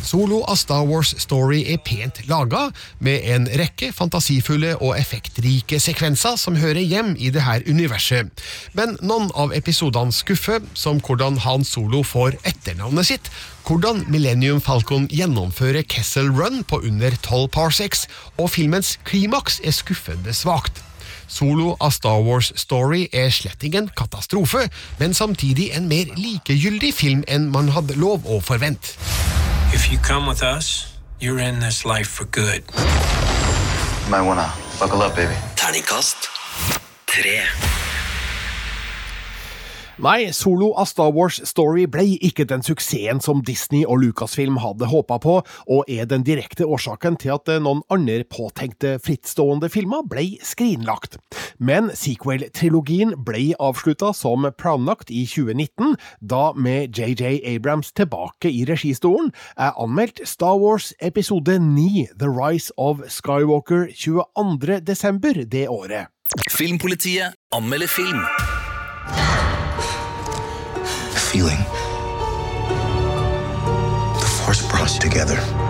Solo 0.04 0.40
av 0.50 0.56
Star 0.58 0.86
Wars 0.90 1.12
Story 1.22 1.60
er 1.70 1.78
pent 1.86 2.22
laga, 2.30 2.64
med 3.04 3.26
en 3.30 3.46
rekke 3.60 3.92
fantasifulle 3.94 4.74
og 4.80 4.96
effektrike 4.98 5.78
sekvenser 5.82 6.38
som 6.42 6.58
hører 6.58 6.82
hjem 6.82 7.14
i 7.22 7.30
det 7.34 7.44
her 7.46 7.66
universet. 7.70 8.32
Men 8.74 8.98
noen 9.06 9.30
av 9.38 9.54
episodene 9.54 10.16
skuffer, 10.16 10.64
som 10.74 11.02
hvordan 11.04 11.42
Han 11.46 11.66
Solo 11.68 12.02
får 12.08 12.40
etternavnet 12.42 13.12
sitt, 13.12 13.30
hvordan 13.68 14.04
Millennium 14.12 14.62
Falcon 14.62 15.08
gjennomfører 15.12 15.86
Kessel 15.90 16.30
Run 16.32 16.64
på 16.68 16.82
under 16.84 17.16
12 17.24 17.48
parsecs, 17.54 18.08
og 18.38 18.50
filmens 18.56 18.98
klimaks 19.08 19.62
er 19.64 19.76
skuffende 19.76 20.34
svakt. 20.34 20.84
Solo 21.28 21.74
av 21.82 21.94
Star 21.96 22.20
Wars 22.22 22.52
Story 22.60 23.08
er 23.14 23.32
slett 23.34 23.64
ingen 23.64 23.90
katastrofe, 23.98 24.68
men 25.00 25.14
samtidig 25.14 25.72
en 25.74 25.88
mer 25.90 26.12
likegyldig 26.18 26.94
film 26.94 27.24
enn 27.28 27.50
man 27.54 27.72
hadde 27.74 27.98
lov 27.98 28.28
å 28.28 28.42
forvente. 28.44 28.98
If 29.74 29.90
you 29.92 29.98
come 29.98 30.28
with 30.28 30.44
us, 30.44 30.94
you're 31.20 31.40
in 31.40 31.60
this 31.60 31.86
life 31.86 32.10
for 32.10 32.26
good. 32.26 32.64
You 34.04 34.12
might 34.12 34.22
wanna 34.28 34.52
buckle 34.80 35.02
up, 35.02 35.16
baby. 35.16 35.34
Terningkast 35.56 36.30
tre. 37.08 37.42
Nei, 40.02 40.32
Solo 40.34 40.72
av 40.74 40.88
Star 40.90 41.12
Wars 41.14 41.36
Story 41.46 41.84
ble 41.86 42.16
ikke 42.26 42.48
den 42.50 42.64
suksessen 42.66 43.20
som 43.22 43.44
Disney 43.46 43.84
og 43.86 44.00
Lucasfilm 44.02 44.56
hadde 44.58 44.88
håpa 44.90 45.20
på, 45.22 45.36
og 45.70 45.92
er 45.92 46.08
den 46.10 46.24
direkte 46.26 46.66
årsaken 46.66 47.20
til 47.22 47.36
at 47.36 47.52
noen 47.62 47.84
andre 47.94 48.24
påtenkte 48.26 48.96
frittstående 49.06 49.70
filmer 49.70 50.02
ble 50.10 50.40
skrinlagt. 50.42 51.20
Men 51.62 51.92
sequel-trilogien 51.94 53.14
ble 53.22 53.52
avslutta 53.62 54.10
som 54.18 54.48
planlagt 54.58 55.14
i 55.14 55.28
2019, 55.30 55.94
da 56.26 56.42
med 56.58 56.98
JJ 56.98 57.44
Abrams 57.54 57.94
tilbake 57.94 58.50
i 58.50 58.66
registolen, 58.66 59.30
er 59.62 59.78
anmeldt 59.78 60.24
Star 60.26 60.58
Wars 60.58 60.90
episode 61.06 61.60
9 61.62 62.08
The 62.18 62.34
Rise 62.34 62.74
of 62.82 63.06
Skywalker 63.14 63.92
22. 63.94 64.82
desember 64.82 65.46
det 65.46 65.68
året. 65.70 66.10
Filmpolitiet 66.50 67.38
anmelder 67.54 67.94
film. 67.94 68.26
The 74.20 74.26
Force 74.26 74.66
brought 74.70 74.84
us 74.84 74.98
together. 74.98 75.63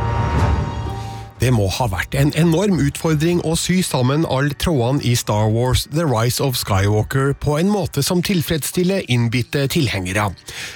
Det 1.43 1.49
må 1.51 1.65
ha 1.75 1.89
vært 1.91 2.13
en 2.15 2.29
enorm 2.39 2.77
utfordring 2.79 3.41
å 3.43 3.57
sy 3.59 3.81
sammen 3.83 4.21
alle 4.31 4.55
trådene 4.63 5.03
i 5.03 5.11
Star 5.19 5.49
Wars 5.51 5.81
The 5.91 6.05
Rise 6.07 6.39
of 6.39 6.55
Skywalker 6.55 7.33
på 7.43 7.57
en 7.59 7.67
måte 7.67 7.99
som 7.99 8.21
tilfredsstiller 8.23 9.03
innbitte 9.11 9.65
tilhengere. 9.73 10.29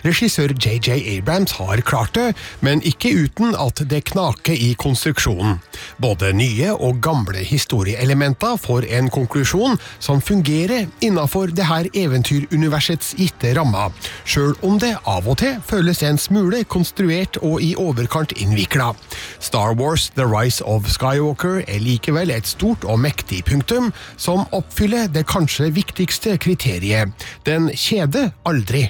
Regissør 0.03 0.51
JJ 0.51 0.97
Abrams 1.13 1.53
har 1.55 1.79
klart 1.87 2.17
det, 2.17 2.33
men 2.59 2.83
ikke 2.83 3.13
uten 3.15 3.55
at 3.55 3.79
det 3.87 4.01
knaker 4.09 4.59
i 4.59 4.73
konstruksjonen. 4.75 5.61
Både 6.03 6.33
nye 6.35 6.73
og 6.75 6.99
gamle 7.05 7.45
historieelementer 7.47 8.59
får 8.59 8.89
en 8.99 9.07
konklusjon 9.13 9.79
som 10.03 10.19
fungerer 10.19 10.91
innafor 10.99 11.55
det 11.55 11.69
her 11.71 11.87
eventyruniversets 11.95 13.13
gitte 13.15 13.53
rammer, 13.55 13.95
sjøl 14.27 14.51
om 14.67 14.75
det 14.83 14.97
av 15.07 15.31
og 15.31 15.39
til 15.45 15.63
føles 15.63 16.03
en 16.03 16.19
smule 16.19 16.65
konstruert 16.67 17.39
og 17.39 17.63
i 17.63 17.71
overkant 17.79 18.35
innvikla. 18.35 18.91
Star 19.39 19.71
Wars 19.79 20.11
The 20.19 20.27
Rise 20.27 20.56
of 20.61 20.87
Skywalker 20.89 21.61
er 21.67 21.79
likevel 21.79 22.31
et 22.33 22.47
stort 22.47 22.85
og 22.85 22.99
mektig 22.99 23.43
punktum, 23.47 23.91
som 24.17 24.45
oppfyller 24.51 25.07
det 25.11 25.25
kanskje 25.27 25.71
viktigste 25.75 26.37
kriteriet. 26.37 27.11
Den 27.45 27.69
kjeder 27.73 28.31
aldri. 28.45 28.87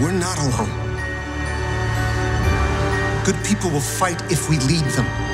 We're 0.00 0.12
not 0.12 0.38
alone. 0.38 0.72
Good 3.24 3.42
people 3.44 3.70
will 3.70 3.80
fight 3.80 4.20
if 4.30 4.48
we 4.48 4.56
lead 4.56 4.84
them. 4.94 5.25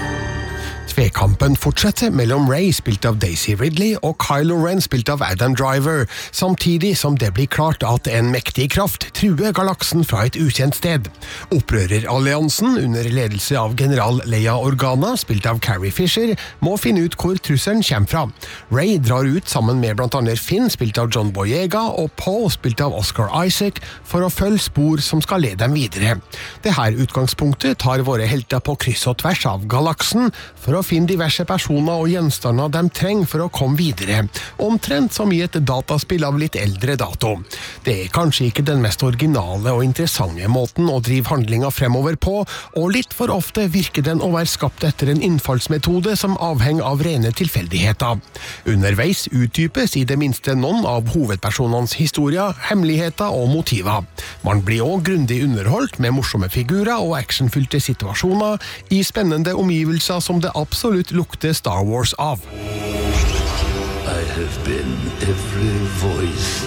Tvekampen 0.93 1.55
fortsetter 1.57 2.11
mellom 2.13 2.51
Ray, 2.51 2.67
spilt 2.77 3.07
av 3.09 3.17
Daisy 3.17 3.55
Ridley, 3.57 3.95
og 4.05 4.19
Kylo 4.21 4.59
Ren, 4.61 4.83
spilt 4.85 5.09
av 5.09 5.23
Adam 5.25 5.55
Driver, 5.57 6.03
samtidig 6.37 6.91
som 7.01 7.15
det 7.17 7.31
blir 7.33 7.49
klart 7.49 7.81
at 7.87 8.11
en 8.13 8.29
mektig 8.29 8.67
kraft 8.75 9.07
truer 9.17 9.55
galaksen 9.57 10.05
fra 10.05 10.27
et 10.29 10.37
ukjent 10.37 10.77
sted. 10.77 11.09
Opprøreralliansen, 11.57 12.77
under 12.77 13.09
ledelse 13.09 13.57
av 13.57 13.73
general 13.81 14.21
Leia 14.29 14.59
Organa, 14.61 15.15
spilt 15.17 15.49
av 15.49 15.63
Carrie 15.65 15.95
Fisher, 15.97 16.35
må 16.61 16.77
finne 16.77 17.07
ut 17.07 17.17
hvor 17.17 17.41
trusselen 17.41 17.81
kommer 17.89 18.13
fra. 18.13 18.27
Ray 18.69 18.99
drar 19.01 19.25
ut 19.25 19.49
sammen 19.49 19.81
med 19.81 20.05
annet 20.05 20.45
Finn, 20.45 20.69
spilt 20.69 21.01
av 21.01 21.09
John 21.09 21.33
Boyega, 21.33 21.87
og 21.89 22.13
Paul, 22.21 22.51
spilt 22.53 22.85
av 22.85 22.93
Oscar 22.99 23.33
Isaac, 23.41 23.81
for 24.05 24.27
å 24.27 24.31
følge 24.33 24.67
spor 24.69 25.01
som 25.01 25.25
skal 25.25 25.41
lede 25.47 25.63
dem 25.65 25.73
videre. 25.79 26.19
Dette 26.61 26.93
utgangspunktet 27.01 27.81
tar 27.81 28.05
våre 28.05 28.29
helter 28.29 28.61
på 28.61 28.77
kryss 28.85 29.09
og 29.09 29.23
tvers 29.25 29.49
av 29.49 29.65
galaksen 29.73 30.29
for 30.61 30.77
å 30.77 30.83
finne 30.83 30.92
diverse 31.01 31.45
personer 31.49 32.03
og 32.03 32.11
gjenstander 32.13 32.69
de 32.73 32.83
trenger 32.93 33.29
for 33.31 33.45
å 33.45 33.51
komme 33.53 33.79
videre, 33.79 34.27
omtrent 34.63 35.15
som 35.17 35.33
i 35.33 35.41
et 35.45 35.57
dataspill 35.65 36.27
av 36.29 36.37
litt 36.41 36.57
eldre 36.61 36.97
dato. 37.01 37.39
Det 37.85 37.95
er 38.05 38.13
kanskje 38.13 38.51
ikke 38.51 38.65
den 38.69 38.83
mest 38.85 39.03
originale 39.03 39.73
og 39.73 39.85
interessante 39.87 40.49
måten 40.53 40.91
å 40.93 41.01
drive 41.01 41.33
handlinga 41.33 41.71
fremover 41.73 42.19
på, 42.21 42.43
og 42.77 42.93
litt 42.93 43.17
for 43.17 43.33
ofte 43.33 43.65
virker 43.73 44.05
den 44.05 44.21
å 44.21 44.33
være 44.35 44.51
skapt 44.53 44.85
etter 44.85 45.09
en 45.13 45.23
innfallsmetode 45.25 46.15
som 46.21 46.37
avhenger 46.43 46.85
av 46.85 47.03
rene 47.05 47.33
tilfeldigheter. 47.33 48.21
Underveis 48.69 49.25
utdypes 49.33 49.97
i 49.97 50.05
det 50.09 50.19
minste 50.21 50.55
noen 50.59 50.85
av 50.89 51.09
hovedpersonenes 51.15 51.97
historier, 51.99 52.53
hemmeligheter 52.69 53.33
og 53.33 53.49
motiver. 53.55 54.05
Man 54.45 54.63
blir 54.67 54.85
òg 54.85 55.07
grundig 55.09 55.43
underholdt 55.47 55.99
med 56.03 56.17
morsomme 56.19 56.51
figurer 56.53 57.01
og 57.01 57.17
actionfylte 57.19 57.81
situasjoner 57.83 58.61
i 58.93 59.03
spennende 59.07 59.55
omgivelser 59.59 60.21
som 60.25 60.41
det 60.43 60.53
absolutt 60.73 61.11
lukter 61.13 61.53
Star 61.53 61.85
Wars 61.85 62.15
av. 62.17 62.41
I 62.49 64.23
have 64.37 64.57
been 64.65 64.93
every 65.21 65.77
voice 66.01 66.65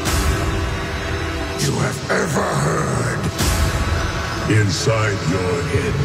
you 1.65 1.73
have 1.81 1.99
ever 2.13 2.45
heard 2.65 3.23
inside 4.61 5.17
your 5.33 5.55
head. 5.73 5.97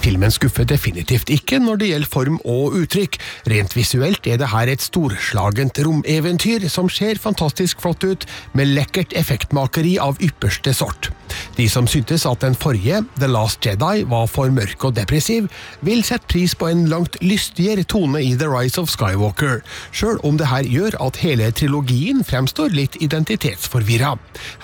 Filmen 0.00 0.32
skuffer 0.32 0.64
definitivt 0.64 1.28
ikke 1.32 1.58
når 1.60 1.76
det 1.82 1.90
gjelder 1.90 2.08
form 2.08 2.40
og 2.44 2.72
uttrykk. 2.80 3.18
Rent 3.52 3.76
visuelt 3.76 4.24
er 4.24 4.40
det 4.40 4.48
her 4.48 4.72
et 4.72 4.84
storslagent 4.84 5.80
romeventyr 5.84 6.64
som 6.72 6.88
ser 6.88 7.20
fantastisk 7.20 7.84
flott 7.84 8.04
ut, 8.04 8.24
med 8.56 8.72
lekkert 8.72 9.12
effektmakeri 9.12 9.98
av 10.00 10.16
ypperste 10.24 10.72
sort. 10.72 11.12
De 11.56 11.68
som 11.70 11.86
syntes 11.90 12.26
at 12.28 12.42
den 12.44 12.56
forrige, 12.58 13.02
The 13.18 13.28
Last 13.30 13.64
Jedi, 13.66 14.04
var 14.10 14.26
for 14.30 14.52
mørk 14.54 14.88
og 14.88 14.96
depressiv, 14.98 15.48
vil 15.86 16.04
sette 16.06 16.28
pris 16.30 16.54
på 16.58 16.68
en 16.70 16.86
langt 16.90 17.18
lystigere 17.22 17.84
tone 17.88 18.22
i 18.24 18.34
The 18.38 18.48
Rise 18.50 18.80
of 18.80 18.90
Skywalker, 18.92 19.62
sjøl 19.94 20.20
om 20.26 20.38
det 20.40 20.50
her 20.50 20.66
gjør 20.68 20.98
at 21.04 21.20
hele 21.22 21.50
trilogien 21.54 22.24
fremstår 22.26 22.74
litt 22.74 22.98
identitetsforvirra. 23.04 24.14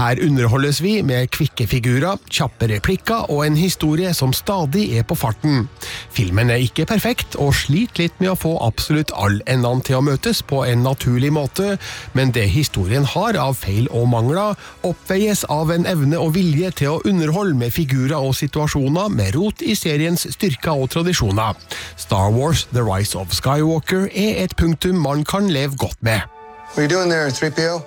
Her 0.00 0.20
underholdes 0.24 0.82
vi 0.84 0.98
med 1.06 1.30
kvikke 1.34 1.66
figurer, 1.70 2.20
kjappe 2.30 2.68
replikker 2.70 3.30
og 3.30 3.44
en 3.46 3.58
historie 3.58 4.12
som 4.16 4.34
stadig 4.36 4.88
er 4.98 5.06
på 5.06 5.18
farten. 5.18 5.68
Filmen 6.14 6.50
er 6.50 6.62
ikke 6.64 6.86
perfekt, 6.90 7.38
og 7.40 7.54
sliter 7.56 8.04
litt 8.04 8.20
med 8.20 8.32
å 8.34 8.38
få 8.38 8.54
absolutt 8.64 9.12
all 9.16 9.40
endene 9.50 9.84
til 9.86 9.98
å 9.98 10.04
møtes 10.04 10.42
på 10.46 10.62
en 10.66 10.84
naturlig 10.84 11.32
måte, 11.34 11.76
men 12.16 12.34
det 12.36 12.48
historien 12.52 13.06
har 13.08 13.38
av 13.40 13.56
feil 13.60 13.88
og 13.94 14.08
mangler, 14.12 14.58
oppveies 14.86 15.46
av 15.52 15.72
en 15.74 15.86
evne 15.88 16.18
og 16.20 16.34
vilje 16.36 16.59
til 16.68 16.92
å 16.92 17.00
underholde 17.08 17.56
med 17.56 17.72
figurer 17.72 18.20
og 18.20 18.34
situasjoner 18.36 19.08
med 19.08 19.32
rot 19.38 19.64
i 19.64 19.72
seriens 19.78 20.26
styrker 20.34 20.76
og 20.76 20.90
tradisjoner. 20.92 21.56
Star 21.96 22.28
Wars 22.36 22.66
The 22.74 22.84
Rise 22.84 23.16
of 23.16 23.32
Skywalker 23.32 24.10
er 24.12 24.44
et 24.44 24.52
punktum 24.60 25.00
man 25.00 25.24
kan 25.24 25.48
leve 25.48 25.80
godt 25.80 25.96
med. 26.04 26.28
Hva 26.74 26.84
gjør 26.84 26.92
du 26.92 27.14
der, 27.16 27.32
3PO? 27.40 27.80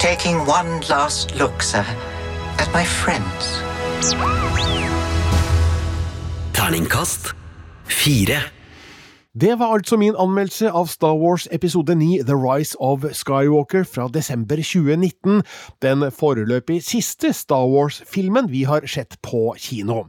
Taking 0.00 0.40
one 0.48 0.80
last 0.88 1.36
look, 1.36 1.62
sir, 1.62 1.84
at 2.58 2.72
my 2.72 2.84
friends. 2.84 3.60
Terningkast 6.56 7.34
fire. 7.84 8.55
Det 9.40 9.58
var 9.58 9.74
altså 9.74 9.98
min 10.00 10.14
anmeldelse 10.16 10.70
av 10.72 10.86
Star 10.88 11.12
Wars 11.20 11.44
episode 11.52 11.92
9 11.94 12.22
The 12.24 12.32
Rise 12.32 12.72
of 12.80 13.02
Skywalker 13.12 13.82
fra 13.84 14.06
desember 14.08 14.56
2019, 14.56 15.42
den 15.84 16.04
foreløpig 16.08 16.78
siste 16.86 17.34
Star 17.36 17.66
Wars-filmen 17.68 18.48
vi 18.48 18.62
har 18.64 18.86
sett 18.88 19.18
på 19.20 19.52
kino. 19.60 20.06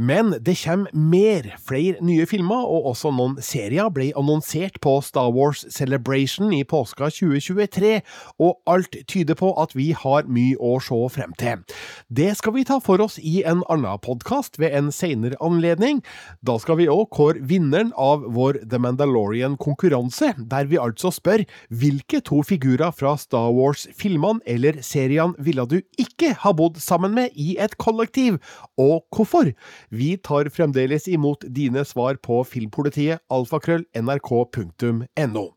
Men 0.00 0.32
det 0.40 0.54
kommer 0.62 0.88
mer, 0.96 1.50
flere 1.60 2.00
nye 2.00 2.24
filmer, 2.26 2.62
og 2.64 2.86
også 2.94 3.12
noen 3.12 3.34
serier 3.44 3.90
ble 3.92 4.14
annonsert 4.16 4.80
på 4.80 4.96
Star 5.04 5.28
Wars 5.28 5.66
Celebration 5.68 6.48
i 6.56 6.62
påska 6.64 7.10
2023, 7.18 8.00
og 8.40 8.56
alt 8.64 8.96
tyder 9.04 9.36
på 9.36 9.52
at 9.60 9.76
vi 9.76 9.90
har 9.92 10.24
mye 10.24 10.56
å 10.56 10.78
se 10.80 11.02
frem 11.18 11.36
til. 11.36 11.60
Det 12.08 12.30
skal 12.40 12.56
vi 12.56 12.64
ta 12.64 12.80
for 12.80 13.04
oss 13.04 13.20
i 13.20 13.42
en 13.44 13.60
annen 13.68 14.00
podkast 14.00 14.56
ved 14.56 14.72
en 14.72 14.88
senere 14.88 15.36
anledning. 15.44 16.00
Da 16.40 16.56
skal 16.56 16.80
vi 16.80 16.88
òg 16.88 17.10
kåre 17.12 17.44
vinneren 17.44 17.92
av 18.00 18.24
vår 18.24 18.62
The 18.70 18.80
Mandalorian-konkurranse, 18.80 20.32
der 20.50 20.70
vi 20.70 20.78
altså 20.80 21.12
spør 21.14 21.44
hvilke 21.68 22.22
to 22.24 22.40
figurer 22.46 22.94
fra 22.94 23.16
Star 23.20 23.50
Wars-filmene 23.54 24.40
eller 24.46 24.80
seriene 24.86 25.36
ville 25.38 25.66
du 25.68 25.78
ikke 26.00 26.32
ha 26.44 26.54
bodd 26.56 26.80
sammen 26.80 27.14
med 27.18 27.36
i 27.36 27.56
et 27.60 27.76
kollektiv, 27.78 28.40
og 28.78 29.04
hvorfor? 29.14 29.52
Vi 29.90 30.14
tar 30.22 30.50
fremdeles 30.54 31.08
imot 31.10 31.46
dine 31.50 31.84
svar 31.84 32.20
på 32.22 32.42
filmpolitiet 32.46 33.24
alfakrøll 33.30 33.86
nrk.no. 33.98 35.48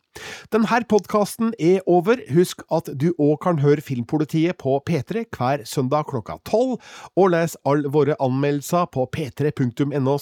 Denne 0.53 0.83
podkasten 0.89 1.53
er 1.59 1.81
over. 1.87 2.19
Husk 2.33 2.63
at 2.71 2.89
du 2.99 3.11
òg 3.17 3.39
kan 3.43 3.59
høre 3.63 3.81
Filmpolitiet 3.81 4.57
på 4.61 4.79
P3 4.89 5.25
hver 5.33 5.65
søndag 5.65 6.07
klokka 6.11 6.39
tolv, 6.45 6.79
og 7.15 7.31
les 7.33 7.57
alle 7.65 7.89
våre 7.93 8.17
anmeldelser 8.19 8.89
på 8.93 9.07
p3.no 9.15 10.17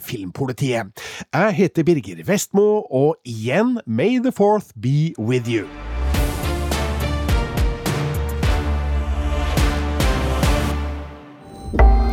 filmpolitiet. 0.00 0.92
Jeg 1.32 1.54
heter 1.54 1.82
Birger 1.82 2.24
Vestmo, 2.26 2.82
og 2.90 3.16
igjen, 3.24 3.80
may 3.86 4.18
the 4.18 4.32
fourth 4.32 4.72
be 4.80 5.14
with 5.18 5.48
you. 5.48 5.66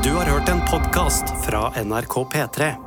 Du 0.04 0.14
har 0.14 0.26
hørt 0.26 0.50
en 0.50 0.62
podkast 0.72 1.34
fra 1.46 1.72
NRK 1.84 2.16
P3. 2.34 2.87